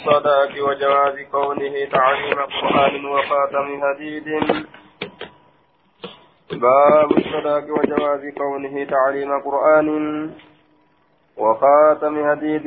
الصداق 0.00 0.52
وجواز 0.68 1.16
كونه 1.32 1.74
تعليم 1.92 2.38
قرآن 2.56 3.04
وخاتم 3.04 3.68
حديد. 3.82 4.28
باب 6.52 7.10
الصداق 7.18 7.64
وجواز 7.78 8.22
كونه 8.38 8.84
تعليم 8.84 9.40
قرآن 9.40 9.88
وخاتم 11.36 12.30
حديد. 12.30 12.66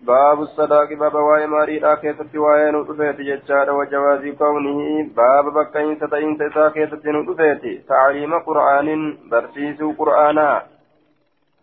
باب 0.00 0.40
الصداق 0.40 0.92
باب 0.92 1.14
واي 1.14 1.46
ماري 1.46 1.78
دا 1.78 1.94
كيست 1.94 2.36
واي 2.36 2.70
نو 2.70 2.82
دفيت 2.82 3.18
جچار 3.20 3.70
وجواز 3.70 4.26
كونه. 4.38 5.02
باب 5.16 5.44
بكين 5.54 5.96
ستين 5.96 6.36
ستا 6.38 6.68
كيست 6.68 7.06
نو 7.06 7.22
دفيت 7.32 7.88
تعليم 7.88 8.38
قرآن 8.38 9.18
برسيس 9.30 9.82
قرآنا. 9.98 10.62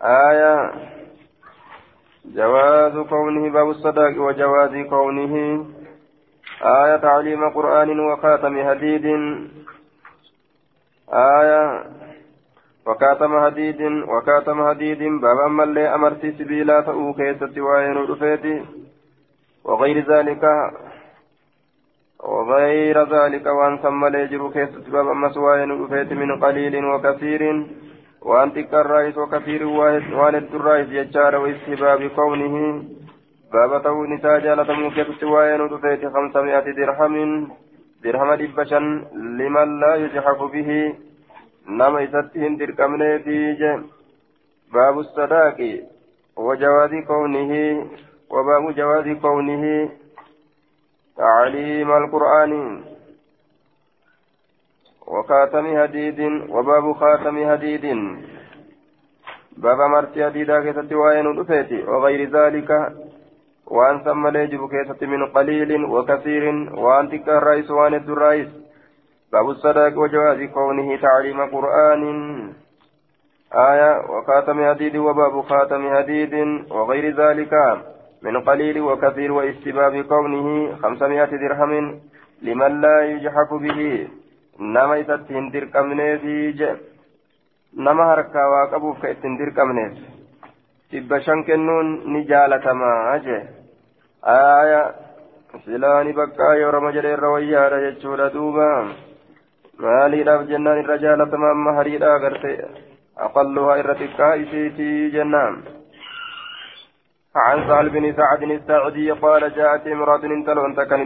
آية 0.02 0.72
جواز 2.34 2.98
كونه 2.98 3.50
باب 3.50 3.70
الصداق 3.70 4.18
وجواز 4.18 4.88
كونه 4.90 5.66
آية 6.62 6.96
تعليم 6.98 7.50
قرآن 7.50 8.00
وخاتم 8.00 8.70
حديد. 8.70 9.06
آية 11.14 11.84
وكاتم 12.88 13.46
حديد 13.46 13.82
وكاتم 13.82 14.68
حديد. 14.70 15.00
بابا 15.22 15.48
ملي 15.48 15.96
أمرتي 15.96 16.32
سبيلا 16.32 16.82
تأو 16.82 17.14
كيست 17.14 17.58
وين 17.58 17.98
رفيتي. 17.98 18.66
وغير 19.64 19.98
ذلك 20.12 20.44
وغير 22.24 22.98
ذلك 23.16 23.46
وأن 23.46 23.78
ثم 23.78 24.06
ليجر 24.06 24.50
كيست 24.50 24.90
بابا 24.90 25.14
مسوين 25.14 25.84
رفيت 25.84 26.12
من 26.14 26.44
قليل 26.44 26.86
وكثير. 26.86 27.42
وأن 28.26 28.54
تك 28.54 28.74
الرئيس 28.74 29.18
وكثير 29.18 29.62
وأن 29.68 30.36
الرئيس 30.54 30.90
يجار 30.90 31.36
واستباب 31.36 32.02
كونه. 32.18 32.56
بابا 33.54 33.78
تأو 33.80 34.06
نتاجا 34.06 34.56
لتمو 34.56 34.90
كيست 34.90 35.24
وين 35.24 35.62
رفيت 35.62 36.06
خمسمائة 36.14 36.68
درهم 36.80 37.16
درهم 38.04 38.34
دبشا 38.34 38.80
لمن 39.40 39.68
لا 39.80 39.96
يجحف 39.96 40.40
به. 40.54 40.70
isatti 42.06 42.40
hin 42.40 42.58
dirqamneefi 42.60 43.38
je 43.60 43.72
baabu 44.74 45.04
sadaaqi 45.16 45.72
وجواز 46.38 46.94
كونه 47.08 47.52
وباب 48.30 48.76
جواز 48.76 49.08
كونه. 49.22 49.90
تعليم 51.18 51.92
القرآن. 51.92 52.84
وخاتم 55.08 55.66
هديد 55.66 56.20
وباب 56.50 56.94
خاتم 56.94 57.38
هديد 57.38 57.86
باب 59.58 59.78
مرتي 59.78 60.28
هديدا 60.28 60.62
كيست 60.64 60.94
وين 60.94 61.26
وغير 61.88 62.30
ذلك 62.30 62.70
وأن 63.68 64.04
ثم 64.04 64.28
ليجب 64.28 64.70
كيست 64.70 65.04
من 65.04 65.26
قليل 65.26 65.86
وكثير 65.86 66.44
وأن 66.74 67.10
تكره 67.10 67.38
الرئيس 67.38 67.72
وأن 67.72 67.94
الرئيس. 67.94 68.48
باب 69.34 69.50
الصداق 69.50 69.98
وجواز 69.98 70.44
كونه 70.54 70.96
تعليم 70.96 71.46
قرآن. 71.46 72.02
آية 73.54 73.92
وخاتم 74.10 74.70
حديد 74.70 74.96
وباب 74.96 75.42
خاتم 75.42 75.96
حديد 75.96 76.34
وغير 76.72 77.06
ذلك 77.16 77.54
من 78.22 78.42
قليل 78.42 78.82
وكثير 78.82 79.32
واستباب 79.32 80.02
كونه 80.02 80.76
خمسمائة 80.76 81.32
درهم 81.44 82.00
لمن 82.42 82.82
لا 82.82 83.06
يجحف 83.06 83.54
به. 83.54 84.08
نما 84.60 84.96
يتتهن 84.98 85.50
درقمنه 85.52 86.18
في 86.18 86.78
نما 87.78 88.04
هركا 88.14 88.44
واقبوف 88.52 89.02
كإتن 89.02 89.38
درقمنه 89.38 89.88
تبا 90.92 91.20
شنكنون 91.20 91.88
نجالتما 92.14 93.16
أجي 93.16 93.40
آية 94.26 95.06
silaani 95.64 96.14
bakka 96.14 96.56
yoo 96.60 96.72
rama 96.72 96.92
jedhee 96.92 97.14
irra 97.16 97.30
wayyaadha 97.34 97.78
jechuudha 97.84 98.26
duuba 98.34 98.66
maaliidhaaf 99.84 100.42
jennaan 100.50 100.82
irra 100.82 100.98
jaalatama 101.04 101.52
amma 101.56 101.76
hariidha 101.78 102.10
agarte 102.16 102.52
aqalluhaa 103.28 103.78
irra 103.84 103.96
xiqqaa 104.04 104.36
isiitii 104.44 105.12
jennaan 105.18 105.58
عن 107.46 107.68
سهل 107.68 107.90
بن 107.90 108.06
سعد 108.20 108.44
الساعدي 108.44 109.12
قال 109.12 109.44
جاءت 109.56 109.88
امرأة 109.88 110.24
انتلون 110.24 110.76
تكن 110.76 111.02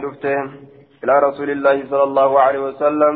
إلى 1.04 1.14
رسول 1.18 1.50
الله 1.50 1.76
صلى 1.90 2.02
الله 2.02 2.40
عليه 2.40 2.60
وسلم 2.68 3.14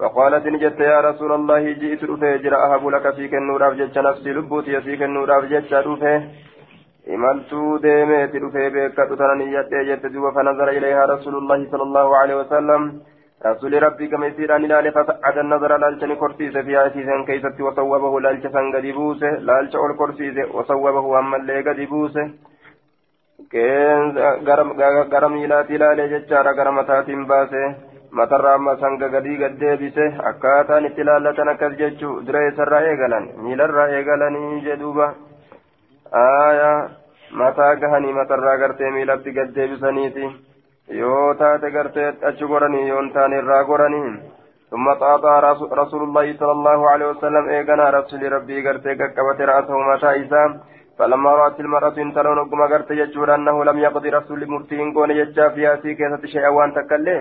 فقالت 0.00 0.46
نجت 0.46 0.80
يا 0.80 1.00
رسول 1.08 1.32
الله 1.32 1.62
جئت 1.80 2.04
رفيجر 2.10 2.54
أهب 2.64 2.82
لك 2.94 3.14
فيك 3.16 3.34
النور 3.34 3.68
أفجج 3.68 3.98
نفسي 3.98 4.30
لبوتي 4.36 4.80
فيك 4.80 5.02
النور 5.02 5.28
أفجج 5.38 5.74
رفيه 5.74 6.18
imaltuu 7.14 7.78
deemeeti 7.82 8.40
dhufee 8.42 8.70
beekadhu 8.74 9.16
tana 9.18 9.34
niyyadhee 9.40 9.84
jette 9.88 10.08
duuba 10.14 10.32
fanazara 10.36 10.72
ilayhaa 10.78 11.04
rasuulullaahi 11.10 11.68
sala 11.70 11.84
allahu 11.88 12.16
alehi 12.20 12.38
wasalam 12.38 12.82
رسول 13.46 13.82
ربي 13.82 14.06
كما 14.08 14.26
يصير 14.26 14.56
أن 14.56 14.62
لا 14.62 14.90
فسعد 14.90 15.38
النظر 15.38 15.76
لالشن 15.76 16.14
كرسيس 16.14 16.56
في 16.56 16.76
عسيسا 16.76 17.24
كيست 17.26 17.60
وصوبه 17.60 18.12
سنغدي 18.54 18.92
بوسه 18.92 19.30
لالش 19.46 19.76
أول 19.76 19.96
كرسيس 19.98 20.36
وصوبه 20.54 21.18
أما 21.18 21.36
اللي 21.36 21.60
قدي 21.66 21.86
بوسه 21.86 22.30
كين 23.50 24.18
غرم 25.12 25.34
إلاتي 25.44 25.76
لالي 25.76 26.08
جتشارا 26.08 26.52
غرمتات 26.58 27.10
باسه. 27.30 27.85
Matarraa 28.10 28.54
amma 28.54 28.76
sanga 28.80 29.08
gadii 29.08 29.36
gad 29.36 29.58
deebise 29.60 30.06
akkaataan 30.30 30.86
itti 30.88 31.04
laallatan 31.04 31.48
akkas 31.48 31.76
jechuu 31.78 32.20
dura 32.26 32.42
eessarraa 32.46 32.82
eegalan 32.90 33.28
miilarraa 33.44 33.88
eegalanii 33.98 34.60
jedhuuba 34.68 35.08
aayaa 36.22 36.78
mataa 37.42 37.74
gahanii 37.82 38.12
matarraa 38.20 38.56
gartee 38.62 38.90
miilatti 38.96 39.36
gad 39.38 39.54
deebisaniiti 39.54 40.30
yoo 41.00 41.34
taate 41.34 41.70
gartee 41.70 42.08
achi 42.30 42.50
goranii 42.54 42.88
yoon 42.88 43.12
taane 43.18 43.38
irraa 43.42 43.64
goranii 43.64 44.08
ثم 44.70 44.92
طاطا 44.92 45.34
رسول 45.82 46.02
الله 46.02 46.36
صلى 46.40 46.52
الله 46.52 46.90
عليه 46.90 47.06
وسلم 47.06 47.48
إيقنا 47.48 47.90
رسول 47.90 48.32
ربي 48.32 48.68
قرتي 48.68 48.94
قبت 49.16 49.40
رأسه 49.50 49.78
متى 49.90 50.10
إسام 50.22 50.50
فلما 50.98 51.30
رأت 51.40 51.60
المرأة 51.60 51.96
انتلون 51.98 52.38
قم 52.50 52.60
قرت 52.72 52.90
يجور 52.90 53.34
أنه 53.34 53.64
لم 53.64 53.78
يقضي 53.78 54.10
رسول 54.18 54.40
مرتين 54.52 54.92
قون 54.94 55.10
يجا 55.10 55.48
فيها 55.48 55.76
سيكيسة 55.82 56.22
شيئا 56.32 56.48
وان 56.48 56.74
تكله 56.74 57.18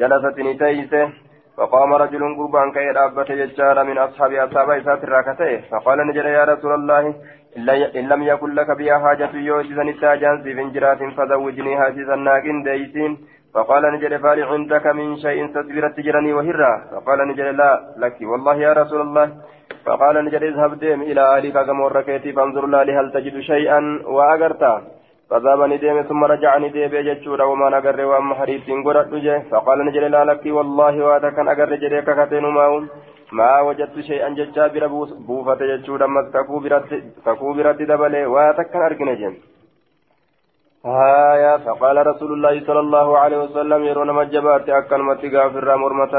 جلست 0.00 0.38
نتيسه 0.38 1.08
فقام 1.56 1.92
رجل 2.02 2.22
قربان 2.38 2.68
كي 2.72 2.88
رابت 2.98 3.30
يجار 3.30 3.84
من 3.84 3.98
أصحاب 3.98 4.32
أصحاب 4.32 4.70
إسات 4.70 5.04
الراكته 5.04 5.60
فقال 5.70 5.98
نجل 6.08 6.26
يا 6.26 6.44
رسول 6.44 6.72
الله 6.74 7.14
إن 7.98 8.04
لم 8.12 8.22
يكن 8.22 8.50
لك 8.54 8.70
بها 8.78 8.98
حاجة 8.98 9.30
يوجد 9.34 9.78
التاجان 9.78 10.42
سيفن 10.42 10.72
جرات 10.74 11.00
فزوجني 11.16 11.76
هاتي 11.76 12.00
الناقين 12.14 12.62
ديسين 12.62 13.12
فقال 13.54 13.82
نجل 13.94 14.18
فال 14.18 14.38
عندك 14.44 14.86
من 14.86 15.16
شيء 15.16 15.46
تسبرت 15.54 15.96
تجرني 15.96 16.32
وهرا 16.32 16.72
فقال 16.92 17.18
نجل 17.28 17.56
لا 17.56 17.70
لك 18.02 18.16
والله 18.30 18.56
يا 18.56 18.72
رسول 18.72 19.00
الله. 19.00 19.26
فقال 19.86 20.24
نجل 20.24 20.44
اذهب 20.44 20.78
ديم 20.78 21.02
إلى 21.02 21.20
أهلك 21.20 21.66
كما 21.66 21.88
ركيتي 21.88 22.32
فانظر 22.32 22.66
لا 22.66 23.00
هل 23.00 23.12
تجد 23.12 23.40
شيئا 23.40 23.80
وأجرتا 24.06 24.82
فذهب 25.30 25.60
نديم 25.72 26.02
ثم 26.02 26.24
رجع 26.32 26.52
نديم 26.64 26.94
يجتشورا 26.94 27.44
وما 27.50 27.68
نقر 27.74 28.00
وأما 28.10 28.34
حريت 28.38 28.66
قرأت 28.86 29.08
نجي 29.14 29.34
فقال 29.50 29.78
نجل 29.86 30.04
لا 30.14 30.22
لك 30.24 30.44
والله 30.46 30.94
واتكن 31.06 31.48
أقر 31.52 31.70
نجل 31.74 32.00
ككتين 32.06 32.44
ماهم. 32.56 32.84
ما 33.38 33.60
وجدت 33.66 33.96
شيئا 34.08 34.28
ججا 34.38 34.66
بر 34.72 34.84
بوفة 35.28 35.60
جتشورا 35.70 36.06
مس 36.14 36.26
تكو 37.26 37.48
برت 37.56 37.80
دبلي 37.90 38.22
واتكن 38.34 38.80
أرقن 38.86 39.10
جن 39.20 39.34
آية. 40.86 41.56
فقال 41.64 41.96
رسول 42.10 42.30
الله 42.32 42.54
صلى 42.66 42.80
الله 42.86 43.08
عليه 43.18 43.38
وسلم 43.44 43.80
يرون 43.84 44.10
مجبات 44.20 44.68
أكن 44.68 45.00
متغافر 45.08 45.76
مرمة 45.82 46.14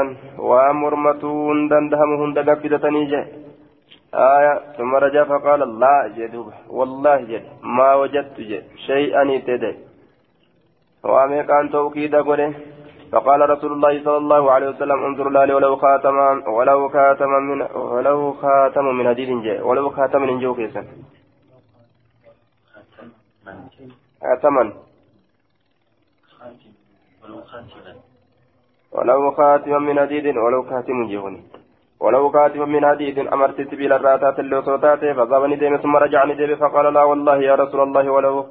ومرمتون 0.48 1.68
دندهم 1.70 2.10
هند 2.20 2.38
قفدتني 2.48 3.04
جي 3.12 3.49
آية 4.14 4.72
ثم 4.76 4.94
رجع 4.94 5.24
فقال 5.24 5.80
لا 5.80 6.12
جدوب 6.16 6.52
والله 6.68 7.16
جد 7.16 7.46
ما 7.62 7.94
وجدت 7.94 8.40
جد 8.40 8.64
شيئا 8.86 9.38
تدي 9.46 9.74
وامي 11.04 11.42
كان 11.42 11.70
توكيد 11.70 12.14
قوله 12.14 12.54
فقال 13.12 13.50
رسول 13.50 13.72
الله 13.72 14.04
صلى 14.04 14.16
الله 14.16 14.52
عليه 14.52 14.68
وسلم 14.68 15.04
انظر 15.04 15.30
لي 15.30 15.54
ولو 15.54 15.76
خاتما 15.76 16.48
ولو 16.48 16.88
خاتما 16.88 17.38
من 17.38 17.62
ولو 17.62 18.32
خاتم 18.32 18.84
من 18.84 19.08
حديد 19.08 19.42
جاء 19.42 19.66
ولو 19.66 19.90
خاتم 19.90 20.22
من 20.22 20.40
جو 20.40 20.54
كيسا 20.54 20.84
خاتما. 24.22 24.72
ولو 28.92 29.30
خاتما 29.30 29.78
من 29.78 29.98
حديد 30.00 30.26
ولو 30.36 30.62
خاتم 30.62 30.98
ولو 32.00 32.30
كاتبا 32.30 32.64
من 32.64 32.86
حديث 32.86 33.18
أمرت 33.18 33.60
سبيل 33.70 33.92
الراتات 33.92 34.38
اللي 34.38 34.62
صوتاته 34.62 35.12
فذهبني 35.12 35.56
ديم 35.56 35.76
ثم 35.76 35.96
رجعني 35.96 36.34
ديم 36.34 36.56
فقال 36.56 36.94
لا 36.94 37.02
والله 37.02 37.36
يا 37.42 37.54
رسول 37.54 37.80
الله 37.80 38.10
ولو 38.10 38.46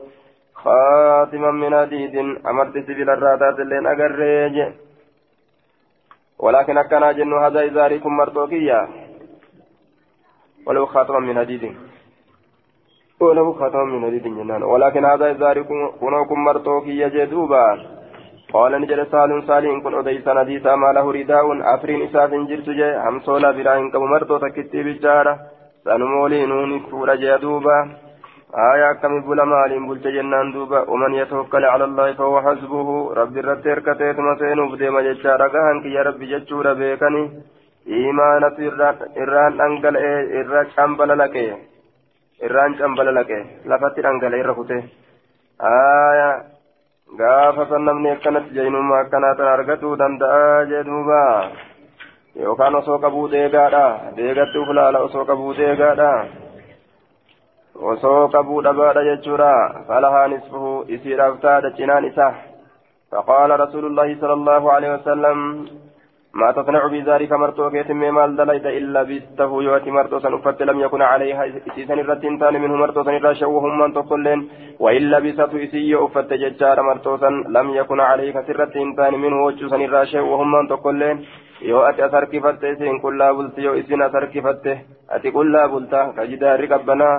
خاتما 0.53 1.51
من 1.51 1.71
حديث 1.81 2.13
أمرت 2.49 2.73
سبيل 2.87 3.09
الراتات 3.09 3.59
اللي 3.59 3.77
أقرج 3.93 4.73
ولكن 6.39 6.77
أكنا 6.77 7.11
جن 7.11 7.33
هذا 7.33 7.65
إزاركم 7.65 8.17
مرتوكيا 8.17 8.79
ولو 10.67 10.85
خاتما 10.85 11.19
من 11.19 11.37
حديث. 11.37 11.63
وله 13.19 13.53
خاتم 13.53 13.79
من 13.79 14.05
حديد 14.05 14.23
جنان. 14.23 14.63
ولكن 14.63 15.05
هذا 15.05 15.31
إزاري 15.31 15.63
كنوكم 15.99 16.43
مرتوكي 16.43 16.99
يجدوبا 16.99 17.98
قال 18.53 18.81
نجد 18.81 19.03
سال 19.11 19.31
سالين 19.47 19.81
كن 19.81 19.93
أديسا 19.99 20.33
نديسا 20.33 20.75
ما 20.75 20.89
له 20.95 21.05
رداء 21.11 21.45
أفرين 21.73 22.01
إساف 22.01 22.31
جرت 22.49 22.69
جي 22.69 22.89
همسولا 23.05 23.51
براهن 23.51 23.91
كم 23.91 24.03
مرتو 24.11 24.37
تكتي 24.37 24.83
بجارة 24.83 25.33
سنمولي 25.85 26.45
نوني 26.45 26.79
فورا 26.79 27.15
جدوبا 27.15 27.77
آية 28.71 28.93
كم 29.01 29.13
بلا 29.21 29.43
مال 29.45 29.71
بلت 29.87 30.07
جنان 30.15 30.51
دوبا. 30.51 30.79
ومن 30.91 31.13
يتوكل 31.13 31.65
على 31.65 31.83
الله 31.83 32.13
فهو 32.13 32.41
حسبه. 32.41 33.13
رب 33.13 33.37
الرتير 33.37 33.79
كتيت 33.79 34.19
مسين 34.19 34.59
وبدي 34.59 34.89
مججارة 34.89 35.47
قهنك 35.53 35.85
يا 35.85 36.01
رب 36.07 36.21
جتشورا 36.31 36.73
بيكني 36.73 37.23
إيمانة 37.87 38.57
إران 39.21 39.61
أنقل 39.61 39.95
إران 40.37 40.67
شامبل 40.75 41.09
لك 41.21 41.35
إران 42.43 42.71
شامبل 42.79 43.15
لك 43.15 43.31
لفتر 43.69 44.09
أنقل 44.09 44.33
إرخته 44.39 44.83
آية 45.61 46.58
gaafa 47.17 47.65
san 47.69 47.83
namni 47.85 48.09
akkanatti 48.11 48.55
jaynummaa 48.55 48.99
akkanaatan 49.03 49.47
argatuu 49.53 49.95
danda'a 50.01 50.65
jedhuuba 50.71 51.21
yookaan 52.41 52.75
osoo 52.75 52.99
qabuu 53.05 53.31
deegaadha 53.31 53.85
deegatti 54.17 54.57
uf 54.63 54.69
laala 54.79 54.99
osoo 55.07 55.25
qabuu 55.25 55.53
deegaadha 55.61 56.11
osoo 57.93 58.27
qabuu 58.35 58.61
dhabaadha 58.67 59.03
jechuudha 59.09 59.49
falahaa 59.87 60.27
nisfuhu 60.27 60.85
isiidhaaf 60.97 61.41
taadha 61.47 61.75
cinaan 61.81 62.05
isaa 62.11 62.33
فقال 63.11 63.59
رسول 63.59 63.85
الله 63.85 64.09
صلى 64.21 64.33
الله 64.33 64.71
عليه 64.71 64.93
وسلم 64.93 65.37
ما 66.41 66.51
تصنع 66.51 66.83
بذلك 66.93 67.31
مرتو 67.31 67.69
كيتم 67.73 68.01
مال 68.15 68.35
دليت 68.39 68.65
إلا 68.79 69.01
بسته 69.09 69.51
يواتي 69.65 69.91
مرتو 69.97 70.19
سنفت 70.19 70.61
لم 70.69 70.77
يكن 70.85 71.01
عليها 71.01 71.43
إسيسان 71.69 71.99
الرتين 71.99 72.39
تان 72.39 72.55
منه 72.63 72.75
مرتو 72.83 73.03
سن 73.03 73.15
راشوهم 73.25 73.73
من 73.79 73.93
تقلين 73.93 74.39
وإلا 74.83 75.17
بسته 75.25 75.63
إسي 75.63 75.91
أفت 76.05 76.29
ججار 76.41 76.77
مرتو 76.89 77.17
سن 77.21 77.33
لم 77.55 77.67
يكن 77.79 77.99
عليك 78.09 78.35
سرتين 78.47 78.95
تان 78.97 79.13
منه 79.23 79.37
وجو 79.45 79.67
سن 79.71 79.81
راشوهم 79.95 80.47
من 80.51 80.67
تقلين 80.73 81.17
harkifatte 82.15 82.69
isin 82.73 83.01
qullaa 83.03 83.33
bulti 83.33 83.63
yoo 83.63 83.75
isin 83.81 84.01
as 84.01 84.13
harkifatte 84.13 84.71
ati 85.15 85.31
qullaa 85.37 85.67
bulta 85.67 85.99
ka 86.15 86.25
jidaarri 86.31 86.67
qabbanaa 86.73 87.15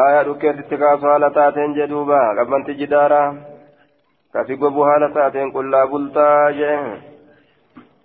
aayaa 0.00 0.26
dhukkeetitti 0.28 0.76
kaasu 0.82 1.06
haala 1.06 1.30
taateen 1.38 1.74
jedhuuba 1.78 2.20
qabbanti 2.38 2.78
jidaara 2.80 3.22
ka 4.32 4.44
fi 4.46 4.56
gobu 4.56 4.82
haala 4.88 5.08
taateen 5.16 5.52
qullaa 5.56 5.86
bultaa 5.86 6.52
jee 6.60 7.11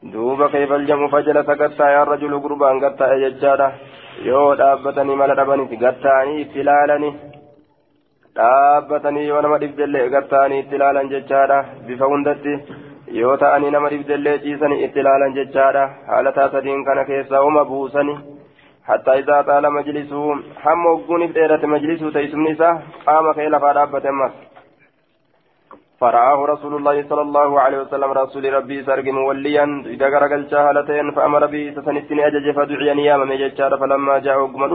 duuba 0.03 0.49
kayfaljamu 0.53 1.09
fajalasa 1.09 1.55
gattaa'aan 1.61 2.07
rajulu 2.07 2.39
gurbaan 2.41 2.79
gattaa'e 2.79 3.19
jechaadha 3.23 3.69
yoo 4.25 4.55
dhaabbatanii 4.59 5.15
mala 5.21 5.35
dhabanitti 5.39 5.79
gattaa'anii 5.83 6.41
itti 6.41 6.59
ilaalanii 6.63 7.13
dhaabbatanii 8.39 9.27
yoo 9.27 9.41
nama 9.41 9.57
dhibdellee 9.63 10.09
gattaa'anii 10.15 10.59
itti 10.63 10.75
ilaalan 10.79 11.09
jechaadha 11.13 11.57
bifa 11.87 12.11
hundatti 12.13 12.53
yoo 13.19 13.37
ta'anii 13.43 13.71
nama 13.77 13.89
dhibdellee 13.95 14.37
ciisanii 14.45 14.83
itti 14.87 14.99
ilaalan 15.05 15.37
jechaadha 15.39 15.85
haala 16.11 16.31
taasadiin 16.39 16.85
kana 16.85 17.05
keessaa 17.05 17.41
uma 17.51 17.65
buusani. 17.65 18.17
Hattaa 18.87 19.15
isaa 19.21 19.43
xaala 19.47 19.71
majlisuu 19.77 20.35
hamma 20.65 20.89
hogguuniif 20.89 21.33
dheerate 21.37 21.67
majlisuu 21.73 22.11
teessumni 22.11 22.51
isaa 22.55 22.75
qaama 23.05 23.33
kee 23.39 23.49
lafaa 23.55 23.73
dhaabbate 23.79 24.09
ammas. 24.13 24.37
فرآه 26.01 26.45
رسول 26.53 26.73
الله 26.75 26.97
صلى 27.09 27.21
الله 27.21 27.49
عليه 27.61 27.79
وسلم 27.83 28.11
رسول 28.11 28.53
ربي 28.53 28.77
سرق 28.87 29.05
موليا 29.17 29.65
إذا 29.93 30.07
قرقل 30.13 30.41
شهالتين 30.51 31.11
فأمر 31.11 31.45
به 31.53 31.63
سسنسني 31.75 32.27
أجج 32.27 32.47
فدعي 32.57 32.93
نياما 32.93 33.25
مججار 33.25 33.71
فلما 33.81 34.15
جاء 34.25 34.37
قمد 34.53 34.73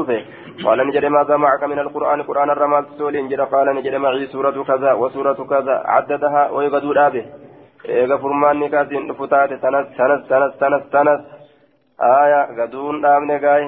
قال 0.64 0.78
نجد 0.88 1.04
ماذا 1.04 1.36
معك 1.36 1.62
من 1.72 1.78
القرآن؟ 1.78 2.22
قرآن 2.22 2.50
الرمال 2.50 2.84
سول 2.98 3.14
نجد 3.24 3.40
قال 3.40 3.66
نجد 3.76 3.94
معي 3.94 4.26
سورة 4.26 4.56
كذا 4.68 4.92
وسورة 4.92 5.38
كذا 5.50 5.76
عددها 5.94 6.42
ويقدر 6.54 7.06
أبه 7.06 7.24
إيغا 7.88 8.16
فرمان 8.22 8.56
نكاسين 8.60 9.12
فتات 9.18 9.50
تنس 9.62 9.86
تنس 9.98 10.20
تنس 10.30 10.52
تنس 10.60 10.82
تنس 10.94 11.20
آية 12.22 12.40
قدون 12.58 13.04
آمن 13.14 13.30
قاي 13.44 13.64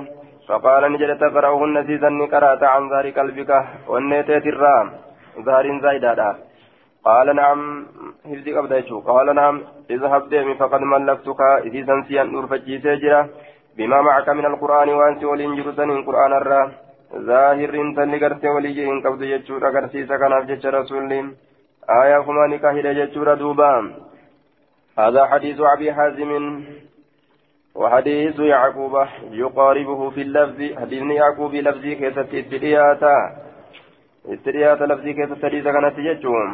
فقال 0.48 0.82
نجد 0.92 1.10
تقرأهن 1.22 1.76
سيزن 1.86 2.20
قرأت 2.32 2.62
عن 2.72 2.82
ظهر 2.90 3.06
قلبك. 3.18 3.50
والنيتيت 3.88 4.46
الرام 4.46 4.86
ظهر 5.46 5.64
زايدادا. 5.82 6.30
قال 7.04 7.36
نعم 7.36 7.86
هفدي 8.26 8.52
قبضة 8.56 9.00
قال 9.00 9.34
نعم 9.34 9.62
اذهب 9.90 10.28
ديمي 10.28 10.54
فقد 10.54 10.80
ملكتك. 10.80 11.40
إذا 11.40 11.86
سنسيا 11.86 12.22
نور 12.22 12.46
فجي 12.46 12.78
سجرة 12.78 13.28
بما 13.76 14.00
معك 14.02 14.28
من 14.28 14.46
القرآن 14.46 14.88
وأنت 14.88 15.24
ولين 15.24 15.56
جرسن 15.56 15.90
القرآن 15.90 16.32
الرا. 16.32 16.72
ظاهر 17.16 17.74
انت 17.74 17.98
اللي 17.98 18.18
قرت 18.26 18.44
ولي 18.44 18.88
إن 18.90 19.00
قبض 19.04 19.22
يجور 19.22 19.68
أقرسيس 19.68 20.08
كان 20.08 20.46
في 20.46 20.68
رسول 20.68 21.12
آية 22.02 22.18
كما 22.26 22.46
نكاهد 22.46 22.84
يجور 22.84 23.34
دوبا 23.34 23.72
هذا 24.98 25.26
حديث 25.26 25.60
أبي 25.60 25.92
حازم. 25.92 26.30
وحديث 27.74 28.38
يعقوب 28.38 28.94
يقاربه 29.30 30.10
في 30.10 30.22
اللفظ. 30.22 30.60
حديث 30.80 31.02
يعقوب 31.02 31.54
لفظي 31.54 31.94
كيست 31.94 32.18
اترياتا 32.40 33.16
اترياتا 34.28 34.84
لفظي 34.84 35.12
كيست 35.12 35.44
حديث 35.44 35.64
كانت 35.64 35.98
يجوم 35.98 36.50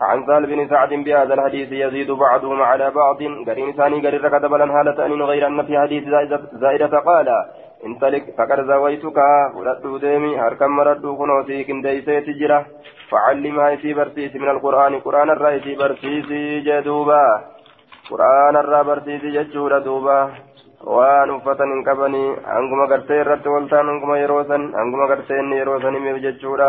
عن 0.00 0.26
سهل 0.26 0.46
بن 0.46 0.68
سعد 0.68 0.92
بهذا 1.06 1.34
الحديث 1.34 1.72
يزيد 1.72 2.10
بعضهم 2.10 2.62
على 2.62 2.90
بعض. 2.90 3.18
قرين 3.48 3.72
ثاني 3.72 4.00
قرر 4.04 4.28
كتبلا 4.28 4.64
هالة 4.64 5.06
أن 5.06 5.22
غير 5.22 5.46
أن 5.46 5.62
في 5.62 5.78
حديث 5.78 6.04
زائدة 6.52 6.98
قال 6.98 7.28
انطلق 7.86 8.24
فقد 8.38 8.58
زويتك 8.70 9.18
فردوا 9.54 9.98
ديمي 9.98 10.38
هركم 10.40 10.70
مردوا 10.76 11.16
كنوسيك 11.18 11.70
ديسي 11.70 12.20
تجرة. 12.20 12.66
فعلمها 13.10 13.76
في 13.76 13.94
برسيس 13.94 14.36
من 14.36 14.48
القرآن 14.48 15.00
قرآن 15.00 15.30
الرأي 15.30 15.60
في 15.60 15.74
برسيس 15.74 16.28
جدوبا. 16.66 17.24
قرآن 18.10 18.56
الرأي 18.56 18.84
برسيس 18.84 19.22
ججورة 19.36 19.78
دوبا. 19.78 20.30
waan 20.80 21.28
uffatan 21.30 21.72
hin 21.72 21.82
qabanii 21.84 22.40
hanguma 22.48 22.86
gartee 22.88 23.20
irratti 23.20 23.52
waltaan 23.54 23.88
hanguma 23.90 24.16
yeroo 24.16 24.44
san 24.48 24.62
hanguma 24.72 25.08
gartee 25.10 25.40
inni 25.42 25.58
yeroo 25.60 25.80
san 25.82 25.94
himeef 25.94 26.20
jechuudha 26.24 26.68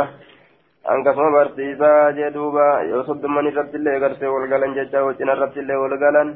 duuba 2.34 2.84
yoo 2.92 3.04
soddomman 3.04 3.46
irratti 3.52 3.78
illee 3.78 4.00
gartee 4.00 4.28
wal 4.34 4.48
galan 4.48 4.74
jecha 4.78 5.04
wacina 5.06 5.34
irratti 5.36 5.60
illee 5.60 5.82
wal 5.84 5.98
galan 6.04 6.30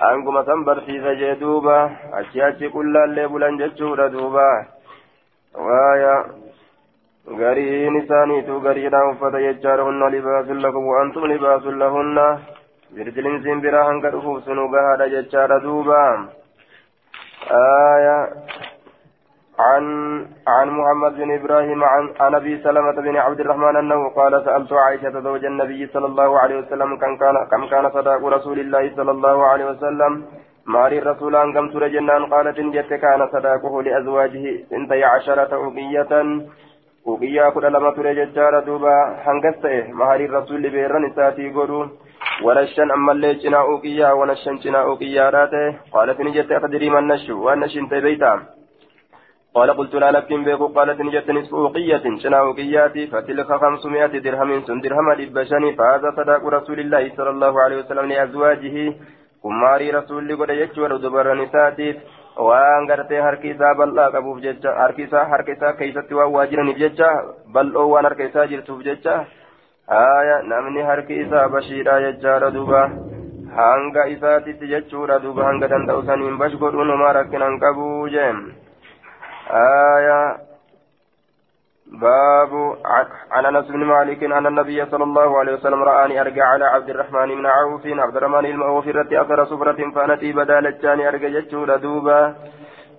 hanguma 0.00 0.44
san 0.44 0.64
barsiisa 0.64 1.14
jee 1.20 1.34
duuba 1.40 1.76
achi 2.18 2.42
achi 2.48 2.72
qullaallee 2.74 3.28
bulan 3.32 3.58
jechuudha 3.58 4.08
duuba 4.14 4.46
waaya 5.66 6.14
gariin 7.40 7.96
isaaniitu 8.02 8.60
gariidhaan 8.66 9.10
uffata 9.12 9.44
jechaadha 9.46 9.88
hunna 9.88 10.10
libaasun 10.16 10.62
lakum 10.66 10.84
wa'antum 10.92 11.24
libaasun 11.32 11.78
lahunna 11.82 12.26
birdilinsiin 12.94 13.62
biraa 13.64 13.86
hanga 13.90 14.12
dhufuuf 14.14 14.44
sunu 14.44 14.68
gahaadha 14.74 15.12
jechaadha 15.14 15.62
duuba 15.66 16.02
آية 17.50 18.28
عن 19.60 19.84
عن 20.46 20.68
محمد 20.70 21.14
بن 21.14 21.30
إبراهيم 21.34 21.84
عن 21.84 22.14
عن 22.20 22.34
أبي 22.34 22.58
سلمة 22.62 22.92
بن 22.92 23.16
عبد 23.16 23.40
الرحمن 23.40 23.76
أنه 23.76 24.08
قال 24.08 24.44
سألت 24.44 24.72
عائشة 24.72 25.20
زوج 25.20 25.44
النبي 25.44 25.86
صلى 25.86 26.06
الله 26.06 26.38
عليه 26.38 26.58
وسلم 26.58 26.96
كم 26.96 27.16
كان 27.16 27.36
كم 27.50 27.66
كان 27.66 27.90
صداق 27.90 28.24
رسول 28.24 28.58
الله 28.60 28.92
صلى 28.96 29.10
الله 29.10 29.46
عليه 29.46 29.66
وسلم. 29.70 30.24
ماري 30.66 30.98
الرسول 30.98 31.36
أن 31.36 31.52
كم 31.52 31.68
سورة 31.72 31.86
جنان 31.86 32.26
قالت 32.26 32.58
إن 32.58 32.70
جت 32.70 32.92
كان 33.04 33.28
صداقه 33.32 33.82
لأزواجه 33.82 34.44
اثنتي 34.54 35.04
عشرة 35.04 35.54
أوقية. 35.54 36.12
أوقية 37.06 37.48
كل 37.50 37.72
لما 37.72 37.90
ترى 37.90 38.14
ججار 38.14 38.60
دوبا 38.60 38.96
هنغسته 39.24 39.92
ماري 39.92 40.24
الرسول 40.24 40.62
بيرن 40.70 41.12
ساتي 41.16 41.50
غدو 41.56 41.86
ونشن 42.44 42.90
أما 42.90 43.12
اللي 43.12 43.34
جنا 43.34 43.60
أوقيا 43.60 44.12
ونشن 44.12 44.56
جنا 44.56 44.80
أوقيا 44.82 45.30
راته. 45.30 45.74
قالت 45.92 46.20
نجت 46.20 46.52
أتدري 46.52 46.90
من 46.90 47.08
نشو 47.08 47.34
ونشن 47.46 47.88
تبيتا 47.88 48.57
قال 49.54 49.70
قلت 49.70 49.94
لا 49.94 50.10
لكن 50.10 50.44
بيكو 50.44 50.66
قالت 50.66 51.00
نجت 51.00 51.30
نصف 51.30 51.54
أوقية 51.54 52.04
جنا 52.22 52.38
أوقياتي 52.40 53.06
فتلك 53.06 53.50
خمسمائة 53.62 54.14
درهم 54.26 54.50
سن 54.66 54.80
درهم 54.80 55.12
لبشني 55.12 55.70
فهذا 55.78 56.08
صداق 56.16 56.42
رسول 56.46 56.80
الله 56.80 57.04
صلى 57.16 57.30
الله 57.30 57.62
عليه 57.62 57.76
وسلم 57.76 58.06
لأزواجه 58.06 58.76
كماري 59.42 59.90
رسول 59.90 60.36
قد 60.40 60.50
يجور 60.50 60.96
دبر 60.96 61.34
نساتي 61.34 61.88
isaa 65.04 65.24
harka 65.30 65.52
isaa 65.52 65.72
keessatti 65.78 66.14
waan 66.14 66.32
waa 66.32 66.46
jiraniif 66.46 66.78
jecha 66.78 67.08
bal'oo 67.54 67.88
waan 67.92 68.04
harka 68.04 68.28
isaa 68.30 68.46
jirtuuf 68.46 68.84
jecha 68.84 69.14
haya 69.88 70.42
namni 70.42 70.82
harki 70.82 71.20
isaa 71.24 71.48
bashiidha 71.48 72.00
jechaadha 72.04 72.50
duuba 72.50 72.82
hanga 73.56 74.06
isaatitti 74.14 74.70
jechuudha 74.72 75.18
duuba 75.18 75.48
hanga 75.48 75.68
danda'u 75.74 76.06
saniin 76.06 76.38
bash 76.38 76.54
godhuun 76.62 76.90
homaa 76.94 77.12
rakkinan 77.18 77.58
qabuu 77.58 78.08
jeen 78.14 78.38
haya 79.48 80.48
باب 81.88 82.52
عن 83.30 83.44
أنس 83.46 83.66
بن 83.68 83.84
مالك 83.84 84.24
أن 84.24 84.46
النبي 84.46 84.86
صلى 84.86 85.04
الله 85.04 85.38
عليه 85.38 85.52
وسلم 85.52 85.82
رآني 85.82 86.20
أرجع 86.20 86.44
على 86.44 86.64
عبد 86.64 86.90
الرحمن 86.90 87.28
بن 87.38 87.46
عوف 87.46 87.86
عبد 87.86 88.16
الرحمن 88.16 88.46
المعوف 88.46 88.88
رتي 88.88 89.20
أثر 89.20 89.44
صبرة 89.44 89.80
فانتي 89.94 90.32
بدال 90.32 90.66
الجاني 90.66 91.08
أرجع 91.08 91.28
جتشورا 91.28 91.76
دوبا 91.76 92.20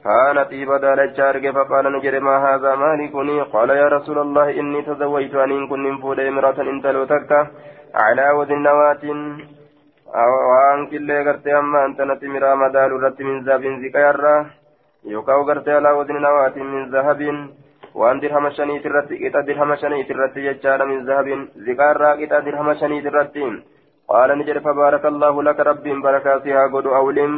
كان 0.03 0.37
طيب 0.43 0.71
دالتش 0.83 1.19
أرجع 1.19 1.51
فقال 1.51 1.85
نجر 1.93 2.19
ما 2.19 2.35
هذا 2.47 2.75
مالكني؟ 2.75 3.41
قال 3.41 3.69
يا 3.69 3.87
رسول 3.87 4.17
الله 4.19 4.47
إني 4.59 4.81
تزوجت 4.81 5.35
أن 5.35 5.67
كن 5.69 5.85
فود 6.01 6.19
امرأة 6.19 6.57
إن 6.71 6.81
تلوتك 6.81 7.31
على 8.03 8.25
وزن 8.37 8.59
نواة 8.67 9.03
waan 10.09 10.87
killee 10.89 11.23
gartee 11.23 11.53
amma 11.53 11.83
antanatti 11.85 12.27
miraa 12.33 12.55
madaalu 12.55 12.97
irratti 12.97 13.23
min 13.23 13.43
zahabin 13.45 13.75
ziqayarra 13.81 14.33
nawaatiin 16.19 16.71
min 16.75 16.91
zahabin 16.91 17.37
waan 17.95 18.21
dirhama 18.21 18.51
shaniit 18.51 18.85
irratti 18.85 19.19
qixa 19.21 19.45
dirhama 19.47 19.77
shaniit 19.77 20.09
irratti 20.09 20.43
jechaadha 20.43 20.85
min 20.85 21.05
zahabin 21.05 21.47
ziqaarraa 21.65 22.17
qixa 22.17 22.41
dirhama 22.45 22.75
shaniit 22.81 23.05
irratti 23.05 23.45
qaala 24.09 24.35
ni 24.35 24.43
jedhe 24.49 24.65
fabaaraka 24.67 25.07
allahu 25.07 25.41
laka 25.47 25.63
rabbiin 25.63 26.01
barakaasi 26.01 26.51
haa 26.57 26.67
godhu 26.75 26.93
awlim 26.99 27.33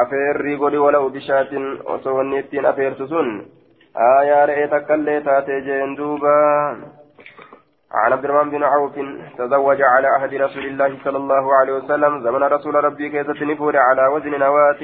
afeerrii 0.00 0.56
godhi 0.62 0.84
walau 0.84 1.10
bishaatin 1.10 1.66
osoo 1.94 2.16
wanni 2.16 2.38
ittiin 2.42 2.66
afeertu 2.72 3.08
sun 3.12 3.28
aayaa 4.08 4.46
re'ee 4.50 4.68
takkallee 4.74 5.20
taatee 5.28 5.60
jeen 5.68 5.96
duuba 6.00 6.34
عن 7.92 8.12
عبد 8.12 8.24
الرحمن 8.24 8.50
بن 8.50 8.62
عوف 8.64 8.94
تزوج 9.38 9.82
على 9.82 10.08
عهد 10.08 10.34
رسول 10.34 10.64
الله 10.64 10.90
صلى 11.04 11.18
الله 11.22 11.54
عليه 11.54 11.72
وسلم 11.72 12.22
زمن 12.26 12.42
رسول 12.42 12.74
ربي 12.84 13.08
كيسة 13.08 13.44
نفور 13.44 13.76
على 13.76 14.06
وزن 14.14 14.38
نواة 14.38 14.82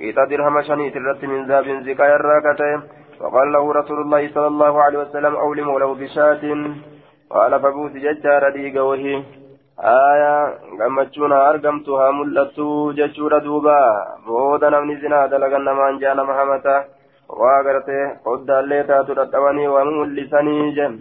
كيتا 0.00 0.24
درهم 0.24 0.56
شنيت 0.68 0.96
الرت 0.96 1.22
من 1.24 1.40
ذهب 1.48 1.66
زكايا 1.86 2.16
الراكتين 2.20 2.80
فقال 3.20 3.52
له 3.52 3.64
رسول 3.72 3.98
الله 4.04 4.22
صلى 4.34 4.46
الله 4.46 4.82
عليه 4.82 4.98
وسلم 4.98 5.34
أولم 5.36 5.68
ولو 5.68 5.94
بشاة. 5.94 6.42
قال 7.30 7.52
فبوس 7.62 7.92
ججار 7.92 8.42
ديق 8.50 8.76
وهي 8.84 9.22
آية 9.80 10.34
jechuudha 12.96 13.40
duuba 13.40 13.76
booda 14.26 14.70
namni 14.70 14.96
zinaa 15.00 15.28
dalagan 15.28 15.64
namaan 15.64 15.98
jaa 16.02 16.14
nama 16.14 16.34
hamata 16.34 16.84
waa 17.40 17.62
gartee 17.62 18.04
qoddaallee 18.24 18.84
taatu 18.90 19.14
dadhabanii 19.14 19.72
waa 19.74 19.84
mul'isanii 19.84 20.74
jen 20.76 20.94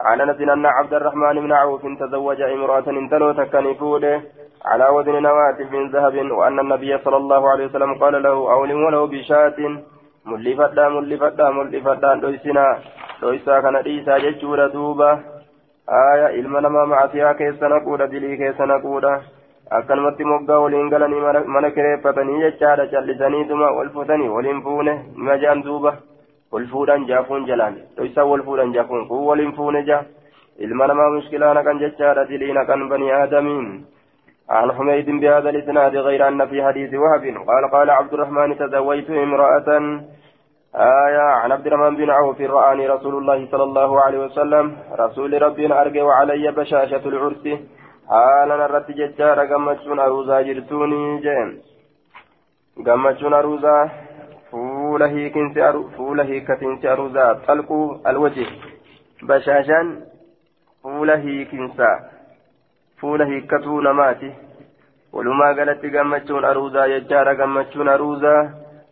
عن 0.00 0.20
انس 0.20 0.40
ان 0.40 0.66
عبد 0.66 0.94
الرحمن 0.94 1.40
بن 1.44 1.52
عوف 1.52 1.82
تزوج 2.00 2.40
امرأة 2.40 2.86
انتلو 3.00 3.32
تكنفوده 3.32 4.22
على 4.64 4.88
وزن 4.88 5.22
نواة 5.22 5.58
من 5.72 5.90
ذهب 5.90 6.30
وان 6.30 6.60
النبي 6.60 6.98
صلى 6.98 7.16
الله 7.16 7.50
عليه 7.50 7.66
وسلم 7.66 7.94
قال 7.94 8.22
له 8.22 8.52
اولم 8.52 8.84
ولو 8.84 9.06
بشاة 9.06 9.58
ملفتا 10.26 10.88
ملفتا 10.88 11.50
ملفتا 11.50 12.14
دويسنا 12.14 12.78
دويسا 13.22 13.60
كان 13.60 13.82
ديسا 13.82 14.18
ججورا 14.18 14.66
دوبا 14.66 15.10
آية 15.88 16.40
ilma 16.40 16.60
namaa 16.60 16.86
macasiyaa 16.86 17.34
keessa 17.34 17.68
naquudha 17.68 18.06
dilii 18.06 18.36
keessa 18.36 18.66
naquudha 18.66 19.22
akkanumatti 19.70 20.24
moggaa 20.24 20.58
waliin 20.58 20.90
galanii 20.90 21.20
mana 21.46 21.70
kireeffatanii 21.70 22.40
jechaadha 22.40 22.86
callisaniituma 22.86 23.70
wal 23.70 23.90
futanii 23.90 24.28
waliin 24.28 24.62
fuune 24.62 24.94
nima 25.16 25.38
jaan 25.38 25.62
duuba 25.62 25.96
wal 26.52 26.66
fuudhan 26.66 27.06
jaafuun 27.06 27.46
jalaan 27.46 27.76
dhoysaa 27.96 28.24
wal 28.24 28.42
fuudhan 28.42 28.72
jaafuun 28.72 29.08
kun 29.08 29.26
waliin 29.30 29.52
fuune 29.52 29.82
jaa 29.82 30.02
ilma 30.58 30.86
namaa 30.86 31.10
mushkilaa 31.16 31.54
naqan 31.54 31.78
jechaadha 31.78 32.24
dilii 32.28 32.52
naqan 32.52 32.88
banii 32.88 33.10
aadamiin 33.18 33.68
عن 34.50 34.72
حميد 34.72 35.10
بهذا 35.10 35.50
الإسناد 35.50 35.96
غير 35.96 36.28
أن 36.28 36.46
في 36.46 36.62
حديث 36.64 36.94
وهب 36.94 37.24
قال 37.48 37.70
قال 37.72 37.90
عبد 37.90 38.12
الرحمن 38.14 38.58
تزوجت 38.58 39.10
امرأة 39.10 39.68
آية 40.74 41.26
عن 41.42 41.52
عبد 41.52 41.66
الرحمن 41.66 41.96
بن 41.96 42.10
عوف 42.10 42.40
رآني 42.40 42.88
رسول 42.88 43.14
الله 43.14 43.48
صلى 43.50 43.62
الله 43.62 44.00
عليه 44.00 44.18
وسلم 44.18 44.76
رسول 44.98 45.42
ربي 45.42 45.72
أرجع 45.72 46.02
وعلي 46.02 46.52
بشاشة 46.52 47.04
العرس 47.08 47.44
حالا 48.08 48.56
نرت 48.56 48.90
ججارة 48.90 49.42
قمتشون 49.54 49.98
أروزا 50.00 50.42
جرتوني 50.42 51.20
جيم 51.20 51.48
قمتشون 52.86 53.32
أروزا 53.34 53.90
fuula 54.50 55.06
hiikinsi 55.06 55.60
fuula 55.96 56.24
hiikkatinsi 56.24 56.88
aruzaa 56.88 57.34
xalquu 57.46 58.00
alwaji 58.04 58.46
bashaashaan 59.26 59.90
fuula 63.01 63.25
hiikinsa 63.25 63.59
fuula 63.59 63.79
hiikkatuu 63.79 63.81
namaati 63.81 64.31
walumaa 65.13 65.53
galatti 65.53 65.89
gammachuun 65.89 66.45
aruuzaa 66.45 66.87
jechaadha 66.87 67.35
gammachuun 67.35 67.89
aruuzaa 67.89 68.49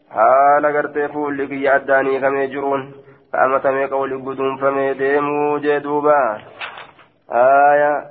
haala 0.09 0.71
gartee 0.71 1.07
fuulli 1.07 1.47
kiyya 1.47 1.75
addaan 1.75 2.05
hiikamee 2.05 2.47
jiruun 2.47 2.83
ka'amatamee 3.31 3.87
qawli 3.87 4.17
guduunfamee 4.17 4.97
deemuu 4.99 5.59
jee 5.59 5.79
duuba 5.83 6.17
haaya 7.29 8.03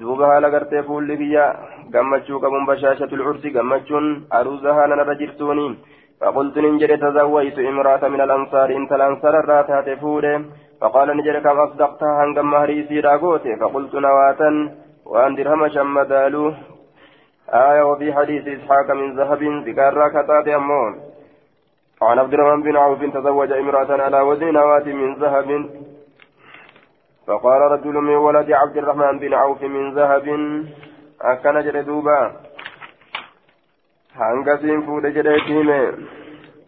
duuba 0.00 0.26
haala 0.26 0.50
gartee 0.50 0.82
fuulli 0.82 1.16
kiyya 1.16 1.54
gammachuu 1.90 2.40
qabuun 2.40 2.66
bashaashatul 2.66 3.24
cursi 3.24 3.50
gammachuun 3.50 4.26
aruuzaa 4.30 4.74
haala 4.74 4.96
narra 4.96 5.14
jirtuuni 5.14 5.78
فقلت 6.20 6.58
ننجر 6.58 6.96
تزوجت 6.96 7.58
امرأة 7.58 8.08
من 8.08 8.20
الأنصار 8.20 8.76
انت 8.76 8.92
الأنصار 8.92 9.34
الراتات 9.40 9.98
فوده 9.98 10.42
فقال 10.80 11.16
نجر 11.16 11.38
كم 11.38 11.58
أصدقتها 11.60 12.24
هنقم 12.24 12.50
مهري 12.50 12.86
سيرا 12.88 13.16
فقلت 13.60 13.94
نواتا 13.94 14.50
وأن 15.09 15.35
درهم 15.35 15.67
شمدالو 15.67 16.53
آية 17.49 17.83
وفي 17.89 18.13
حديث 18.13 18.43
إسحاق 18.47 18.87
من 18.91 19.07
ذهب 19.19 19.41
ذكر 19.67 20.09
كتات 20.15 20.47
أمون 20.47 20.93
عن 22.01 22.19
عبد 22.19 22.33
الرحمن 22.33 22.61
بن 22.63 22.75
عوف 22.77 23.01
تزوج 23.15 23.51
امرأة 23.51 23.91
على 24.03 24.19
وزن 24.21 24.53
نواة 24.53 24.87
من 25.01 25.09
ذهب. 25.15 25.49
فقال 27.27 27.61
رجل 27.61 27.93
من 27.93 28.15
ولد 28.15 28.51
عبد 28.51 28.77
الرحمن 28.77 29.19
بن 29.19 29.33
عوف 29.33 29.61
من 29.63 29.93
ذهب 29.93 30.27
أكن 31.21 31.61
جردوبا 31.61 32.31
fuudhe 34.85 35.11
jedheeti 35.11 35.53
hime 35.53 35.79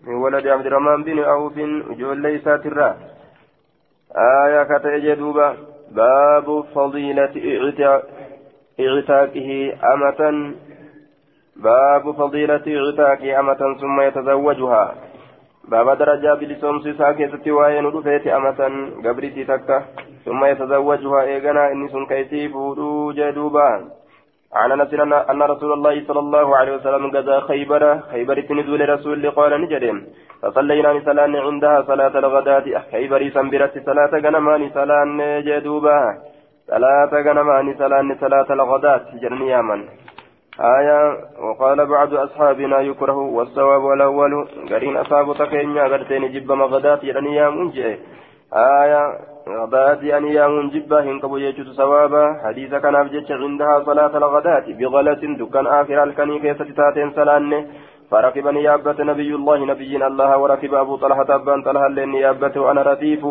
min 0.05 0.15
waladi 0.23 0.51
abdirahmaan 0.51 1.03
bin 1.03 1.19
awfin 1.19 1.71
ijoollee 1.93 2.35
isaatirraa 2.35 2.95
aayaa 4.25 4.65
ka 4.65 4.79
ta'e 4.79 5.01
jee 5.01 5.15
duuba 5.15 5.55
baabu 5.95 6.55
ictaaqihi 8.77 9.73
amatan 13.33 13.79
summa 13.79 14.03
yatazawwajuhaa 14.03 14.93
baaba 15.69 15.95
darajaa 15.95 16.35
bilisoomsu 16.35 16.89
isaa 16.89 17.13
keessatti 17.13 17.51
waa'ee 17.51 17.81
nu 17.81 17.91
dhufeeti 17.91 18.31
amatan 18.31 19.01
gabritii 19.01 19.45
takka 19.45 19.83
summa 20.25 20.47
yatazawwajuhaa 20.47 21.25
eeganaa 21.33 21.69
inni 21.69 21.89
sun 21.89 22.07
kaysii 22.13 22.49
fuudhuu 22.49 23.13
jee 23.13 23.31
duubaa 23.31 23.81
عن 24.53 24.71
انس 24.71 24.93
ان 24.93 25.41
رسول 25.41 25.71
الله 25.73 26.03
صلى 26.07 26.19
الله 26.19 26.57
عليه 26.57 26.75
وسلم 26.75 27.11
غزا 27.15 27.39
خيبر 27.39 27.99
خيبر 28.11 28.53
نزول 28.53 28.89
رسول 28.89 29.31
قال 29.31 29.61
نجدين 29.61 29.97
فصلينا 30.41 31.01
صلاة 31.05 31.41
عندها 31.47 31.81
صلاة 31.81 32.19
الغداة 32.19 32.65
خيبر 32.91 33.29
سنبرت 33.29 33.85
صلاة 33.85 34.13
غنمان 34.25 34.69
صلاة 34.69 35.39
جدوبا 35.47 35.99
صلاة 36.71 37.11
غنمان 37.25 37.67
صلاة 37.79 38.15
صلاة 38.21 38.49
الغداة 38.57 39.05
جرني 39.21 39.47
يامن 39.49 39.81
آية 40.77 40.99
وقال 41.45 41.85
بعض 41.85 42.13
أصحابنا 42.13 42.79
يكره 42.89 43.17
والصواب 43.37 43.83
الأول 43.97 44.33
قرين 44.71 44.97
أصحاب 44.97 45.27
تكينيا 45.41 45.83
قرتين 45.83 46.23
جب 46.33 46.51
مغداة 46.51 46.99
جرني 47.03 47.35
يامن 47.35 47.67
آية 48.53 49.03
غداة 49.47 50.17
أن 50.17 50.25
يامون 50.27 50.69
جبا 50.69 50.99
هنكبو 51.03 51.37
يجوت 51.37 51.67
سوابا 51.67 52.25
حديث 52.43 52.75
كان 52.75 52.95
أبجتش 52.95 53.31
عندها 53.31 53.83
صلاة 53.85 54.17
الغداة 54.17 54.65
بغلة 54.79 55.21
دكان 55.41 55.67
آخر 55.67 56.03
الكني 56.03 56.39
كيسة 56.39 56.69
تاتين 56.77 57.11
سلانة 57.11 57.65
فركب 58.11 58.47
نيابة 58.47 59.03
نبي 59.03 59.35
الله 59.35 59.65
نبي 59.71 59.93
الله 60.07 60.37
وركب 60.37 60.73
أبو 60.73 60.95
طلحة 61.03 61.29
أبان 61.35 61.61
طلحة 61.67 61.87
لنيابة 61.87 62.55
وأنا 62.61 62.81
رديف 62.81 63.23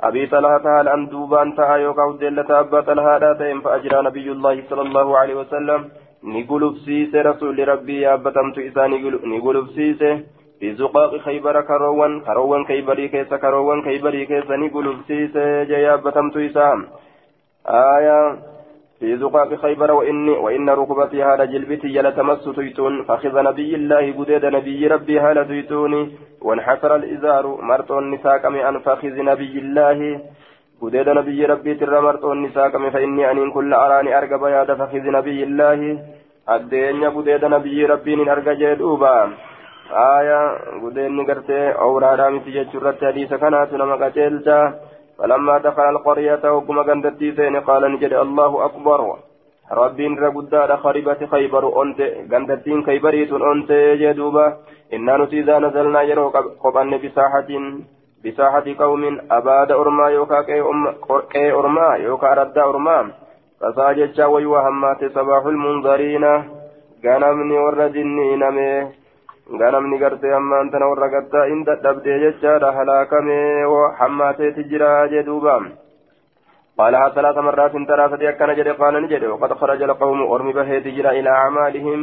أبي 0.00 0.26
طلحة 0.26 0.80
هل 0.80 0.88
أن 0.88 1.08
دوبان 1.08 1.56
تها 1.56 1.76
يوكاو 1.76 2.12
دلة 2.12 2.60
أبا 2.60 2.80
طلحة 2.80 3.18
داتين 3.18 3.60
فأجرى 3.60 3.98
نبي 4.08 4.32
الله 4.32 4.62
صلى 4.70 4.82
الله 4.82 5.18
عليه 5.18 5.34
وسلم. 5.34 5.80
نقول 6.24 6.62
بسيسة 6.74 7.22
رسول 7.22 7.68
ربي 7.68 8.00
يابتمت 8.00 8.58
إساني 8.58 8.96
نقول 9.32 9.56
بسيسة 9.66 10.12
في 10.60 10.74
زقاق 10.74 11.16
خيبر 11.16 11.60
كروان. 11.60 12.20
كروان 12.20 12.64
كيبري 12.64 13.08
كيس 13.08 13.34
كروان 13.34 13.82
كيبري 13.82 14.26
كيس 14.26 14.50
نقول 14.50 14.96
سيس 15.08 15.36
جيابة 15.72 16.16
تيسام 16.34 16.86
آية 17.66 18.18
في 19.00 19.16
زقاق 19.16 19.54
خيبر 19.54 19.92
وإني 19.92 20.30
وإن 20.30 20.70
ركبتي 20.70 21.22
هذا 21.24 21.44
جلبتي 21.44 22.02
لتمس 22.02 22.44
تيتون 22.56 23.04
فخذ 23.04 23.42
نبي 23.42 23.74
الله 23.74 24.12
قديد 24.18 24.44
نبي 24.44 24.86
ربي 24.86 25.20
هذا 25.20 25.42
تيتوني 25.42 26.02
وانحسر 26.42 26.96
الإزار 26.96 27.46
مرت 27.62 27.90
النساء 27.90 28.50
من 28.50 28.78
فخذ 28.78 29.16
نبي 29.30 29.58
الله 29.58 30.20
قديد 30.82 31.08
نبي 31.08 31.44
ربي 31.44 31.74
ترى 31.74 32.00
مرت 32.00 32.24
النساء 32.24 32.90
فإني 32.90 33.30
أن 33.30 33.50
كل 33.50 33.74
أراني 33.74 34.18
أرقب 34.18 34.42
يا 34.46 34.64
فخذ 34.64 35.04
نبي 35.18 35.42
الله. 35.42 35.98
الدين 36.56 37.04
قديد 37.04 37.44
نبي 37.44 37.86
ربي 37.86 38.32
أرقى 38.32 38.54
جدوبا 38.60 39.16
آية 40.16 40.40
قدين 40.82 41.26
قرتي 41.28 41.60
أورا 41.70 42.14
رامتي 42.14 42.50
جتشرت 42.50 43.04
حديث 43.04 43.34
كانت 43.34 43.72
نما 43.72 43.96
قتلتا 44.02 44.58
فلما 45.18 45.58
دخل 45.58 45.88
القرية 45.88 46.52
وكما 46.52 46.82
قندتي 46.82 47.32
سين 47.32 47.56
قال 47.56 47.92
نجد 47.92 48.12
الله 48.12 48.64
أكبر. 48.64 49.16
ربين 49.72 50.18
رقدار 50.18 50.76
خربت 50.76 51.24
خيبر 51.24 51.82
أنت. 51.82 52.00
قندتين 52.32 52.84
خيبريت 52.86 53.32
أنت 53.32 53.72
جدوبا 53.72 54.56
إنا 54.92 55.16
نسيذا 55.16 55.58
نزلنا 55.58 56.02
يرو 56.02 56.28
قبن 56.64 56.90
بساحة. 57.02 57.50
بساحة 58.24 58.66
قوم 58.78 59.18
أباد 59.30 59.72
أرما 59.72 60.08
يوكا 60.08 60.42
كي 61.32 61.52
أرما 61.52 61.96
يوكا 61.96 62.34
رد 62.34 62.58
أرما. 62.58 63.10
فساجد 63.60 64.20
ويوا 64.20 64.60
همات 64.68 65.04
صباح 65.04 65.46
المنظرين. 65.46 66.24
غنمني 67.04 67.58
وردني 69.48 69.70
نمي 69.70 69.96
غنمني 69.96 70.04
قرتي 70.04 70.36
أما 70.36 70.60
أنت 70.60 70.74
نور 70.76 71.00
قتا 71.14 71.44
إن 71.52 71.64
دبدي 71.64 72.14
جتشا 72.22 72.70
هلاكمي 72.76 73.64
وحماتي 73.64 74.50
تجرا 74.56 75.06
جدوبا 75.06 75.56
قالها 76.78 77.08
ثلاث 77.08 77.36
مرات 77.38 77.72
ترى 77.88 78.08
فدي 78.08 78.28
أكن 78.28 78.54
جدي 78.58 78.70
قال 78.70 78.94
نجد 79.02 79.24
وقد 79.24 79.52
خرج 79.60 79.82
القوم 79.82 80.20
أرمي 80.32 80.52
به 80.52 80.78
تجرا 80.78 81.10
إلى 81.18 81.30
أعمالهم 81.30 82.00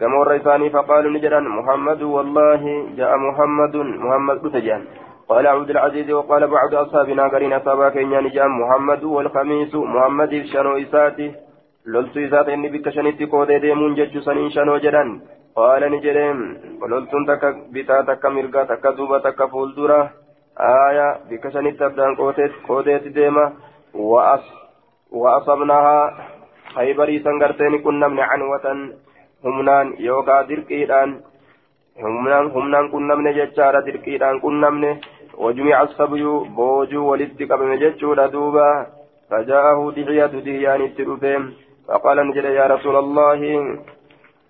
قاموا 0.00 0.22
الريساني 0.22 0.70
فقالوا 0.70 1.14
نجدا 1.16 1.40
محمد 1.58 2.02
والله 2.02 2.62
جاء 2.98 3.12
محمد 3.26 3.76
محمد 4.04 4.36
بتجان 4.42 4.82
قال 5.28 5.46
عبد 5.46 5.70
العزيز 5.70 6.10
وقال 6.10 6.42
بعض 6.56 6.74
أصحابنا 6.74 7.24
قرين 7.32 7.52
أصابا 7.52 7.88
كينيا 7.94 8.20
نجام 8.26 8.50
محمد 8.60 9.02
والخميس 9.04 9.74
محمد 9.74 10.32
شنو 10.52 10.72
إساتي 10.82 11.28
لولتو 11.92 12.20
إسات 12.26 12.48
إني 12.48 12.68
بك 12.68 12.86
قودي 13.32 13.58
ديمون 13.58 13.94
ججو 13.98 14.20
سنين 14.26 14.50
شنو 14.56 14.76
جدان 14.84 15.10
قال 15.58 15.82
نجرين 15.92 16.38
ولولتون 16.82 17.26
تكا 17.26 17.48
بتا 17.74 18.02
تكا 18.08 18.28
مرقا 18.28 18.64
تكا 18.64 18.90
دوبا 18.90 19.18
تكا 19.18 19.46
فولدورا 19.46 20.10
آية 20.60 21.08
بك 21.30 21.48
شنيتي 21.52 21.86
أبدان 21.86 22.12
قودي 22.68 22.98
ديما 22.98 23.52
وأص 23.94 24.46
وأصبناها 25.10 25.98
خيبري 26.74 27.18
سنغرتين 27.24 27.78
كنا 27.84 28.08
من 28.08 28.20
عنوة 28.20 28.66
همنان 29.44 29.86
يوكا 29.98 30.42
درقيدان 30.42 31.10
همنان 32.04 32.46
همنان 32.56 32.88
كنا 32.92 33.14
من 33.14 33.32
ججارة 33.38 33.80
درقيدان 33.86 34.40
كنا 34.40 34.70
من 34.70 34.84
وجميع 35.44 35.82
الصبي 35.82 36.24
بوجو 36.56 37.02
ولدت 37.10 37.40
قبل 37.50 37.70
ججورة 37.82 38.26
دوبا 38.26 38.68
فجاءه 39.30 39.78
دحية 39.96 40.32
دهيان 40.46 40.80
التروفين 40.88 41.42
فقال 41.88 42.18
نجد 42.28 42.44
يا 42.44 42.66
رسول 42.66 42.96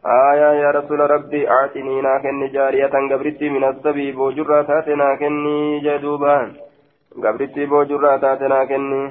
آية 0.06 0.50
يا 0.62 0.70
رسول 0.70 1.00
ربي 1.10 1.50
أعطني 1.50 2.00
ناكن 2.00 2.52
جارية 2.52 2.86
قبرتي 2.86 3.48
من 3.48 3.64
الصبي 3.64 4.12
بوجرة 4.12 4.62
تاتنا 4.62 5.14
كني 5.14 5.80
جدوبا. 5.80 6.52
قبرتي 7.24 7.66
بوجرة 7.66 8.16
تاتنا 8.16 8.64
كني. 8.64 9.10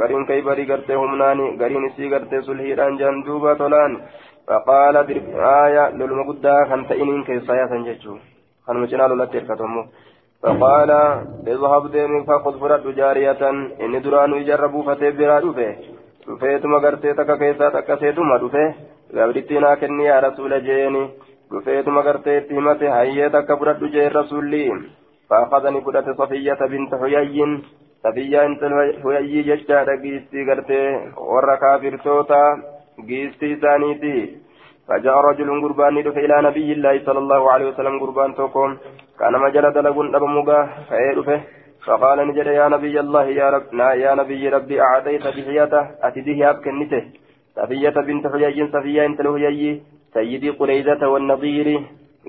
غرين 0.00 0.26
كيبري 0.26 0.72
قرتي 0.72 0.94
همناني 0.94 1.56
غرين 1.60 1.88
سي 1.96 2.14
قرتي 2.14 2.42
سلهيران 2.42 2.96
جندوبا 2.96 3.54
طولان 3.54 3.92
فقال 4.46 4.96
آية 5.64 5.90
للمقدة 5.90 6.64
خمسة 6.64 6.94
إنين 6.94 7.24
كيسا 7.24 7.54
يا 7.54 7.66
سنججو 7.66 8.16
خنم 8.66 8.84
جنال 8.84 9.18
لتركتمو 9.18 9.82
فقال 10.42 10.90
اذهب 11.52 11.84
ديم 11.92 12.24
فخذ 12.24 12.60
فرد 12.60 12.94
جارية. 12.94 13.42
إن 13.84 14.02
دران 14.02 14.32
يجربوا 14.34 14.82
فتبرا 14.82 15.40
دفه 15.40 15.76
دفيتما 16.28 16.78
قرتي 16.78 17.12
تكا 17.14 17.36
كيسا 17.36 17.68
تكا 17.68 17.96
سيتما 17.96 18.36
دفه 18.36 18.74
قبرتنا 19.14 19.74
كني 19.80 20.04
يا 20.04 20.20
رسول 20.20 20.52
جيني 20.64 21.02
دفيتما 21.52 22.00
قرتي 22.06 22.40
تهمته 22.40 22.88
هيا 23.00 23.28
تكا 23.28 23.54
فرد 23.56 23.84
جي 23.94 24.08
رسولي 24.08 24.64
فأخذني 25.30 25.78
قدة 25.86 26.06
صفية 26.18 26.60
بنت 26.72 26.92
حيي 27.02 27.38
صفية 28.04 28.46
انت 28.46 28.62
حيي 29.04 29.42
ججارة 29.48 29.94
قيستي 30.02 30.40
قرتي 30.48 30.82
ورا 31.32 31.54
كافر 31.62 31.94
توتا 32.04 32.42
قيستي 33.08 33.56
ثانيتي 33.62 34.16
فجاء 34.88 35.16
رجل 35.28 35.48
قربان 35.62 35.96
دفع 36.06 36.20
إلى 36.26 36.36
نبي 36.48 36.72
الله 36.72 36.94
صلى 37.06 37.18
الله 37.18 37.42
عليه 37.52 37.66
وسلم 37.70 37.94
قربان 38.02 38.34
توكم 38.34 38.70
كان 39.20 39.34
مجال 39.44 39.66
دلقون 39.76 40.14
أبمغا 40.14 40.58
فيدفه 40.88 41.40
فقال 41.86 42.18
نجد 42.28 42.46
يا 42.46 42.68
نبي 42.74 43.00
الله 43.00 43.26
يا 43.40 43.48
رب 43.54 43.64
يا 44.04 44.14
نبي 44.20 44.48
ربي 44.48 44.76
أعطيت 44.80 45.24
بحياته 45.36 45.82
أتديه 46.06 46.50
أبكنته 46.50 47.02
صفية 47.58 47.96
بنت 48.08 48.26
حيي 48.32 48.66
صفية 48.74 49.06
انت 49.06 49.20
الهيي 49.20 49.82
سيدي 50.14 50.50
قريزة 50.50 51.08
والنظير 51.08 51.68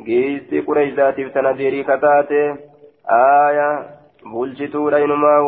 قيسي 0.06 0.60
قريزة 0.60 1.12
تنذيري 1.36 1.84
كتاته 1.84 2.56
آية 3.10 3.70
بلشتو 4.34 4.88
رينماو 4.90 5.48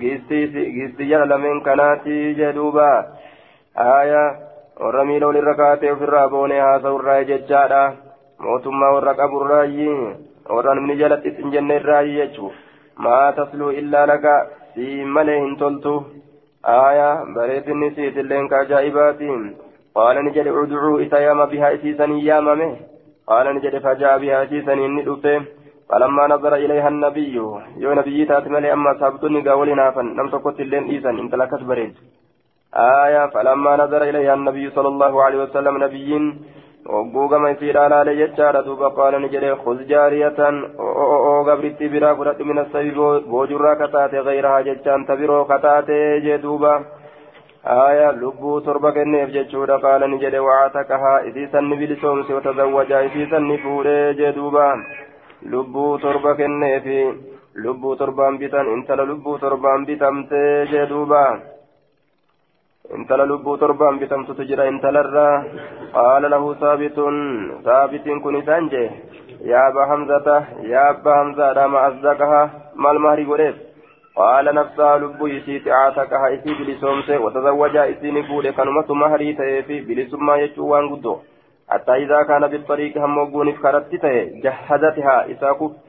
قيسي 0.00 0.40
قيسي 0.76 1.04
يعلمين 1.10 1.60
كناتي 1.60 2.32
جدوبا 2.32 2.92
آية 3.78 4.24
miila 4.80 5.26
walirra 5.26 5.54
kaatee 5.54 5.90
ofirraa 5.94 6.28
boonee 6.28 6.60
haasa'u 6.60 6.98
irraa 6.98 7.24
jechaadha 7.30 7.82
mootummaa 8.44 8.92
warra 8.94 9.14
qaburraayi 9.20 9.88
warra 10.56 10.74
namni 10.74 10.96
jalatti 11.02 11.34
hin 11.36 11.52
jenne 11.54 11.76
irraayi 11.80 12.16
jechuuf 12.16 12.54
maa 13.06 13.32
tasluu 13.32 13.70
illaa 13.82 14.06
laka 14.12 14.34
sii 14.74 15.04
malee 15.04 15.38
ajaa'ibaati 18.60 19.28
qaala 19.96 20.22
ni 20.22 20.30
jedhe 20.36 20.50
udcuu 20.50 21.00
isa 21.06 21.20
yaama 21.26 21.46
bihaa 21.46 21.72
isiisanii 21.78 22.26
yaamame 22.26 22.68
qaala 23.32 23.52
ni 23.52 23.60
jedhe 23.64 23.80
fajaa 23.80 24.18
bihaa 24.18 24.44
isiisanii 24.50 24.88
inni 24.90 25.02
dhufe 25.08 25.34
فلما 25.92 26.26
نظر 26.26 26.54
إليها 26.54 26.88
النبي 26.88 27.34
يو 27.76 27.92
نبي 28.00 28.24
تات 28.24 28.48
ملي 28.48 28.72
أما 28.72 28.92
صابتني 29.00 29.40
قاولي 29.48 29.74
نافا 29.74 30.02
نم 30.02 30.28
تقوت 30.28 30.60
اللين 30.60 30.84
إيسا 30.90 31.10
انت 31.10 31.34
لكس 31.34 31.62
بريد 31.70 31.94
آية 32.74 33.26
فلما 33.34 33.72
نظر 33.76 34.02
إليها 34.02 34.34
النبي 34.34 34.70
صلى 34.70 34.88
الله 34.88 35.22
عليه 35.24 35.38
وسلم 35.42 35.74
نبيين 35.84 36.24
وقوق 36.86 37.32
ما 37.34 37.50
يصير 37.50 37.78
على 37.78 38.04
ليجار 38.04 38.60
دوبا 38.60 38.88
قال 38.88 39.22
نجري 39.22 39.54
خذ 39.54 39.86
جارية 39.86 40.40
أو 40.78 41.50
قبرتي 41.50 41.88
برا 41.88 42.12
قرأت 42.12 42.40
من 42.40 42.58
السبيل 42.58 42.98
بوجرا 43.30 43.74
كتاتي 43.74 44.18
غيرها 44.18 44.60
جتان 44.60 45.06
تبرو 45.06 45.44
كتاتي 45.44 46.20
جدوبا 46.26 46.84
آية 47.66 48.10
لبو 48.10 48.58
تربة 48.58 48.90
كنيف 48.90 49.28
جتشورا 49.30 49.76
قال 49.76 50.10
نجري 50.10 50.38
وعاتكها 50.38 51.14
إذيسا 51.28 51.60
نبيل 51.60 51.96
سومس 52.02 52.30
وتزوجا 52.30 53.00
إذيسا 53.06 53.38
نفوري 53.38 54.14
جدوبا 54.14 54.68
لبو 55.42 55.96
تربة 55.96 56.32
كنيف 56.38 56.86
لبو 57.64 57.94
تربان 57.94 58.38
بيتان 58.38 58.66
انت 58.72 58.90
لبو 58.90 59.36
تربان 59.36 59.84
بيتامتي 59.84 60.64
جدوبا 60.72 61.51
intala 62.90 63.24
lubbuu 63.26 63.56
torbaan 63.58 63.98
bitamtutu 63.98 64.44
jira 64.46 64.64
intalarraa 64.66 65.44
qaala 65.96 66.28
lahu 66.32 66.54
saabitun 66.62 67.18
saabitiin 67.66 68.20
kun 68.22 68.36
isaan 68.36 68.70
jee 68.72 68.88
yaa 69.50 69.66
aba 69.66 69.86
hamzata 69.90 70.34
yaa 70.70 70.88
abba 70.94 71.14
hamzaadha 71.18 71.68
ma 71.74 71.84
asdaqaha 71.90 72.40
maal 72.74 72.98
mahrii 73.04 73.24
godheef 73.28 73.60
qaala 74.16 74.52
nafsaha 74.58 74.98
lubbuu 75.04 75.30
isiiti 75.36 75.70
caataqaha 75.70 76.32
isii 76.36 76.54
bilisoomse 76.60 77.18
watazawwajaa 77.26 77.86
isiini 77.92 78.24
fuudhe 78.30 78.52
kanumatu 78.52 78.94
mahrii 78.94 79.34
ta'eefi 79.42 79.80
bilisummaa 79.90 80.40
jechuu 80.44 80.72
waan 80.72 80.88
guddoo 80.94 81.20
حتى 81.72 81.92
إذا 81.92 82.22
كان 82.22 82.46
بالطريق 82.46 82.98
هم 82.98 83.18
وقونف 83.18 83.62
كرتته 83.62 84.14
جهزتها 84.44 85.26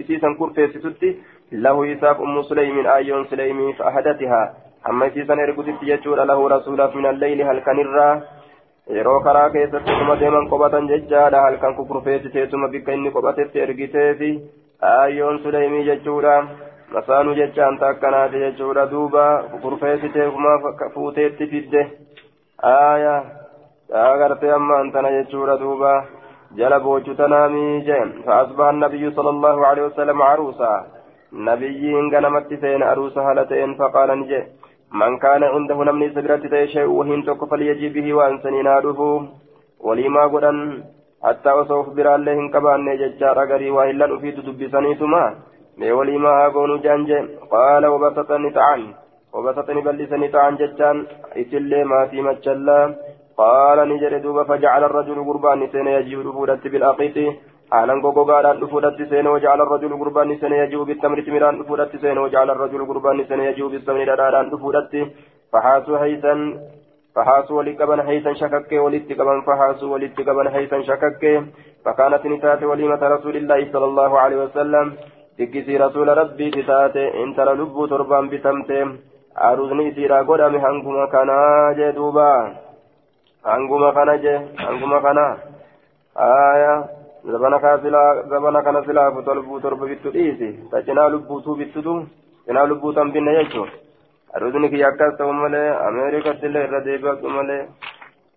إسيسا 0.01 0.34
كرفيستي 0.39 1.10
له 1.51 1.93
إساف 1.93 2.21
أم 2.21 2.41
سليم 2.41 2.88
آيون 2.88 3.25
سليم 4.88 5.00
فأهدتها 5.00 5.04
amma 5.04 5.06
isiisan 5.06 5.39
ergusitti 5.39 5.86
jechuudha 5.86 6.26
lahu 6.26 6.48
rasuulaaf 6.50 6.96
min 6.96 7.06
alleyli 7.06 7.43
halkanirraa 7.43 8.22
yeroo 8.93 9.19
karaa 9.19 9.50
keessatti 9.50 9.91
tuma 10.00 10.15
deeman 10.19 10.50
qophatan 10.50 10.88
jechaadha 10.88 11.41
halkan 11.41 11.76
kukurfeessiteetuma 11.76 12.67
bikka 12.67 12.91
inni 12.91 13.12
qophatetti 13.12 13.60
ergiteefi 13.60 14.32
aayyoon 14.82 15.39
suleymii 15.43 15.86
jechuudha 15.86 16.48
masaanuu 16.93 17.36
jechaan 17.36 17.78
taakkanaati 17.78 18.39
jechuudha 18.39 18.91
duuba 18.91 19.43
kukurfeessiteekuma 19.52 20.74
fuuteetti 20.93 21.48
fidde 21.48 21.91
aaya 22.63 23.24
agartee 24.02 24.52
ammaan 24.52 24.91
tana 24.91 25.12
jechuudha 25.12 25.60
duuba 25.60 26.04
jala 26.56 26.80
boochu 26.80 27.15
tanaamii 27.15 27.82
jee 27.82 28.04
فأصبح 28.26 28.65
النبي 28.65 29.12
صلى 29.12 29.30
الله 29.30 29.67
عليه 29.67 29.84
وسلم 29.84 30.22
عروسا 30.22 30.86
نبيين 31.34 32.15
غنمت 32.15 32.54
سين 32.54 32.84
عروسا 32.84 33.22
هلتين 33.22 33.76
فقال 33.76 34.19
نجي 34.19 34.43
من 35.01 35.17
كان 35.17 35.43
عنده 35.43 35.84
نمني 35.84 36.10
سبرت 36.15 36.43
شيء 36.73 36.89
وهن 36.97 37.23
تك 37.27 37.41
فليجي 37.51 37.89
به 37.95 38.13
وأنسني 38.13 38.62
نادفه 38.62 39.27
ولما 39.86 40.23
قدن 40.34 40.84
حتى 41.25 41.51
وصوف 41.58 41.88
برا 41.95 42.15
الله 42.15 42.38
كبان 42.53 42.88
ججار 43.01 43.38
غري 43.49 43.69
وإلا 43.77 44.06
أفيد 44.15 44.38
دبسني 44.47 44.95
ثم 45.01 45.13
ولما 45.97 46.32
أقول 46.45 46.71
جانج 46.86 47.10
قال 47.53 47.84
وبسطني 47.93 48.49
تعان 48.58 48.82
وبسطني 49.34 49.82
بلسني 49.82 50.27
تعان 50.27 50.56
ججان 50.62 50.97
إتلي 51.39 51.84
ما 51.84 51.99
في 52.10 52.21
مجلا. 52.21 52.79
قال 53.38 53.77
نجر 53.89 54.13
دوبا 54.17 54.43
فجعل 54.43 54.84
الرجل 54.84 55.17
قربان 55.27 55.67
سين 55.71 55.88
يجيب 55.88 56.19
رفودة 56.27 56.63
بالأقيت. 56.71 57.17
Aanan 57.78 58.02
gogogaadhaan 58.06 58.60
dhufuudhatti 58.62 59.10
seene 59.12 59.30
waja'ala 59.36 59.66
rajulu 59.74 59.98
gurbaanni 60.02 60.36
sene 60.42 60.58
yaji'u 60.62 60.86
bittamri 60.90 61.26
timiraan 61.28 61.60
dhufuudhatti 61.60 62.02
seene 62.04 62.24
waja'ala 62.26 62.60
rajulu 62.62 62.86
gurbaanni 62.92 63.26
sene 63.30 63.50
yaji'u 63.50 63.70
bisamni 63.74 64.08
dhadhaadhaan 64.10 64.52
dhufuudhatti 64.54 65.10
fahaasuu 65.56 66.02
haysan 66.04 66.42
فحاسوا 67.16 67.58
ولقبن 67.58 68.02
حيثا 68.08 68.34
شكك 68.34 68.72
ولتقبن 68.86 69.42
فحاسوا 69.48 69.90
ولتقبن 69.94 70.50
حيثا 70.50 70.82
شكك 70.82 71.24
فكانت 71.86 72.26
نتات 72.26 72.64
وليمة 72.64 73.02
رسول 73.16 73.36
الله 73.38 73.60
صلى 73.74 73.86
الله 73.86 74.20
عليه 74.20 74.38
وسلم 74.44 74.86
تكسي 75.38 75.78
رسول 75.78 76.08
ربي 76.22 76.48
تتات 76.56 76.98
انت 76.98 77.38
للب 77.40 77.78
تربان 77.92 78.26
بتمت 78.32 78.72
عروضني 79.46 79.92
سيرا 79.96 80.20
قدام 80.30 80.56
هنكما 80.66 81.06
كانا 81.14 81.40
جدوبا 81.78 82.32
هنكما 83.46 83.90
كانا 83.98 84.16
جي 84.24 84.36
هنكما 84.66 85.00
كانا 85.06 85.28
آية 86.18 86.74
zabana 86.74 86.90
kana 86.90 87.03
silaa 87.24 88.24
zabana 88.30 88.62
kana 88.64 88.84
silaa 88.86 89.12
fuutalbuu 89.12 89.60
torba 89.60 89.86
bittu 89.88 90.12
dhiisi 90.12 90.70
ta 90.72 90.84
cinaa 90.84 91.10
lubbuutuu 91.10 91.56
bittutu 91.56 92.06
cinaa 92.46 92.68
lubbuutan 92.68 93.12
binne 93.12 93.34
jechuudha 93.38 93.72
aduudni 94.36 94.70
kiyya 94.70 94.88
akkas 94.88 95.18
ta'u 95.18 95.34
malee 95.34 95.70
ameerikatti 95.88 96.46
illee 96.46 96.64
irra 96.68 96.86
deebi'atu 96.86 97.30
malee 97.30 97.68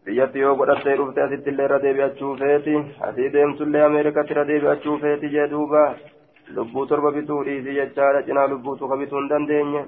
biyyatti 0.04 0.38
yoo 0.38 0.54
godhattee 0.56 0.96
dhufte 0.96 1.22
asitti 1.22 1.50
illee 1.50 1.66
irra 1.68 1.78
deebi'achuu 1.84 2.36
feeti 2.42 2.74
asii 3.08 3.32
deemtullee 3.36 3.82
ameerikatti 3.88 4.32
irra 4.34 4.44
deebi'achuu 4.50 4.98
feeti 5.04 5.32
jee 5.34 5.48
duuba 5.50 5.82
lubbuu 6.56 6.86
torba 6.86 7.10
bituu 7.16 7.44
dhiisii 7.46 7.78
jechaadha 7.78 8.22
cinaa 8.28 8.46
lubbuutu 8.52 8.88
ka 8.88 8.96
bituu 8.96 9.18
hin 9.18 9.30
dandeenye 9.32 9.82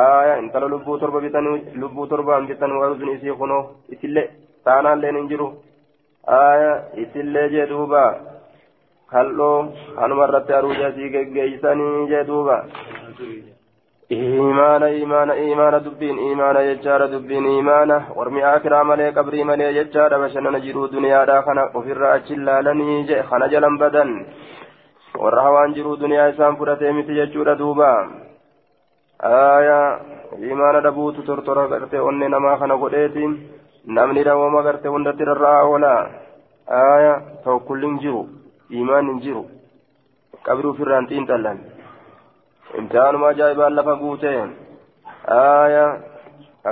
aya 0.00 0.38
intala 0.42 0.68
lubbuu 0.74 0.98
torba 0.98 1.20
bitanii 1.20 1.78
lubbuu 1.80 2.06
torbaan 2.06 2.46
bitan 2.50 2.76
warusni 2.80 3.12
isii 3.18 3.38
kunoo 3.40 3.62
isillee 3.96 4.28
taanaallee 4.64 5.12
hin 5.16 5.28
jiru 5.32 5.48
jee 7.52 7.66
duuba. 7.72 8.04
Kal'oo 9.10 9.72
kanuma 9.98 10.28
irratti 10.28 10.52
aruuja 10.52 10.86
asii 10.86 11.12
geggeeysanii 11.14 12.08
jee 12.10 12.24
duuba. 12.26 12.56
إيمانا 14.12 14.86
إيمانا 14.86 15.32
إيمانا 15.32 15.78
دبين 15.78 16.18
إيمانا 16.18 16.60
يجارة 16.60 17.06
دبين 17.06 17.46
إيمانا 17.46 17.98
ورمي 18.16 18.44
آخرا 18.44 18.82
ملي 18.82 19.10
قبري 19.10 19.44
ملي 19.44 19.76
يجارة 19.76 20.16
بشنا 20.18 20.50
نجرو 20.50 20.86
دنيا 20.86 21.24
دا 21.24 21.40
خنا 21.40 21.62
وفر 21.74 22.14
أجلا 22.14 22.62
لني 22.62 23.02
جي 23.08 23.22
خنا 23.22 23.46
جلن 23.46 23.74
بدن 23.78 24.10
ورهوان 25.22 25.72
جرو 25.72 25.94
دنيا 25.94 26.30
إسان 26.30 26.56
فرتي 26.56 26.92
متي 26.92 27.12
يجورة 27.20 27.54
دوبا 27.54 27.92
آية 29.20 29.80
إيمانا 30.42 30.80
دبوت 30.86 31.16
ترتر 31.26 31.58
غرتي 31.70 31.98
أني 32.08 32.26
نما 32.28 32.56
خنا 32.60 32.74
قديتي 33.86 33.94
نمني 33.94 34.22
دوما 34.22 34.60
غرتي 34.60 34.88
وندتي 34.88 35.22
الرعا 35.22 35.62
ولا 35.62 36.10
آية 36.68 37.22
تو 37.44 37.58
كل 37.58 37.98
جرو 37.98 38.26
إيمان 38.72 39.18
جرو 39.18 39.44
قبرو 40.46 40.72
فرانتين 40.72 41.26
تلان 41.26 41.58
امتحانuma 42.78 43.26
ajaa'ibaan 43.28 43.74
lafa 43.74 43.94
guute. 43.94 44.50
آية 45.28 46.00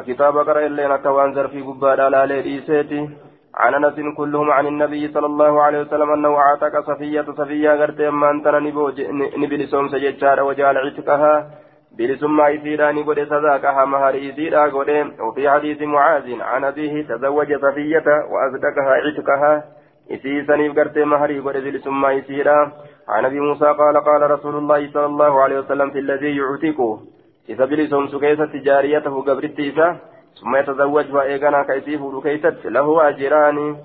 كتاب 0.06 0.38
قرأ 0.38 0.66
الليل 0.66 0.96
كوان 0.96 1.34
زرفي 1.34 1.60
قبادة 1.62 2.08
لالي 2.08 2.42
ديسيتي 2.42 3.10
عن 3.54 3.74
أنس 3.74 4.16
كلهم 4.16 4.50
عن 4.50 4.66
النبي 4.66 5.08
صلى 5.08 5.26
الله 5.26 5.62
عليه 5.62 5.80
وسلم 5.80 6.10
أنه 6.10 6.36
أعتق 6.36 6.80
صفية 6.86 7.26
صفية 7.38 7.70
قرت 7.70 8.00
أما 8.00 8.30
أنتنا 8.30 8.58
نبلسهم 9.36 9.88
سجدشار 9.88 10.42
وجعل 10.42 10.76
عتقها 10.76 11.50
بلسما 11.98 12.48
يسيرا 12.48 12.92
نقول 12.92 13.26
صداقها 13.26 13.84
مهر 13.84 14.14
يسيرا 14.14 14.72
وفي 15.20 15.50
حديث 15.50 15.82
معاذ 15.82 16.40
عن 16.40 16.64
أبيه 16.64 17.02
تزوج 17.02 17.54
صفية 17.64 18.06
وأصدقها 18.30 18.94
عتقها 19.04 19.64
إسيسني 20.10 20.68
قرت 20.68 20.98
مهر 20.98 21.30
يقول 21.30 21.60
بلسما 21.60 22.12
يسيرا 22.12 22.72
عن 23.08 23.24
ابي 23.24 23.40
موسى 23.40 23.64
قال 23.64 23.96
قال 24.04 24.30
رسول 24.30 24.54
الله 24.56 24.90
صلى 24.92 25.06
الله 25.06 25.40
عليه 25.42 25.58
وسلم 25.58 25.90
في 25.90 25.98
الذي 25.98 26.36
يعتقه 26.36 27.00
إذا 27.48 27.64
بلسهم 27.64 28.08
سكيسة 28.08 28.52
جاريته 28.54 29.22
قبرت 29.22 29.58
إذا 29.58 29.96
ثم 30.40 30.56
يتزوج 30.56 31.14
وإيقنا 31.14 31.62
كيسيف 31.62 32.00
لكيست 32.02 32.66
له 32.66 33.08
أجران 33.08 33.76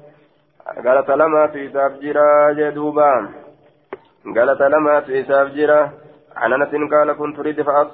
قالت 0.85 1.09
لما 1.11 1.47
في 1.47 1.69
سافجرا 1.69 2.53
جدوبا 2.53 3.29
قالت 4.35 4.61
لما 4.61 4.99
في 4.99 5.23
سافجرا 5.23 5.91
عن 6.37 6.53
أنس 6.53 6.91
قال 6.93 7.13
كنت 7.13 7.39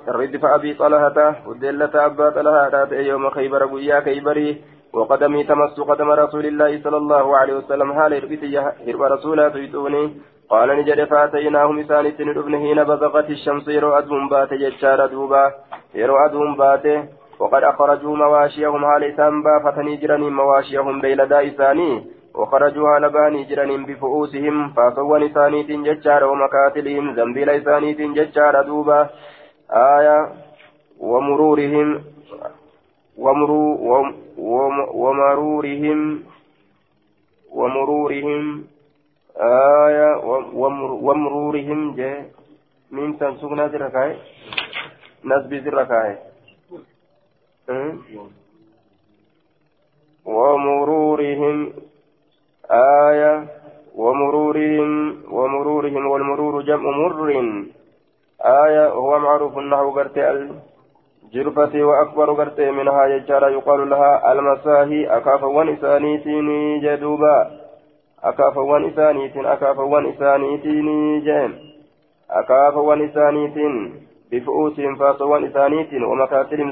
ردف 0.08 0.45
أبي 0.45 0.74
طلحة 0.74 1.36
ودلة 1.48 2.06
أبا 2.06 2.30
طلحة 2.30 2.93
يوم 2.93 3.30
خيبر 3.30 3.63
ويا 3.74 4.00
خيبري 4.00 4.62
وقدمي 4.93 5.43
تمس 5.43 5.80
قدم 5.80 6.10
رسول 6.12 6.45
الله 6.45 6.82
صلى 6.84 6.98
الله 6.98 7.38
عليه 7.38 7.54
وسلم 7.54 7.91
هل 7.91 8.13
هرب 8.88 9.02
رسولا 9.02 9.50
تيتوني 9.50 10.04
قال 10.50 10.69
نجد 10.80 11.04
فاتيناهم 11.04 11.80
إسان 11.80 12.12
سندبن 12.17 12.58
حين 12.58 12.84
بزغت 12.84 13.30
الشمس 13.30 13.67
يرو 13.67 13.98
أدهم 13.98 14.30
بات 14.30 14.54
ججار 14.54 15.06
دوبا 15.08 15.52
يرو 15.95 16.15
أدهم 16.26 16.56
بات 16.56 16.86
وقد 17.39 17.63
أخرجوا 17.63 18.15
مواشيهم 18.17 18.86
هال 18.86 19.04
إسان 19.04 19.43
بافتني 19.43 19.95
جرنين 19.95 20.34
مواشيهم 20.34 21.02
بيلدا 21.02 21.48
إساني 21.48 22.08
وخرجوا 22.36 22.95
هال 22.95 23.10
باني 23.10 23.43
جرنين 23.43 23.86
بفؤوسهم 23.86 24.74
فاسوا 24.74 25.26
إساني 25.26 25.63
ججار 25.63 26.24
ومكاتلهم 26.24 27.15
زنبيل 27.15 27.50
إساني 27.50 27.93
ججار 27.93 28.62
دوبا 28.62 29.10
آية 29.71 30.17
ومرورهم 31.00 32.04
ومرو 33.17 33.63
ومرورهم 35.04 36.24
ومرورهم 37.52 38.63
آية 39.38 40.10
ومرورهم 41.08 41.95
جاء 41.95 42.26
من 42.91 43.17
تنسونا 43.19 43.67
ذركاي 43.67 44.17
نسب 45.26 45.54
ذركاي 45.54 46.17
ومرورهم 50.26 51.74
آية 52.71 53.43
ومرورهم 53.95 55.15
ومرورهم 55.32 56.08
والمرور 56.08 56.62
جمع 56.62 56.97
مر 56.97 57.30
آية 58.41 58.88
هو 58.89 59.19
معروف 59.19 59.58
النحو 59.58 59.91
قرتي 59.91 60.32
الجرفة 60.32 61.84
وأكبر 61.84 62.34
قرتي 62.34 62.71
منها 62.71 63.06
يجار 63.06 63.49
يقال 63.49 63.89
لها 63.89 64.32
المساهي 64.32 65.17
أكاف 65.17 65.43
ونسانيتيني 65.43 66.80
جدوبا 66.80 67.65
akaafawwan 68.25 68.86
isaaniitiin 68.86 69.45
akaafawwan 69.45 70.06
isaaniitiin 70.06 71.21
jeen 71.25 71.51
akaafawwan 72.30 73.01
isaaniitiin 73.01 73.75
bifu'uusihim 74.30 74.97
faasowwan 74.97 75.45
isaaniitiin 75.45 76.04
wamakaatilhim 76.04 76.71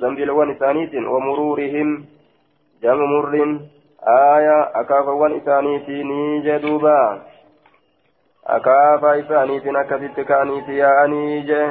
zambiilawwan 0.00 0.50
isaaniitiin 0.50 1.06
wamuruurihim 1.06 2.04
jama 2.82 3.06
murrin 3.06 3.60
aaya 4.06 4.74
akaafawwan 4.74 5.36
isaaniitiin 5.36 6.42
jee 6.44 6.58
duuba 6.62 6.96
akaafaa 8.56 9.14
isaaniitiin 9.22 9.76
akkasitti 9.76 10.24
ka'aniiti 10.24 10.78
yaa'anii 10.78 11.42
jee 11.50 11.66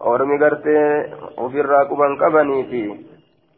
ormi 0.00 0.38
gartee 0.38 1.10
ofirraa 1.36 1.84
quban 1.84 2.16
qabaniiti. 2.16 2.84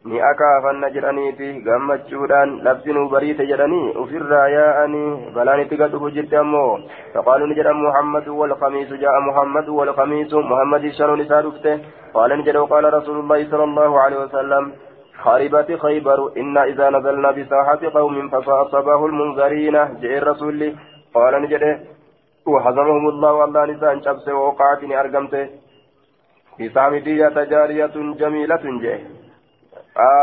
Ni 0.05 0.19
akaafanna 0.21 0.89
jedhaniifi 0.95 1.49
gammachuudhaan 1.65 2.49
labsinuu 2.63 3.07
bariite 3.09 3.45
jedhanii 3.51 3.93
ofirraa 4.01 4.47
yaa'anii 4.53 5.31
balaan 5.35 5.61
itti 5.63 5.77
gadhufu 5.81 6.09
jirti 6.11 6.35
ammoo. 6.35 6.79
Faqaaluu 7.13 7.47
ni 7.47 7.55
jedhan 7.55 7.79
muhammadu 7.85 8.39
walkamiisu 8.39 8.97
jaa'a 9.03 9.21
muhammadu 9.27 9.77
walkamiisu 9.77 10.41
muhammadii 10.49 10.91
shanuun 10.97 11.21
isaa 11.25 11.41
dhufte. 11.41 11.79
Qaala 12.13 12.35
ni 12.35 12.43
jedhe 12.43 12.67
qaala 12.73 12.89
rasuulullaahi 12.97 13.47
sala 13.51 13.63
allahu 13.63 13.99
alehi 14.05 14.21
wasalam 14.25 14.71
خربت 15.23 15.69
خيبر. 15.83 16.19
إنا 16.37 16.63
إذا 16.71 16.89
نزلنا 16.89 17.31
بساحة 17.37 17.81
قوم 17.97 18.29
فأصابه 18.29 19.05
المنذرين. 19.05 19.75
جاء 20.01 20.17
الرسول 20.21 20.59
قال 21.15 21.33
نجده 21.43 21.73
وحزمهم 22.47 23.05
الله 23.09 23.33
والله 23.33 23.65
نسان 23.65 24.01
شبس 24.05 24.27
ووقعت 24.27 24.81
أرقمت 24.83 25.35
في 26.57 26.69
سامدية 26.69 27.35
جارية 27.53 27.95
جميلة 28.21 28.63
جاء 28.83 28.99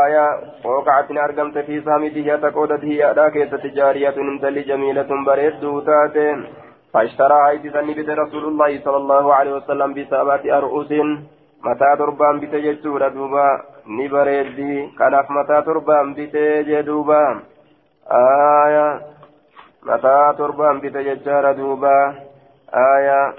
آية 0.05 0.27
وقعت 0.65 1.11
أرقمت 1.11 1.57
في 1.57 1.81
سامته 1.81 2.35
تقودت 2.35 2.83
هي 2.83 3.11
أداك 3.11 3.33
تجارية 3.63 4.15
انتل 4.17 4.55
جميلة 4.69 5.09
بريد 5.27 5.63
تاتين 5.87 6.37
فاشترى 6.93 7.37
عيد 7.47 7.63
سنبت 7.73 8.09
رسول 8.09 8.43
الله 8.51 8.71
صلى 8.85 8.97
الله 8.97 9.25
عليه 9.33 9.53
وسلم 9.57 9.93
بسابات 9.93 10.45
أرؤوس. 10.45 10.91
متى 11.65 11.89
تربان 11.99 12.35
بتججور 12.41 13.07
دوبا. 13.07 13.49
نبريد 13.87 14.59
كنف 14.99 15.31
متى 15.31 15.61
تربان 15.61 16.13
بتجدوبا 16.13 17.39
آية 18.11 19.01
متى 19.83 20.33
تربان 20.37 20.79
بتججار 20.79 21.51
دوبا 21.51 22.15
آية 22.73 23.33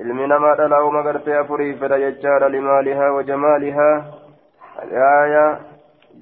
ilmi 0.00 0.26
namaa 0.26 0.54
dhalaa 0.56 0.84
uma 0.88 1.02
gartee 1.02 1.34
afurii 1.38 1.74
fedha 1.80 1.98
jechaadha 2.02 2.48
limaalihaa 2.48 3.12
wa 3.12 3.22
jamaalihaa 3.30 3.96
aya 5.06 5.42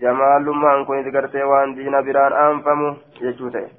jamaalummaan 0.01 0.87
kun 0.87 1.11
gartee 1.17 1.45
waan 1.51 1.77
diina 1.77 2.03
biraan 2.03 2.35
aanfamu 2.45 2.89
jechuu 3.21 3.51
ta'e 3.57 3.71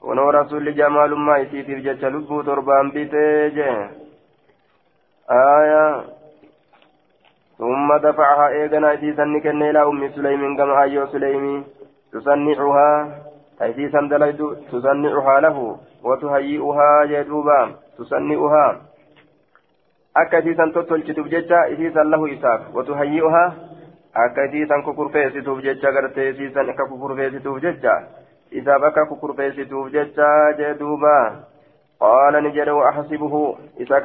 kunoo 0.00 0.30
rasulli 0.38 0.74
jamaalummaa 0.80 1.38
isiitiif 1.44 1.80
jecha 1.86 2.10
lubbuu 2.16 2.42
torbaan 2.48 2.92
bitee 2.96 3.50
jee 3.56 3.78
aya 5.38 5.82
ثم 7.61 7.97
دفعها 7.97 8.47
إيغنا 8.47 8.93
إسيسا 8.93 9.23
نكن 9.23 9.63
إلى 9.63 9.81
أم 9.83 10.09
سليم 10.15 10.57
كما 10.57 10.81
أيو 10.81 11.05
سليمي 11.13 11.63
تصنعها 12.13 12.89
إسيسا 13.61 14.01
دليد 14.01 14.41
تصنعها 14.71 15.39
له 15.39 15.77
وتهيئها 16.03 17.05
جدوبا 17.05 17.61
تصنعها 17.97 18.65
akka 20.21 20.39
isiisan 20.43 20.73
tottolchituuf 20.75 21.27
jecha 21.31 21.59
isiisan 21.73 22.09
lahu 22.11 22.27
isaaf 22.27 22.61
watuhayyi'uha 22.75 23.43
akka 24.23 24.43
isiisan 24.47 24.83
kukurfeessituuf 24.83 25.61
jecha 25.63 25.91
gartee 25.95 26.25
isiisan 26.33 26.69
akka 26.73 26.85
kukurfeessituuf 26.89 27.61
jecha 27.63 27.93
isaaf 28.51 28.83
akka 28.89 29.05
kukurfeessituuf 29.11 29.87
jecha 29.93 30.27
jee 30.57 30.73
duuba 30.81 31.15
qaala 32.03 32.41
ni 32.41 32.51
jedhe 32.57 32.75
waaxsibuhu 32.79 33.41
isa 33.79 34.03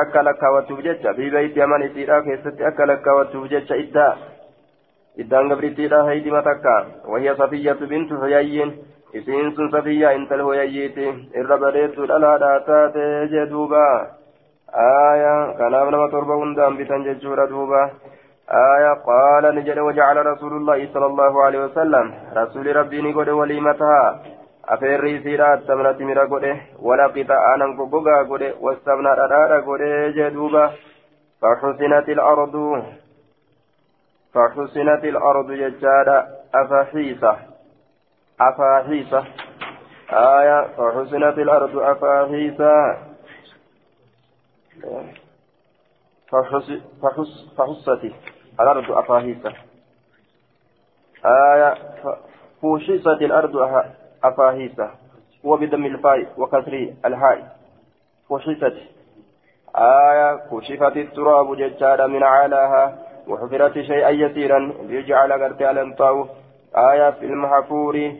akka 0.00 0.22
lakkaawattuuf 0.28 0.82
jecha 0.88 1.14
fi 1.14 1.30
beytiha 1.30 1.66
man 1.66 1.82
isiidha 1.82 2.22
keessatti 2.26 2.68
akka 2.70 2.86
lakkaawattuuf 2.90 3.48
jecha 3.54 3.80
iddaa 3.84 4.12
iddaan 5.24 5.48
gabrittiidha 5.52 6.04
haydima 6.10 6.42
takka 6.42 6.74
wahiya 7.12 7.36
safiyyatu 7.36 7.88
bintu 7.92 8.20
huyayyin 8.24 8.74
isiin 9.20 9.54
sun 9.56 9.70
safiyyaa 9.70 10.12
intal 10.18 10.44
huyayyiiti 10.48 11.08
irra 11.42 11.58
bareeddu 11.64 12.06
dhalaadha 12.12 12.52
taate 12.68 13.06
jee 13.32 13.46
duuba 13.54 13.84
aya 14.84 15.34
kanaaf 15.58 15.90
nama 15.96 16.12
torba 16.14 16.40
hundaan 16.44 16.78
bitan 16.82 17.08
jechuudha 17.08 17.50
duuba 17.54 17.82
آية 18.48 18.92
قال 19.04 19.44
نجد 19.54 19.78
وجعل 19.78 20.26
رسول 20.26 20.52
الله 20.52 20.88
صلى 20.92 21.06
الله 21.06 21.44
عليه 21.44 21.64
وسلم 21.64 22.14
رسول 22.36 22.76
ربي 22.76 23.02
نقول 23.02 23.30
وليمتها 23.30 24.20
أفير 24.68 25.00
ريسيرا 25.00 25.54
التمرة 25.54 25.96
مرا 26.00 26.24
قده 26.24 26.56
ولا 26.78 27.06
قطع 27.06 27.54
أنا 27.54 27.64
قبقا 27.78 28.22
قده 28.30 28.54
والسمنة 28.60 29.10
أرارا 29.10 29.60
قده 29.60 30.08
جدوبا 30.08 30.72
فحسنت 31.40 32.08
الأرض 32.08 32.84
فحسنت 34.34 35.04
الأرض 35.04 35.52
ججارة 35.52 36.28
أفحيصة 36.54 37.36
أفاحيصة 38.40 39.24
آية 40.12 40.66
فحسنت 40.76 41.38
الأرض 41.38 41.76
أفاحيصة 41.76 42.96
فحس 46.32 46.68
فحس 47.02 47.54
فحصت 47.58 48.12
الأرض 48.60 48.90
أفاحيصة 48.90 49.52
آية 51.24 51.74
فوشست 52.62 53.06
الأرض 53.06 53.56
أفاحيصة 54.24 54.90
وبدم 55.44 55.84
الفاء 55.86 56.26
وكسر 56.38 56.88
الهاء 57.06 57.56
فوشست 58.28 58.76
آية 59.76 60.36
كشفت 60.50 60.96
التراب 60.96 61.56
ججارة 61.56 62.06
من 62.06 62.22
علاها 62.22 62.98
وحفرت 63.28 63.72
شيئا 63.72 64.10
يسيرا 64.10 64.58
ليجعل 64.88 65.32
قرتي 65.32 65.64
على 65.64 65.94
آية 66.76 67.10
في 67.10 67.26
المحفور 67.26 68.12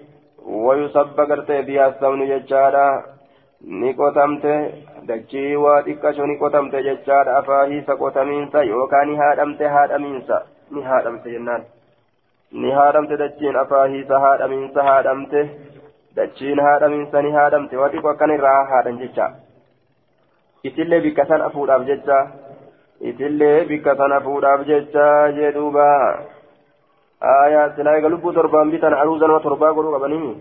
ويصب 0.47 1.21
قرتي 1.21 1.63
بها 1.63 1.89
الثون 1.89 2.21
ججارا 2.29 3.05
نقطمت 3.65 4.45
qotamte 6.41 6.83
jechaadha 6.87 7.37
afaahiisa 7.39 7.97
qotamiinsa 8.03 8.63
yookaan 8.63 9.09
ni 9.09 9.17
haadhamte 9.17 9.69
haadhamiinsa 9.75 10.37
ni 10.71 10.83
haadhamte 10.83 11.31
jennaan 11.35 11.65
ni 12.53 12.71
haadhamte 12.79 13.19
dachiin 13.23 13.57
afaahiisa 13.63 14.21
haadhamiinsa 14.25 14.83
haadhamte 14.89 15.41
dachiin 16.19 16.61
haadhamiinsa 16.67 17.23
ni 17.27 17.31
haadhamte 17.39 17.81
waa 17.81 17.91
xiqqoo 17.95 18.13
akkan 18.15 18.35
irraa 18.37 18.61
haadhan 18.73 19.01
jecha 19.03 19.27
itillee 20.71 21.01
bikka 21.07 21.27
san 21.31 21.43
afuudhaaf 21.49 21.87
jecha 21.91 22.19
itillee 23.11 23.59
bikka 23.71 23.97
san 24.01 24.13
afuudhaaf 24.19 24.67
jecha 24.71 25.07
jee 25.37 25.53
duuba 25.57 25.87
aayaa 27.35 27.69
silaa 27.77 27.95
eega 27.99 28.13
lubbuu 28.15 28.33
torbaan 28.39 28.71
bitan 28.75 28.95
aruuza 29.03 29.27
nama 29.31 29.45
torbaa 29.47 29.73
godhuu 29.77 29.95
qabanii 29.97 30.33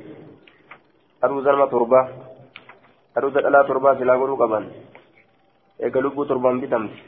aruuza 1.28 1.52
nama 1.52 1.68
torbaa 1.76 2.06
aruuza 3.18 3.44
dhalaa 3.46 3.64
torbaa 3.70 3.96
silaa 4.00 4.18
godhuu 4.22 4.42
qaban 4.44 4.66
eega 5.86 6.04
lubbuu 6.06 6.26
torbaan 6.32 6.62
bitamti 6.64 7.00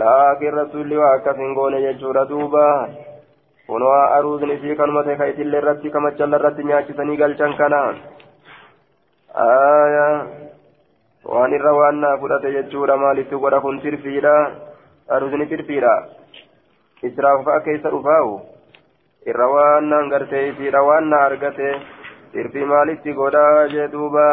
laakiin 0.00 0.56
rasuulli 0.60 0.96
waa 1.02 1.12
akkas 1.16 1.36
hin 1.42 1.54
goone 1.58 1.80
jechuudha 1.86 2.28
duuba 2.30 2.64
kamachalla 5.90 6.36
irratti 6.40 6.64
nyaachisanii 6.70 7.16
galchan 7.22 7.56
kana 7.60 7.80
aayaa 9.46 10.12
waan 11.32 11.56
irra 11.58 11.72
waan 11.78 11.98
naa 12.04 12.16
fudhate 12.22 12.52
jechuudha 12.56 12.96
maalitti 13.04 13.40
godha 13.44 13.60
kun 13.64 13.80
tirfiidha 13.84 14.34
aruuzni 15.16 15.46
tirfiidha 15.52 15.94
israaf 17.08 17.44
fa'a 17.48 17.64
keessa 17.66 17.90
dhufaa'u 17.94 18.32
irra 19.30 19.46
waan 19.54 19.88
naan 19.90 20.10
gartee 20.14 20.44
isiidha 20.48 20.82
waan 20.88 21.10
na 21.10 21.18
argate 21.28 21.70
tirfi 22.32 22.64
maalitti 22.72 23.12
godhaa 23.20 23.68
jee 23.74 23.88
duuba 23.94 24.26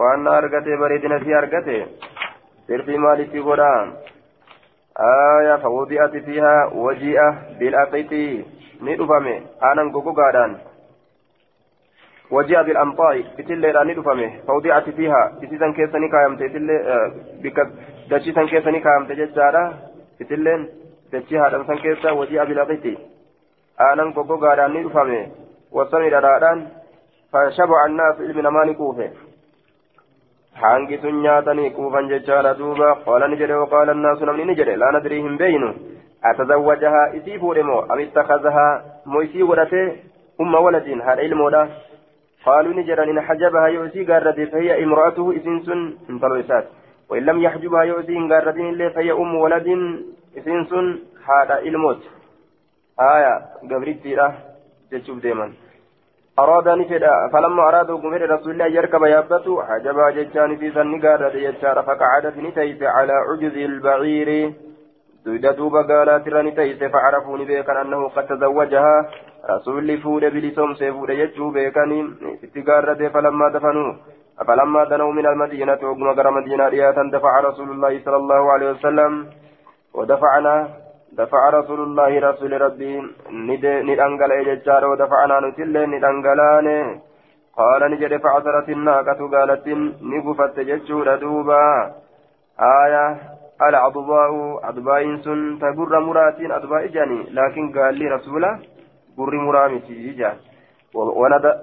waan 0.00 0.24
na 0.24 0.36
argate 0.40 0.76
bareedina 0.82 1.18
si 1.24 1.34
argate 1.40 1.78
tirfi 2.66 2.98
maalitti 3.04 3.46
godhaa 3.48 3.80
آية 5.00 5.56
فوضعت 5.56 6.16
فيها 6.16 6.70
وجيئة 6.74 7.30
بالأقيت 7.58 8.12
ندفمه 8.82 9.40
أنا 9.62 9.82
غوغادان 9.82 10.56
وجاء 12.30 12.62
بالأمطار 12.62 13.24
إتلي 13.38 13.70
راني 13.70 13.94
دفمه 13.94 14.40
فوضعت 14.46 14.90
فيها 14.90 15.32
إتسان 15.42 15.72
كيساني 15.72 16.08
كايمت 16.08 16.42
إتلي 16.42 16.76
بك 17.42 17.58
دشيسان 18.10 18.46
كيساني 18.46 18.80
كايمت 18.80 19.12
ججارة 19.12 19.74
إتلين 20.20 20.68
دشي 21.12 21.38
هذا 21.38 21.64
سان 21.66 21.78
كيسا 21.78 22.10
وجاء 22.10 22.44
بالأقيت 22.44 22.98
أنا 23.80 24.02
غوغادان 24.02 24.70
ندفمه 24.76 25.26
وصمي 25.72 26.08
رادان 26.08 26.68
فشبع 27.32 27.86
الناس 27.86 28.20
إلمي 28.20 28.42
نماني 28.42 28.74
كوفه 30.54 30.66
hangi 30.66 30.98
sun 30.98 31.22
nyaatanii 31.22 31.70
quufan 31.70 32.08
jechaadha 32.08 32.54
duuba 32.54 32.94
qaala 33.06 33.28
ni 33.28 33.36
jedhe 33.36 33.54
waqaala 33.62 33.92
annaasu 33.92 34.26
namni 34.26 34.44
ni 34.44 34.54
jedhe 34.60 34.76
laa 34.76 34.92
nadrii 34.96 35.22
hin 35.22 35.38
beeynu 35.38 35.70
atazawwajahaa 36.30 37.08
isii 37.18 37.38
fuudhe 37.38 37.62
moo 37.62 37.80
am 37.88 38.00
ittakazahaa 38.04 38.80
moo 39.06 39.22
isii 39.22 39.48
godhate 39.50 39.82
umma 40.38 40.64
waladin 40.66 41.02
haadha 41.08 41.26
ilmoodha 41.28 41.66
jedhan 42.86 43.08
in 43.08 43.20
xajabahaa 43.28 43.74
yoo 43.76 43.84
isii 43.90 44.08
gaarrate 44.12 44.46
fahiya 44.54 44.80
imra'atuhu 44.86 45.36
isiin 45.40 45.60
sun 45.68 45.84
intalo 46.08 46.40
isaati 46.44 46.84
وإن 47.08 47.22
لم 47.22 47.42
يحجبها 47.42 47.82
يؤذين 47.82 48.32
قاردين 48.32 48.68
إلا 48.68 48.88
فهي 48.88 49.12
أم 49.12 49.34
ولد 49.34 49.66
إسين 50.38 50.64
سن 50.64 50.98
هذا 51.28 51.58
الموت 51.58 52.02
آية 53.00 53.34
قبرت 53.70 54.06
جتشوف 54.92 55.18
ديما 55.22 55.52
أراد 56.38 56.68
نفدا 56.68 57.28
فلما 57.32 57.68
أرادوا 57.68 57.98
قمر 57.98 58.30
رسول 58.30 58.52
الله 58.52 58.66
يركب 58.66 59.02
يابته 59.04 59.62
حجبا 59.62 60.10
جتان 60.10 60.56
في 60.56 60.70
سن 60.70 61.00
قارد 61.00 61.34
يجار 61.34 61.82
فقعدت 61.82 62.36
نتيس 62.36 62.82
على 62.82 63.12
عجز 63.12 63.56
البعير. 63.56 64.52
دويدا 65.24 65.52
دوبا 65.52 65.82
قالت 65.82 66.28
نتيس 66.28 66.80
فعرفوا 66.92 67.38
بيكا 67.38 67.82
أنه 67.82 68.08
قد 68.08 68.26
تزوجها. 68.26 68.94
رسول 69.50 69.98
فود 70.02 70.24
بلسوم 70.24 70.74
سيفود 70.74 71.10
يجو 71.10 71.50
بيكا 71.50 71.84
استقارد 72.44 73.08
فلما 73.14 73.48
دفنوا 73.48 73.92
فلما 74.48 74.84
دنوا 74.84 75.12
من 75.12 75.26
المدينة 75.26 75.78
وقم 75.82 76.34
مدينة 76.36 76.68
رياتا 76.68 77.10
دفع 77.12 77.40
رسول 77.40 77.70
الله 77.70 77.92
صلى 78.04 78.16
الله 78.16 78.52
عليه 78.52 78.70
وسلم 78.70 79.26
ودفعنا. 79.94 80.83
دفع 81.18 81.42
رسول 81.58 81.80
الله 81.80 82.12
رسول 82.28 82.52
ربي 82.66 82.94
ندنقل 83.48 84.32
إججار 84.32 84.82
ودفعنا 84.90 85.40
نتل 85.40 85.74
ندنقلان 85.92 86.68
قال 87.58 87.82
نجد 87.92 88.12
فعثرت 88.24 88.68
الناقة 88.68 89.20
قالت 89.34 89.66
نقفت 90.12 90.56
ججور 90.60 91.06
دوبا. 91.16 91.64
آية 92.60 93.06
العضباء 93.68 94.30
عضباء 94.66 95.16
سن 95.24 95.58
تبر 95.60 95.92
مراتين 96.06 96.52
عضباء 96.52 96.86
جاني 96.86 97.20
لكن 97.38 97.64
قال 97.78 97.94
لي 97.98 98.06
رسوله 98.14 98.58
بر 99.16 99.34
مرامتي 99.46 100.12
جان 100.18 100.36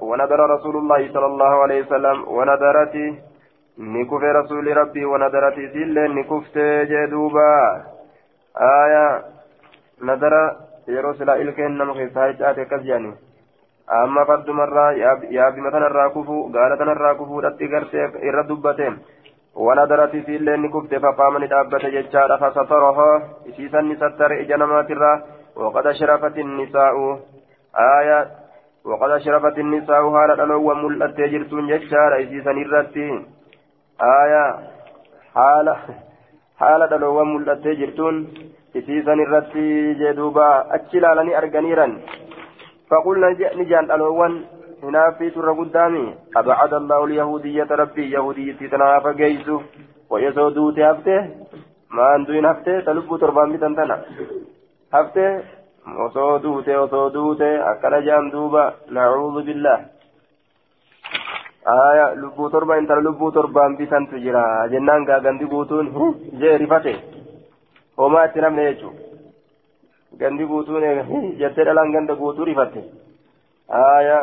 ونذر 0.09 0.41
رسول 0.55 0.75
الله 0.81 1.01
صلى 1.13 1.25
الله 1.25 1.53
عليه 1.63 1.79
وسلم 1.85 2.17
ونذرت 2.27 2.95
نكف 3.79 4.23
رسول 4.39 4.77
ربي 4.77 5.05
ونذرت 5.05 5.57
سل 5.73 5.95
نكفت 6.15 6.57
جدوبا. 6.91 7.53
آية 8.57 9.30
نذر 10.02 10.34
yeroo 10.86 11.14
silaa 11.18 11.34
ilkeen 11.42 11.78
nama 11.78 11.94
keessaa 11.94 12.26
hicaate 12.30 12.62
akkas 12.62 12.82
jedhani 12.88 13.12
amma 14.00 14.24
fardumarraa 14.28 14.92
yaabima 15.36 15.70
tanarraa 15.74 16.10
kufu 16.16 16.36
gaala 16.56 16.76
tanarraa 16.82 17.14
kufuudhatti 17.20 17.68
gartee 17.72 18.06
irra 18.28 18.44
dubbate 18.48 18.86
wanadarati 19.66 20.22
siillee 20.26 20.56
ni 20.56 20.68
kufte 20.74 21.00
faqaama 21.04 21.42
ni 21.42 21.50
dhaabbate 21.52 21.90
jechaadha 21.96 22.38
fasataraha 22.42 23.08
isiisan 23.50 23.88
ni 23.88 23.96
sattare 24.02 24.42
ija 24.42 24.60
namaatirraa 24.62 25.16
waqad 25.64 25.90
ashrafat 25.92 26.38
innisaa'u 26.44 27.06
aaya 27.86 28.18
waqad 28.92 29.16
ashrafat 29.18 29.58
innisaa'u 29.64 30.14
haala 30.18 30.38
dhalowwan 30.42 30.84
mul'attee 30.84 31.32
jirtuun 31.34 31.72
jechaadha 31.72 32.22
isiisan 32.26 32.62
irratti 32.66 33.08
آية 34.00 34.58
حالة 35.34 35.76
حالة 36.56 36.86
دلوان 36.86 37.26
isiisan 38.73 39.19
irratti 39.19 39.95
jedhuuba 39.99 40.47
achi 40.77 40.97
ilaalanii 40.97 41.35
arganiiran. 41.35 41.93
Faqulna 42.89 43.29
ni 43.55 43.65
jaandhaloowwan 43.71 44.35
hinaafii 44.83 45.31
turra 45.31 45.53
guddaami. 45.53 46.03
Abcada 46.35 46.77
allahu 46.77 47.07
lyahudiyyata 47.11 47.75
rabbii 47.83 48.11
yahudiyyitti 48.13 48.69
tanaaf 48.69 49.05
geeysu 49.17 49.61
wayesoo 50.09 50.49
duute 50.55 50.83
hafte 50.83 51.15
maanduin 51.89 52.45
hafte 52.45 52.81
ta 52.85 52.93
lubbuu 52.93 53.17
torbaan 53.17 53.51
bitan 53.51 53.75
tana. 53.75 53.97
Hafte 54.91 55.25
osoo 56.07 56.39
duute 56.43 56.77
osoo 56.77 57.09
duute 57.13 57.49
akkana 57.71 58.01
jaan 58.01 58.31
duuba 58.31 58.73
nacuudu 58.89 59.43
billah. 59.45 59.79
Aya 61.65 62.15
lubbuu 62.15 62.49
torba 62.49 62.77
intala 62.77 63.01
lubbuu 63.01 63.31
torbaan 63.31 63.77
bitantu 63.77 64.17
jira. 64.17 64.67
Jennaan 64.71 65.05
gaagandi 65.05 65.45
guutuun 65.45 65.91
jee 66.39 66.57
rifate. 66.57 67.20
Homaa 67.97 68.25
itti 68.29 68.41
namne 68.45 68.67
jechu 68.69 68.93
gandi 70.23 70.45
guutuun 70.45 70.87
jettee 71.41 71.65
dhalaan 71.65 71.91
ganda 71.97 72.15
guutuu 72.21 72.45
rifatte 72.45 72.81
aya 73.81 74.17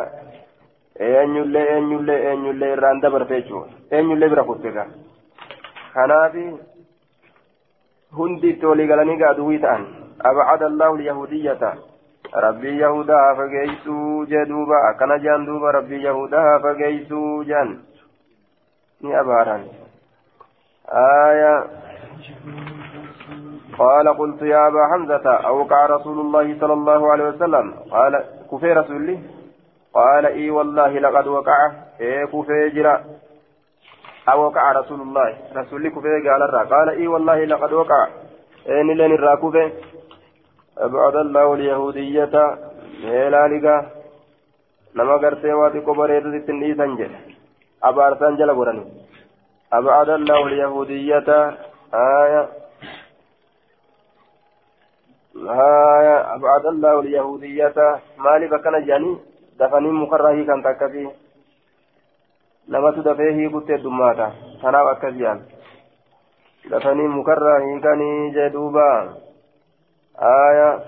eenyullee 1.11 1.67
eenyullee 1.75 2.19
eenyullee 2.31 2.73
irraan 2.73 3.01
dabarte 3.05 3.41
jechu 3.41 3.63
eenyullee 3.91 4.29
bira 4.35 4.43
kutte 4.49 4.75
gaa 4.77 4.89
kanaafi 5.93 6.45
hundi 8.19 8.49
itti 8.53 8.65
walii 8.65 8.87
galanii 8.91 9.21
gaa 9.23 9.33
duwwii 9.39 9.63
ta'an 9.65 9.89
أبعد 10.21 10.63
الله 10.63 10.95
اليهودية 10.95 11.73
ربي 12.35 12.77
يهودا 12.77 13.33
فقيسو 13.33 14.25
جدوبا 14.25 14.89
أكن 14.89 15.17
جان 15.23 15.45
دوبا 15.45 15.71
ربي 15.71 16.03
يهودا 16.03 16.57
فقيسو 16.63 17.43
جان 17.43 17.79
ني 19.01 19.19
أباران 19.19 19.63
آية 20.91 21.53
قال 23.79 24.17
قلت 24.17 24.41
يا 24.41 24.67
أبا 24.67 24.87
حمزة 24.91 25.25
أوقع 25.51 25.85
رسول 25.85 26.19
الله 26.19 26.59
صلى 26.59 26.73
الله 26.73 27.11
عليه 27.11 27.23
وسلم. 27.23 27.73
قال 27.91 28.23
كفي 28.51 28.73
رسول 28.73 29.17
قال 29.93 30.25
إي 30.25 30.49
والله 30.49 30.99
لقد 30.99 31.27
وقع. 31.27 31.71
إيه 32.01 32.25
كفي 32.25 32.69
جرا. 32.69 33.03
أوقع 34.29 34.71
رسول 34.71 35.01
الله. 35.01 35.37
رسول 35.55 35.89
كفي 35.89 36.29
قال 36.29 36.69
قال 36.69 36.89
إي 36.89 37.07
والله 37.07 37.45
لقد 37.45 37.73
وقع. 37.73 38.07
إيه 38.67 38.81
نلين 38.83 39.11
الراكوفي 39.11 39.71
أبعد 40.77 41.15
الله 41.15 41.53
اليهودية 41.53 42.35
هلالك 43.03 43.65
نما 44.95 45.13
قرتي 45.13 45.53
واتي 45.53 45.79
كبريت 45.81 46.23
تتني 46.23 46.75
سنجل 46.75 47.11
أبار 47.83 48.15
سنجل 48.19 48.49
قراني 48.55 48.85
أبعد 49.73 50.09
الله 50.09 50.47
اليهودية. 50.47 51.29
آية. 51.93 52.58
أبعد 56.35 56.65
الله 56.65 56.99
اليهودية. 56.99 57.99
مالي 58.17 58.47
بكنا 58.47 58.79
جاني 58.79 59.17
دفني 59.59 59.91
مكرهي 59.91 60.43
كان 60.43 60.63
تكفي. 60.63 61.09
نما 62.69 62.91
تدفيه 62.91 63.47
كنت 63.47 63.71
دماتا 63.71 64.31
تناو 64.61 64.89
أكزيان. 64.89 65.41
دفني 66.71 67.07
مكرهي 67.07 67.79
كان 67.79 68.31
جدوبا. 68.31 69.13
آية. 70.19 70.79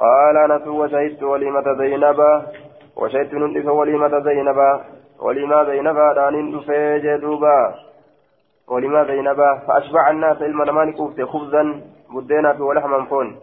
قال 0.00 0.36
أنس 0.36 0.66
وشهدت 0.66 1.22
وليمة 1.22 1.74
زينب 1.78 2.20
وشهدت 2.96 3.34
نندف 3.34 3.66
وليمة 3.66 4.18
زينب 4.18 4.58
ولما 5.20 5.64
زينب 5.64 5.96
دان 6.14 6.60
فيج 6.60 7.16
دوبا 7.20 7.74
ولما 8.68 9.04
زينب 9.04 9.40
فأشبع 9.66 10.10
الناس 10.10 10.42
علما 10.42 10.64
نمان 10.64 10.92
كوفت 10.92 11.22
خبزا 11.22 11.82
بدينا 12.10 12.52
في 12.52 12.62
ولحما 12.62 13.04
فون. 13.04 13.40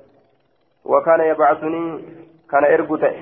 وكان 0.92 1.20
يبعثني 1.32 1.84
كان 2.52 2.64
إرقته 2.74 3.14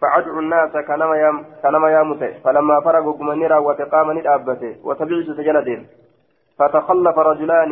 فأدعو 0.00 0.38
الناس 0.38 0.72
كنما 0.88 1.16
يام 1.16 1.36
كنما 1.62 1.88
يامته 1.90 2.32
فلما 2.44 2.80
فرغوا 2.84 3.12
قمني 3.12 3.46
راوت 3.46 3.80
قام 3.82 4.08
ندابته 4.18 4.72
وتبعت 4.84 5.26
سجلد 5.38 5.68
فتخلف 6.58 7.16
رجلان 7.18 7.70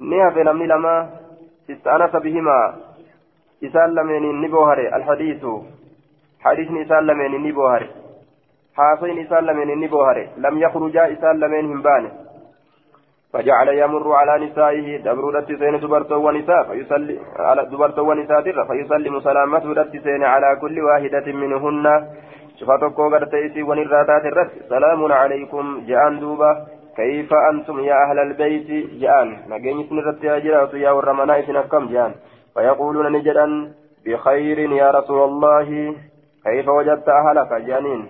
نهف 0.00 0.36
نمني 0.36 0.66
لما 0.66 1.10
استأنس 1.70 2.16
بهما. 2.16 2.74
إسان 3.64 3.94
لمن 3.94 4.24
النبوهر 4.30 4.78
الحديث. 4.96 5.42
حديث 6.44 6.68
إسان 6.86 7.06
لمن 7.06 7.34
النبوهر 7.34 7.82
حاصين 8.76 9.18
إسان 9.26 9.44
لمن 9.44 9.68
لم 10.36 10.58
يخرجا 10.58 11.12
إسان 11.12 11.40
لمن 11.40 11.64
همبان 11.72 12.23
فجعل 13.34 13.68
يمر 13.68 14.12
على 14.12 14.46
نسائه 14.46 14.88
دبرودت 14.96 15.48
سين 15.60 15.80
دبرتو 15.80 16.18
ونساء 16.26 16.62
فيصلي 16.68 17.18
على 17.38 17.62
دبرتو 17.72 18.02
ونساء 18.10 18.42
فيسلم 18.68 19.20
سلامته 19.20 19.74
دت 19.74 19.94
سين 20.04 20.22
على 20.22 20.48
كل 20.62 20.76
واحدة 20.80 21.26
منهن. 21.42 21.86
شفتكو 22.60 23.04
قد 23.12 23.24
تيسي 23.30 23.62
ونراتات 23.62 24.24
الرس 24.30 24.50
سلام 24.68 25.12
عليكم 25.12 25.64
جان 25.88 26.20
دوبا. 26.20 26.50
كيف 26.96 27.30
أنتم 27.50 27.80
يا 27.80 27.96
أهل 28.04 28.18
البيت؟ 28.18 28.68
جان 29.02 29.28
نجيني 29.50 29.82
سنرت 29.88 30.24
يا 30.24 30.38
جرات 30.38 30.74
يا 30.74 30.90
ورمنا 30.90 31.38
إسنكم 31.40 31.84
جان 31.94 32.12
فيقولون 32.54 33.06
نجدا 33.12 33.46
بخير 34.06 34.58
يا 34.58 34.88
رسول 34.90 35.20
الله. 35.28 35.68
كيف 36.46 36.68
وجدت 36.68 37.08
أهلك 37.08 37.50
جانين. 37.68 38.02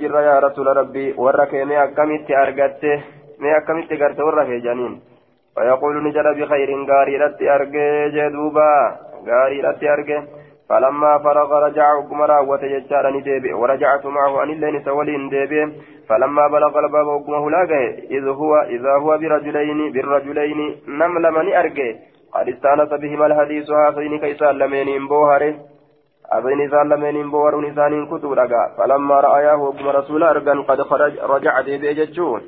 jirra 0.00 0.22
yaa 0.22 0.40
rasuula 0.40 0.74
rabbii 0.74 1.14
warra 1.16 1.46
kee 1.46 1.64
mee 1.64 1.76
akkamitti 1.76 2.34
argatte 2.34 3.02
mee 3.40 3.54
akkamitti 3.58 3.96
garte 3.96 4.22
warra 4.22 4.46
kee 4.46 4.60
janiin 4.60 5.00
fayaquulu 5.54 6.00
ni 6.00 6.12
jedha 6.16 6.34
bikayrin 6.34 6.86
gaariidhatti 6.86 7.48
argee 7.48 8.10
jee 8.16 8.30
duuba. 8.32 8.66
Gaariidhatti 9.26 9.88
arge. 9.88 10.18
فلما 10.68 11.18
فرغ 11.18 11.52
رجع 11.66 11.94
وكما 11.94 12.26
راوت 12.26 12.62
يجار 12.62 13.10
نديبه 13.16 13.54
ورجعت 13.56 14.06
معه 14.06 14.42
أن 14.42 14.50
اللين 14.50 14.84
سولين 14.84 15.28
ديبه 15.28 15.72
فلما 16.08 16.48
بلغ 16.48 16.78
الباب 16.78 17.06
وكما 17.06 17.38
هلاقه 17.38 17.84
إذ 18.10 18.28
هو 18.28 18.56
إذا 18.56 18.92
هو 18.92 19.18
برجلين 19.18 19.92
بالرجلين 19.92 20.76
نمل 20.88 21.30
من 21.30 21.54
أرقه 21.54 21.96
قد 22.32 22.48
استانس 22.48 22.88
بهما 22.88 23.26
الحديث 23.26 23.70
هذين 23.70 24.18
كيسان 24.18 24.58
لمن 24.58 25.08
بوهره 25.08 25.54
أبين 26.32 26.60
إسان 26.60 26.88
لمن 26.88 27.30
بوهر 27.30 27.60
نسان 27.60 28.06
كتور 28.06 28.48
فلما 28.78 29.20
رأياه 29.20 29.62
وكما 29.62 29.90
رسول 29.90 30.22
أرقا 30.22 30.62
قد 30.68 30.82
خرج 30.82 31.18
رجع 31.18 31.60
ديبه 31.60 31.92
ججون 31.92 32.42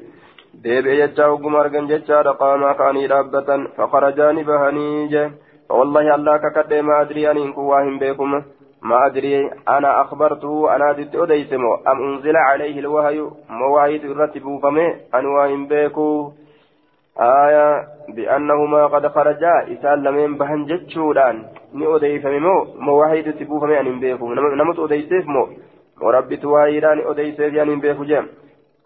ديبه 0.54 0.94
ججا 1.06 1.26
وكما 1.26 1.61
أرقا 1.61 1.80
ججا 1.80 2.22
قاما 2.22 2.72
كاني 2.72 3.06
رابة 3.06 3.66
فخرجان 3.76 4.42
بهني 4.42 5.08
جه 5.08 5.30
والله 5.70 6.14
الله 6.14 6.37
ككد 6.37 6.74
ما 6.74 7.00
أدري 7.00 7.30
أن 7.30 7.37
إن 7.37 7.52
كواهم 7.52 7.98
بكم 7.98 8.42
ما 8.82 9.06
أدري 9.06 9.50
أنا 9.68 10.00
أخبرته 10.00 10.76
أنا 10.76 10.92
دت 10.92 11.14
أديسمو 11.16 11.74
أم 11.74 11.98
أنزل 12.02 12.37
عليه 12.37 12.78
الوحي 12.78 13.20
مواهي 13.50 13.98
ترتب 13.98 14.58
فمي 14.62 14.87
أن 15.14 15.26
واهم 15.26 15.66
بكو 15.68 16.32
آية 17.20 17.87
بأنهما 18.08 18.87
قد 18.87 19.06
خرجا 19.06 19.54
إسال 19.72 20.02
لمن 20.04 20.38
بهن 20.38 20.64
جتشودان 20.66 21.44
moo 21.72 21.98
moo? 22.40 22.98
Waahii 22.98 23.20
itti 23.20 23.44
buufame 23.44 23.78
ani 23.78 23.90
hin 23.90 24.00
beeku. 24.00 24.34
Namatu 24.34 24.82
odeyseef 24.82 25.26
moo? 25.26 25.48
وربت 26.00 26.44
وايران 26.44 26.98
أديسيف 27.11 27.54
يعني 27.54 27.76
بيكو 27.76 28.04
جيم 28.04 28.26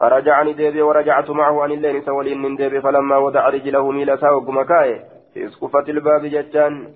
فرجعني 0.03 0.53
ديبي 0.53 0.83
ورجعت 0.83 1.31
معه 1.31 1.62
عن 1.62 1.73
الليل 1.73 2.03
سولين 2.03 2.43
من 2.43 2.57
ديبي 2.57 2.81
فلما 2.81 3.17
وضع 3.17 3.49
رجله 3.49 3.91
ميلا 3.91 4.17
ساوق 4.17 4.51
مكاي 4.51 5.01
في 5.35 5.47
اسقفة 5.47 5.85
الباب 5.88 6.27
جتان 6.27 6.88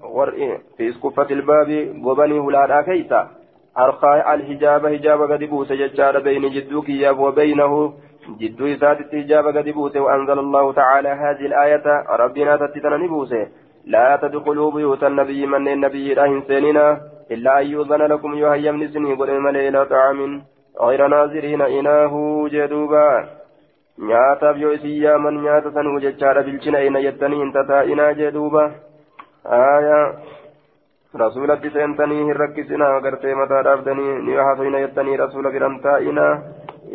في 0.77 0.89
اسقفة 0.91 1.27
الباب 1.31 1.71
وبني 2.05 2.39
ولادا 2.39 2.83
كيسا. 2.83 3.31
أرخى 3.79 4.35
الحجاب 4.35 4.87
حجاب 4.87 5.33
قد 5.33 5.45
بوس 5.45 5.73
جتان 5.73 6.23
بين 6.23 6.51
جدوك 6.51 6.89
وبينه 7.19 7.93
جدو 8.41 8.67
إسات 8.67 9.01
الحجاب 9.01 9.47
قد 9.57 9.69
وأنزل 9.97 10.39
الله 10.39 10.73
تعالى 10.73 11.09
هذه 11.09 11.47
الآية. 11.47 11.87
ربنا 12.11 12.57
تتتنا 12.57 13.07
بوسه 13.07 13.47
لا 13.85 14.19
تدخلوا 14.23 14.71
بيوت 14.71 15.05
النبي 15.05 15.47
من 15.47 15.69
النبي 15.69 16.13
راهن 16.13 16.43
سيننا 16.47 17.01
إلا 17.31 17.61
أن 17.61 17.67
يؤذن 17.67 18.03
لكم 18.03 18.35
يهيم 18.35 18.83
نسني 18.83 19.15
قل 19.15 19.31
إلى 19.57 19.87
طعام. 19.87 20.43
غير 20.81 21.07
ناظرين 21.07 21.63
إناه 21.63 22.13
جدوبا 22.49 23.37
isin 23.99 25.03
yaaman 25.03 25.37
nyaata 25.43 25.73
sanuu 25.73 26.01
jechaadha 26.05 26.43
bilchina 26.47 26.81
ina 26.89 27.01
jettanii 27.05 27.39
hin 27.43 27.53
tataa'inaa 27.53 28.13
jee 28.19 28.33
duuba 28.35 28.65
aayaa 29.59 30.05
rasuulatti 31.23 31.71
seentanii 31.77 32.19
hin 32.29 32.37
rakkisinaa 32.43 33.01
gartee 33.07 33.35
mataa 33.41 33.63
dhaabdanii 33.69 34.19
ni 34.27 34.37
haasofina 34.41 34.83
jettanii 34.85 35.17
rasuula 35.23 35.55
biran 35.57 35.81
taa'inaa 35.87 36.35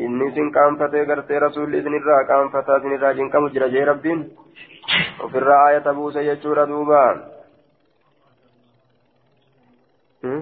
inni 0.05 0.29
isin 0.32 0.53
qaanfatee 0.59 1.05
gartee 1.13 1.39
rasuulli 1.45 1.82
isinirraa 1.84 2.21
qaanfataa 2.32 2.77
isinirraa 2.84 3.17
jinqamu 3.21 3.53
jira 3.57 3.73
jee 3.75 3.86
rabbiin 3.91 4.23
ofirraa 5.25 5.61
aayata 5.65 5.97
buuse 6.01 6.27
jechuudha 6.29 6.69
duuba 6.73 7.03
Hmm? 10.21 10.41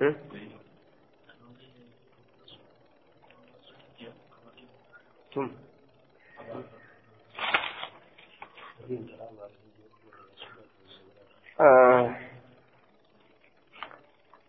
Hmm? 0.00 0.14
شم 5.36 5.50
آه. 11.60 12.16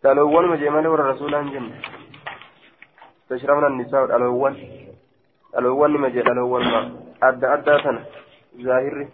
دلوون 0.03 0.45
مجمل 0.47 0.87
ور 0.87 0.99
رسول 0.99 1.31
جنة. 1.51 1.81
تشربنا 3.29 3.67
النساء 3.67 4.05
دلوون 4.05 4.53
دلوون 5.53 5.91
مجي 5.91 6.21
دلوون 6.21 6.63
ما. 6.71 6.79
أدى 7.23 7.47
أدى 7.53 7.83
سنة 7.83 8.05
ظاهري 8.63 9.07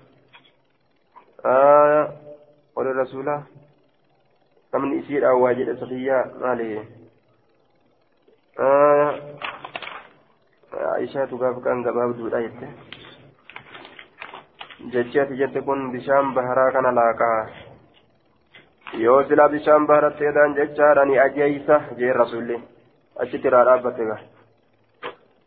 آه. 1.45 2.13
ور 2.76 2.91
الرسول. 2.91 3.43
namni 4.74 5.05
isiidhaan 5.05 5.41
waa 5.41 5.53
jedhe 5.53 5.78
safiyyaa 5.78 6.26
maali 6.41 6.67
kan 11.63 11.83
gabaabduudha 11.83 12.41
jette 12.41 12.67
jechi 14.91 15.19
ati 15.19 15.37
jette 15.37 15.61
kun 15.61 15.91
bishaan 15.91 16.33
baharaa 16.33 16.71
kana 16.71 16.91
laaqaa 16.91 17.47
yoo 19.03 19.23
silaa 19.23 19.49
bishaan 19.49 19.87
baharatti 19.87 20.25
edaan 20.31 20.55
jechaadha 20.55 21.05
ni 21.05 21.19
ajeeysa 21.25 21.81
jeen 21.97 22.15
rasulli 22.15 22.57
achitti 23.25 23.47
irraa 23.47 23.65
dhaabbate 23.65 24.09
ga 24.09 24.17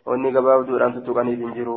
wanni 0.07 0.33
gabaabduudhaan 0.39 0.95
tuttuqaniif 0.95 1.39
hin 1.45 1.57
jiru 1.59 1.77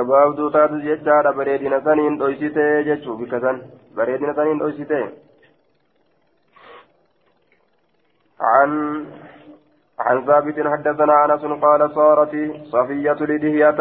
gabaabduu 0.00 0.50
taatu 0.58 0.82
jechaadha 0.88 1.32
bareedina 1.40 1.80
saniin 1.88 2.18
dhoysite 2.18 2.66
jechuu 2.90 3.16
bikka 3.22 3.40
san 3.46 3.64
bareedina 3.96 4.34
saniin 4.34 4.60
dhoysite 4.64 5.00
عن 8.40 8.70
عن 10.00 10.24
ثابت 10.26 10.66
حدثنا 10.66 11.24
أنس 11.24 11.42
قال 11.64 11.90
صارت 11.90 12.34
صفية 12.74 13.20
لدهية. 13.30 13.80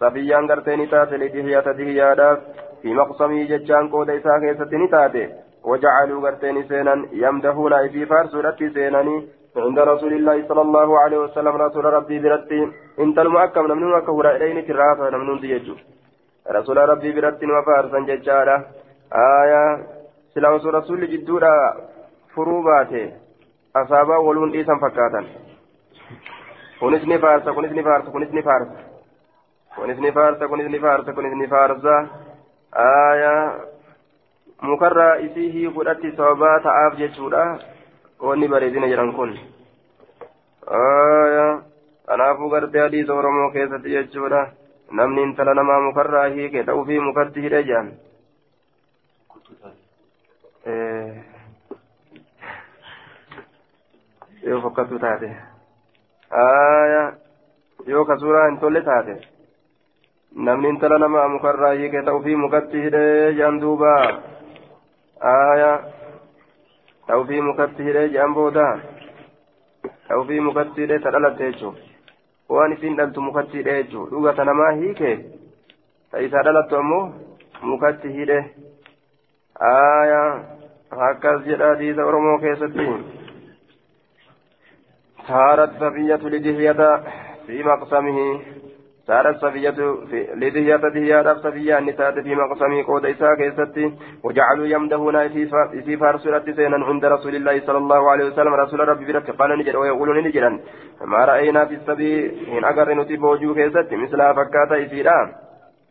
صفية 0.00 0.36
قرتين 0.36 0.90
تات 0.90 1.12
لدهية 1.12 1.60
دهية 1.60 2.38
في 2.82 2.94
مقسمي 2.94 3.44
ججان 3.44 3.88
قود 3.88 4.10
إساء 4.10 4.38
كيستني 4.40 4.86
تاتي 4.88 5.28
وجعلوا 5.64 6.22
قرتين 6.24 6.62
سينا 6.68 6.94
يمدحون 7.12 7.88
في 7.88 8.06
فارس 8.06 8.32
سيناني. 8.74 9.28
عند 9.56 9.78
رسول 9.78 10.12
الله 10.12 10.48
صلى 10.48 10.60
الله 10.60 11.00
عليه 11.00 11.18
وسلم 11.18 11.54
رسول 11.56 11.84
ربي 11.84 12.18
برتي. 12.18 12.60
انت 12.98 13.18
المؤكم 13.18 13.66
نمنون 13.66 14.00
كهورا 14.00 14.36
إليني 14.36 14.62
ترافا 14.62 15.10
نمنون 15.10 15.40
ديجو. 15.40 15.74
رسول 16.50 16.76
ربي 16.76 17.12
برتي 17.12 17.46
وفارسا 17.46 17.98
ججالا 17.98 18.56
آية 19.12 19.62
سلام 20.34 20.54
رسول 20.54 21.00
جدودا 21.10 21.74
فروباته 22.34 23.12
أصابا 23.76 24.16
ولون 24.16 24.52
إيسا 24.52 24.74
فكاتا 24.82 25.24
kunis 26.78 27.02
ni 27.06 27.18
faarsa 27.18 27.52
kunis 27.52 27.72
ni 27.74 27.82
faarsa 27.82 28.10
kunis 28.10 28.30
ni 28.30 28.42
faarsa 28.42 28.78
kunis 29.74 29.98
ni 29.98 30.12
faarsa 30.12 30.48
kunis 30.48 30.68
ni 30.70 30.78
faarsa 30.78 31.12
kunis 31.12 31.34
ni 31.34 31.46
faarsa 31.48 31.94
aayaa 32.82 33.60
mukarraa 34.62 35.16
isii 35.26 35.50
hiikuudhatti 35.50 36.12
sababaa 36.16 36.60
ta'aaf 36.66 36.96
jechuudha 37.00 37.42
wanni 38.20 38.48
bareedina 38.48 38.90
jedhan 38.92 39.12
kun 39.12 39.38
kanaafuu 42.06 42.50
gartee 42.50 42.80
hadiisa 42.80 43.14
oromoo 43.14 43.50
keessatti 43.50 43.94
jechuudha 43.96 44.46
namni 44.90 45.22
intala 45.22 45.54
namaa 45.54 45.80
mukarraa 45.88 46.26
hiike 46.36 46.64
ta'uufii 46.70 47.00
mukatti 47.08 47.46
hidhee 47.46 47.62
jedhan 47.70 47.90
yoo 54.50 54.60
fakkatu 54.66 54.98
taate 55.04 55.30
yoo 57.92 58.04
ka 58.10 58.16
suuraa 58.22 58.46
hin 58.48 58.58
tolle 58.64 58.80
taate 58.88 59.14
namni 60.48 60.68
intala 60.74 60.98
namaa 61.04 61.28
mukarraa 61.34 61.72
hiike 61.80 62.02
ta'uufii 62.08 62.36
mukatti 62.44 62.82
hidhee 62.84 63.32
jedhan 63.38 63.60
duuba 63.64 63.92
aayaa 65.32 65.76
ta'ufii 67.10 67.40
mukatti 67.48 67.82
hidhee 67.88 68.06
jedhan 68.14 68.34
booda 68.38 68.66
ta'ufii 70.08 70.40
mukatti 70.48 70.80
hidhee 70.84 70.98
ta 71.06 71.10
dhalatte 71.16 71.50
jechuun 71.52 71.76
waan 72.56 72.72
isiin 72.76 72.96
dhaltu 73.00 73.20
mukatti 73.28 73.56
hidhee 73.62 73.78
jechuun 73.82 74.10
dhugata 74.14 74.44
namaa 74.50 74.70
hiike 74.80 75.12
ta 76.10 76.18
isaa 76.28 76.42
dhalattu 76.48 76.76
ammoo 76.82 77.04
mukatti 77.72 78.12
hidhe 78.18 78.38
aayaa 79.70 80.28
akkas 81.10 81.40
jedha 81.48 81.66
hadiisa 81.74 82.04
oromoo 82.10 82.38
keessatti 82.44 82.86
saarat 85.28 85.70
safiyyatu 85.78 86.26
lidihiyata 86.28 86.90
fi 87.46 87.62
maqsamihi 87.62 88.28
سارت 89.08 89.36
صفية 89.40 89.78
لدهية 90.36 90.76
دهية 90.76 91.34
صفية 91.34 91.78
النساء 91.78 92.22
في 92.22 92.34
مقسم 92.34 92.82
قود 92.82 93.06
إساء 93.06 93.34
كيستي. 93.40 93.92
وجعلوا 94.24 94.66
يمدهون 94.66 95.16
إسي 95.16 95.96
فارسلة 95.96 96.44
سينا 96.56 96.84
عند 96.88 97.04
رسول 97.04 97.34
الله 97.36 97.60
صلى 97.66 97.78
الله 97.78 98.10
عليه 98.10 98.24
وسلم. 98.24 98.54
رسول 98.54 98.80
ربي 98.88 99.04
برك 99.12 99.30
قال 99.30 99.58
نجد 99.58 99.76
ويقولون 99.76 100.18
نجدا 100.24 100.50
ما 101.12 101.24
رأينا 101.24 101.64
في 101.64 101.74
السبي 101.74 102.12
إن 102.58 102.64
أقر 102.64 102.88
نتيب 102.94 103.22
وجوه 103.24 103.54
كيستي. 103.54 103.96
مثل 103.96 104.20
فكاتا 104.36 104.76
إسيرا. 104.84 105.18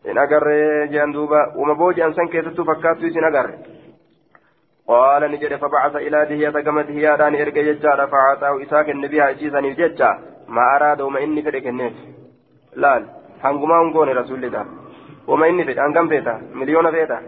إن 0.09 0.17
أقر 0.17 0.45
جاندوبا. 0.93 1.41
وما 1.57 1.73
بوجي 1.73 2.05
أنسان 2.05 2.27
كيستو 2.27 2.63
فكاتو 2.63 3.07
إسين 3.07 3.23
أقر. 3.23 3.47
قال 4.87 5.31
نجد 5.31 5.55
فبعث 5.55 5.95
إلى 5.95 6.25
دهية 6.25 6.49
كما 6.49 6.81
دهية 6.81 7.15
دان 7.15 7.35
إرقى 7.35 7.61
ججارة 7.63 8.05
فعطاه 8.05 8.63
إساك 8.63 8.89
النبي 8.89 9.21
عجيزا 9.21 9.59
نججا 9.59 10.11
ما 10.47 10.75
أراد 10.75 11.01
وما 11.01 11.23
إني 11.23 11.39
النبي 11.43 11.91
laal 12.77 13.05
hangumaa 13.41 13.79
hin 13.81 13.91
goone 13.93 14.13
rasuulliidha 14.13 14.65
wama 15.27 15.47
inni 15.47 15.65
fedhe 15.69 15.81
hangam 15.81 16.09
feeta 16.09 16.39
miliyoona 16.59 16.91
feeta 16.91 17.21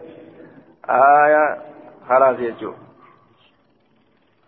aya 0.97 1.41
halaas 2.10 2.38
jechuu 2.41 2.74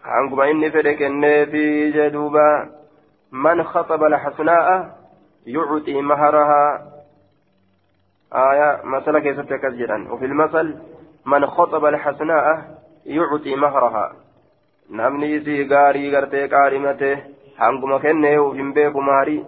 hanguma 0.09 0.49
inni 0.53 0.71
fedhe 0.75 0.93
kenneefi 1.01 1.63
jee 1.97 2.09
duuba 2.17 2.45
man 3.31 3.63
khaxaba 3.73 4.11
alxasnaa'a 4.11 4.77
yucxii 5.55 6.01
maharahaa 6.13 6.69
aya 8.45 8.69
masala 8.95 9.21
keessatti 9.21 9.53
akkas 9.59 9.77
jedhan 9.81 10.07
وفي 10.11 10.25
المثل 10.25 10.75
من 11.25 11.45
خطب 11.45 11.85
الحسناء 11.85 12.45
yuucutii 13.05 13.55
mahraha 13.55 14.05
namni 14.89 15.31
isii 15.35 15.65
gaarii 15.65 16.11
gartee 16.11 16.47
qaadhimate 16.47 17.11
hanguma 17.57 17.99
kenneehuuf 17.99 18.55
hin 18.55 18.73
beeku 18.73 19.01
maarii 19.01 19.45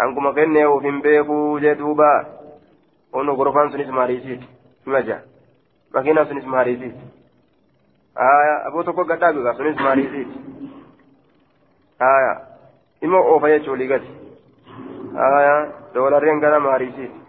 hanguma 0.00 0.32
kenneehuuf 0.34 0.82
hin 0.82 1.02
beeku 1.02 1.38
jee 1.64 1.74
duuba 1.78 2.10
onu 3.12 3.36
gorfaan 3.36 3.70
sunis 3.72 3.88
maariisiiti 3.98 4.48
himaja 4.86 5.18
makiinaan 5.94 6.28
sunis 6.28 6.44
maariisiiti 6.44 7.00
aboo 8.66 8.82
tokko 8.82 9.04
gadhaa 9.04 9.32
biqaa 9.32 9.54
sunis 9.60 9.76
maariisiiti 9.76 10.38
immoo 13.02 13.24
oofa 13.32 13.48
jechuu 13.54 13.76
ligati 13.76 14.10
doolarreen 15.94 16.40
gara 16.40 16.60
maariisiiti 16.60 17.20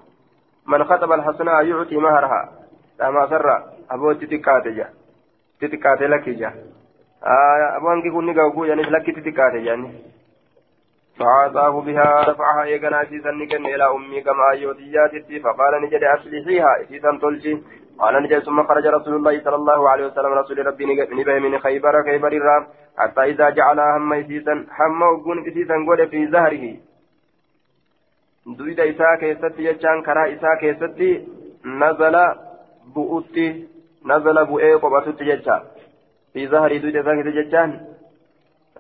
man 0.66 0.86
khaxaba 0.88 1.14
alhasanaa 1.20 1.62
yuucutii 1.62 1.97
mahraha 2.07 2.41
dhamaa 2.97 3.28
sarra 3.34 3.55
aboo 3.95 4.12
itti 4.12 4.28
xiqqaate 4.34 4.72
jaa 4.80 4.89
itti 5.62 5.76
xiqqaate 5.76 6.07
lakki 6.07 6.38
ja 6.39 6.53
aya 7.22 7.76
aboo 7.76 7.89
hangi 7.89 8.10
kunni 8.12 8.34
gaguu 8.34 8.68
janis 8.68 8.89
lakki 8.95 9.12
itti 9.12 9.28
xiqqaate 9.28 9.66
jaani 9.68 9.91
فعاطاه 11.20 11.82
بها 11.82 12.32
دفعها 12.32 12.64
إيقنا 12.64 13.05
سيسا 13.05 13.32
نكن 13.32 13.66
إلى 13.66 13.86
أمي 13.95 14.22
كما 14.22 14.51
أيوتياتي 14.51 15.39
فقال 15.39 15.82
نجد 15.84 16.03
أصلحيها 16.03 16.84
سيسا 16.89 17.20
تلجي 17.22 17.53
قال 17.99 18.24
نجد 18.24 18.39
ثم 18.39 18.64
خرج 18.64 18.86
رسول 18.88 19.16
الله 19.16 19.43
صلى 19.43 19.55
الله 19.55 19.89
عليه 19.89 20.05
وسلم 20.05 20.32
رسول 20.34 20.68
ربي 20.68 20.86
نبه 20.86 21.39
من 21.39 21.60
خيبر 21.60 22.03
خيبر 22.03 22.32
الرام 22.32 22.64
حتى 22.97 23.22
إذا 23.22 23.49
جعلها 23.49 23.97
هم 23.97 24.24
سيسا 24.28 24.53
هم 24.80 25.01
وقون 25.01 25.43
سيسا 25.43 25.76
قول 25.88 26.07
في 26.07 26.28
زهره 26.28 26.66
دويدا 28.57 28.89
إساء 28.89 29.16
كيستي 29.16 29.64
يجان 29.64 30.01
كرا 30.01 30.24
إساء 30.34 30.55
كيستي 30.62 31.28
نزل 31.66 32.16
بؤتي 32.95 33.68
نزل 34.06 34.45
بؤي 34.45 34.74
قبطت 34.74 35.22
يجان 35.22 35.62
في 36.34 36.47
زهره 36.47 36.78
دويدا 36.78 37.02
إساء 37.02 37.16
كيستي 37.16 37.39
يجان 37.39 37.72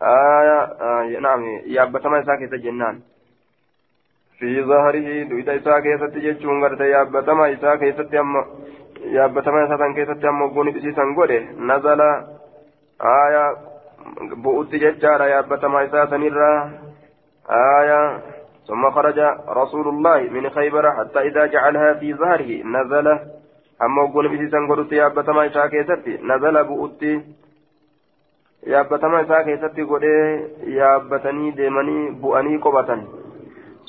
آية 0.01 0.59
آه 0.81 1.19
نعم 1.19 1.41
يابتما 1.65 2.19
كيسة 2.35 2.57
جنان 2.57 2.99
في 4.39 4.63
ظهره 4.63 5.07
إساء 5.57 5.79
كيسة 5.79 6.19
جيشون 6.19 6.63
غرت 6.63 6.81
يابتما 6.81 7.47
كيسة 7.75 8.19
أما 8.19 8.45
يابتما 9.01 9.65
إساء 9.65 9.91
كيسة 9.93 10.29
أما 10.29 10.45
قوني 10.55 10.71
بسيسا 10.71 11.01
قوله 11.17 11.39
نزل 11.59 12.01
آية 13.01 13.57
بؤت 14.43 14.71
ججارة 14.75 15.23
يابتما 15.23 15.85
إساء 15.85 16.05
سنرى 16.05 16.71
آية 17.49 18.19
ثم 18.67 18.91
خرج 18.91 19.19
رسول 19.49 19.87
الله 19.87 20.19
من 20.19 20.49
خيبر 20.49 20.91
حتى 20.91 21.19
إذا 21.19 21.45
جعلها 21.45 21.93
في 21.93 22.13
ظهره 22.13 22.63
نزل 22.63 23.19
أما 23.81 24.11
قوني 24.13 24.27
بسيسا 24.27 24.59
قوله 24.69 24.87
يابتما 24.91 25.45
إساء 25.45 25.67
كيسة 25.67 26.05
نزل 26.23 26.63
بؤت 26.63 27.03
yaabbatama 28.63 29.21
isaa 29.23 29.43
keessatti 29.43 29.83
godhee 29.89 30.23
yaabbatanii 30.77 31.51
deemanii 31.57 32.11
bu'anii 32.21 32.59
qobatan. 32.59 33.07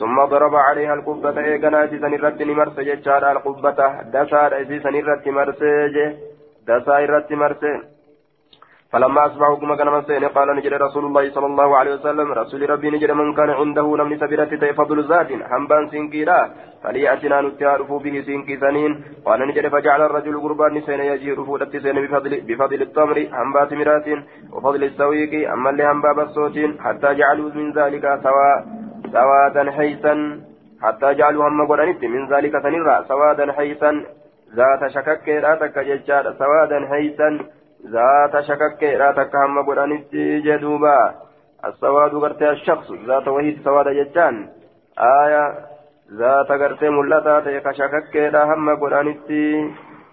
ثم 0.01 0.25
ضرب 0.25 0.55
عليها 0.55 0.95
القبة 0.95 1.41
إيقنا 1.41 1.85
إسيسان 1.85 2.15
الرد 2.15 2.43
نمرس 2.43 2.77
جتشار 2.81 3.33
القبة 3.33 3.81
دسار 4.15 4.51
إسيسان 4.63 4.95
الرد 4.95 5.29
مرس 5.29 5.63
دسا 6.69 6.99
الرد 6.99 7.33
مرس 7.33 7.63
فلما 8.93 9.27
أصبحوا 9.27 9.57
كما 9.57 9.77
كان 9.77 9.87
مسين 9.87 10.25
قال 10.25 10.57
نجد 10.57 10.73
رسول 10.73 11.05
الله 11.05 11.31
صلى 11.31 11.47
الله 11.47 11.77
عليه 11.77 11.95
وسلم 11.95 12.33
رسول 12.33 12.71
ربي 12.71 12.91
نجد 12.91 13.11
من 13.11 13.35
كان 13.35 13.51
عنده 13.51 13.97
لم 13.97 14.17
سبيرة 14.17 14.73
فضل 14.73 14.99
ذات 15.09 15.31
حنبان 15.51 15.89
سنكيرا 15.91 16.51
فليأتنا 16.83 17.41
نتعرف 17.41 17.93
به 17.93 18.15
سنكي 18.27 18.57
سنين. 18.57 19.05
قال 19.25 19.41
نجد 19.49 19.69
فجعل 19.69 20.01
الرجل 20.03 20.41
قربان 20.41 20.75
نسين 20.75 21.01
يجي 21.01 21.33
رفودة 21.33 21.73
سين 21.79 21.97
بفضل, 22.07 22.41
بفضل 22.49 22.83
التمر 22.83 23.17
حنبات 23.33 23.73
مرات 23.73 24.07
وفضل 24.53 24.85
السويق 24.85 25.53
أما 25.53 25.71
اللي 25.71 25.89
حنباب 25.89 26.19
الصوت 26.21 26.57
حتى 26.85 27.15
جعلوا 27.15 27.51
من 27.55 27.73
ذلك 27.73 28.05
سواء 28.27 28.59
سوادا 29.13 29.71
حيثا 29.71 30.15
حتى 30.83 31.15
جعلوا 31.15 31.49
هم 31.49 31.67
قرانت 31.67 32.05
من 32.05 32.23
ذلك 32.33 32.53
سنرا 32.63 32.97
سوادا 33.09 33.53
حيثا 33.53 33.91
ذات 34.59 34.83
شكك 34.95 35.29
لا 35.29 35.55
تكججار 35.55 36.25
سوادا 36.39 36.79
حيثا. 36.91 37.60
ذات 37.87 38.45
شكك 38.45 38.83
لا 38.83 39.13
تكهم 39.13 39.67
قرانت 39.67 40.15
جدوبا 40.15 41.15
السواد 41.65 42.15
قرتي 42.15 42.51
الشخص 42.51 42.93
ذات 43.07 43.29
وحيد 43.29 43.61
سواد 43.65 43.89
ججان 43.89 44.49
آية 44.99 45.55
ذات 46.13 46.49
قرتي 46.61 46.89
ملتا 46.89 47.41
تيك 47.41 47.71
شكك 47.73 48.17
لا 48.17 48.45
هم 48.45 48.69
قرانت 48.81 49.31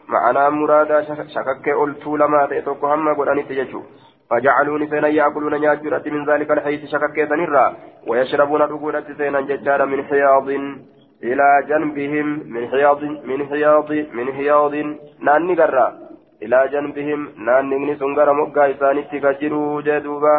معنى 0.07 0.49
مرادا 0.49 1.01
شكك 1.35 1.67
ألتو 1.83 2.17
لما 2.17 2.45
تيتوك 2.45 2.83
هم 2.83 3.15
قرانت 3.15 3.51
ججو 3.51 3.81
فجعلوا 4.29 4.79
نسينا 4.79 5.07
يأكلون 5.07 5.59
نياجرة 5.61 6.03
من 6.05 6.25
ذلك 6.29 6.51
الحيث 6.51 6.81
شكك 6.93 7.17
سنرا 7.29 7.75
ويشربون 8.07 8.61
رقودة 8.61 9.07
سينا 9.17 9.41
ججارا 9.41 9.85
من 9.85 10.03
حياض 10.03 10.49
إلى 11.23 11.47
جنبهم 11.69 12.27
من 12.53 12.67
حياض 12.71 13.03
من 13.03 13.47
حياض 13.49 13.91
من 13.91 14.33
حياض 14.33 14.73
ناني 15.19 15.55
قرا 15.55 16.06
إلى 16.43 16.59
جنبهم 16.73 17.21
ناني 17.45 17.95
سنقر 17.95 18.29
مقا 18.33 18.71
إساني 18.71 19.01
تكجروا 19.11 19.81
جدوبا. 19.81 20.35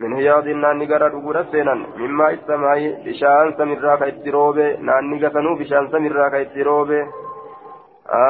من 0.00 0.16
حياض 0.16 0.48
ناني 0.48 0.86
قرا 0.86 1.08
رقودة 1.08 1.42
سينا 1.52 1.74
مما 2.00 2.30
السماء 2.30 2.80
بشان 3.04 3.46
سمرا 3.58 3.96
كيتروبي 3.96 4.76
ناني 4.86 5.16
قسنو 5.22 5.52
بشان 5.60 5.84
سمرا 5.92 6.28
كيتروبي 6.28 7.00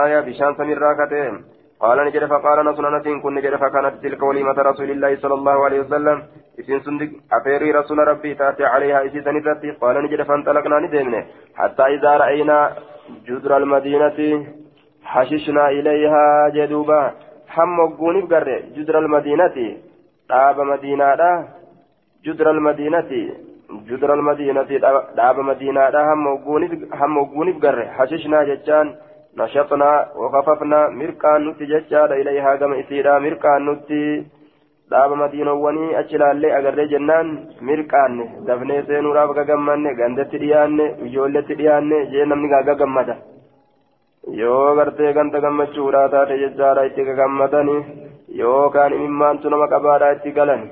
آية 0.05 0.21
بشان 0.27 0.55
سمرا 0.59 0.91
كتين 0.99 1.35
قال 1.81 1.99
نجد 2.07 2.25
فقال 2.33 2.59
نصر 2.65 2.85
نسين 2.97 3.21
كن 3.23 3.35
نجد 3.35 3.55
فكانت 3.63 3.95
تلك 4.03 4.23
وليمة 4.23 4.59
رسول 4.71 4.91
الله 4.91 5.17
صلى 5.23 5.35
الله 5.35 5.57
عليه 5.65 5.81
وسلم. 5.81 6.19
إسين 6.61 6.81
سندق 6.81 7.11
أفيري 7.33 7.71
رسول 7.79 7.99
ربي 7.99 8.35
تاتي 8.35 8.65
عليها 8.65 9.07
إسي 9.07 9.21
سنرتي 9.27 9.71
قال 9.83 9.97
نجد 10.05 10.23
فانطلقنا 10.23 10.79
ندمنا 10.85 11.21
حتى 11.57 11.85
إذا 11.95 12.13
رأينا 12.23 12.59
جدر 13.27 13.57
المدينة 13.57 14.19
حششنا 15.13 15.65
إليها 15.79 16.49
جدوبا 16.57 17.03
هم 17.57 17.79
وقوني 17.79 18.21
بقر 18.31 18.49
جدر 18.77 18.99
المدينة 18.99 19.57
داب 20.31 20.59
مدينة 20.73 21.23
جدر 22.25 22.47
المدينة 22.51 23.11
جدر 23.89 24.11
المدينة 24.19 24.63
داب 25.19 25.37
مدينة 25.51 25.83
هم 27.01 27.17
وقوني 27.17 27.53
بقر 27.53 27.79
حششنا 27.97 28.39
جتان 28.49 28.87
نشطنا 29.39 29.91
وخففنا 30.21 30.81
مرقان 30.99 31.41
نتي 31.49 31.65
ججار 31.73 32.11
إليها 32.21 32.57
كما 32.61 32.81
إسيرا 32.81 33.19
مرقان 33.19 33.61
نتي 33.71 34.03
dhaaba 34.91 35.17
madiinowwanii 35.21 35.95
achi 36.01 36.15
ilaallee 36.17 36.51
agarree 36.57 36.85
jennaan 36.91 37.31
mirqaanne 37.69 38.27
dafnee 38.49 38.83
seenuudhaaf 38.91 39.33
gagammanne 39.39 39.95
gandatti 40.01 40.41
dhiyaanne 40.43 40.85
ijoolletti 41.07 41.57
dhiyaanne 41.61 41.99
jee 42.13 42.27
namni 42.33 42.51
gaaga 42.53 42.75
gammada 42.83 43.17
yoo 44.35 44.75
gartee 44.75 45.13
ganta 45.13 45.41
gammachuudhaa 45.41 46.09
taate 46.09 46.39
jechaadha 46.39 46.87
itti 46.89 47.05
gagammadani 47.09 47.77
yookaan 48.39 48.93
himimmaantu 48.93 49.51
nama 49.51 49.69
qabaadha 49.75 50.13
itti 50.17 50.33
galan 50.39 50.63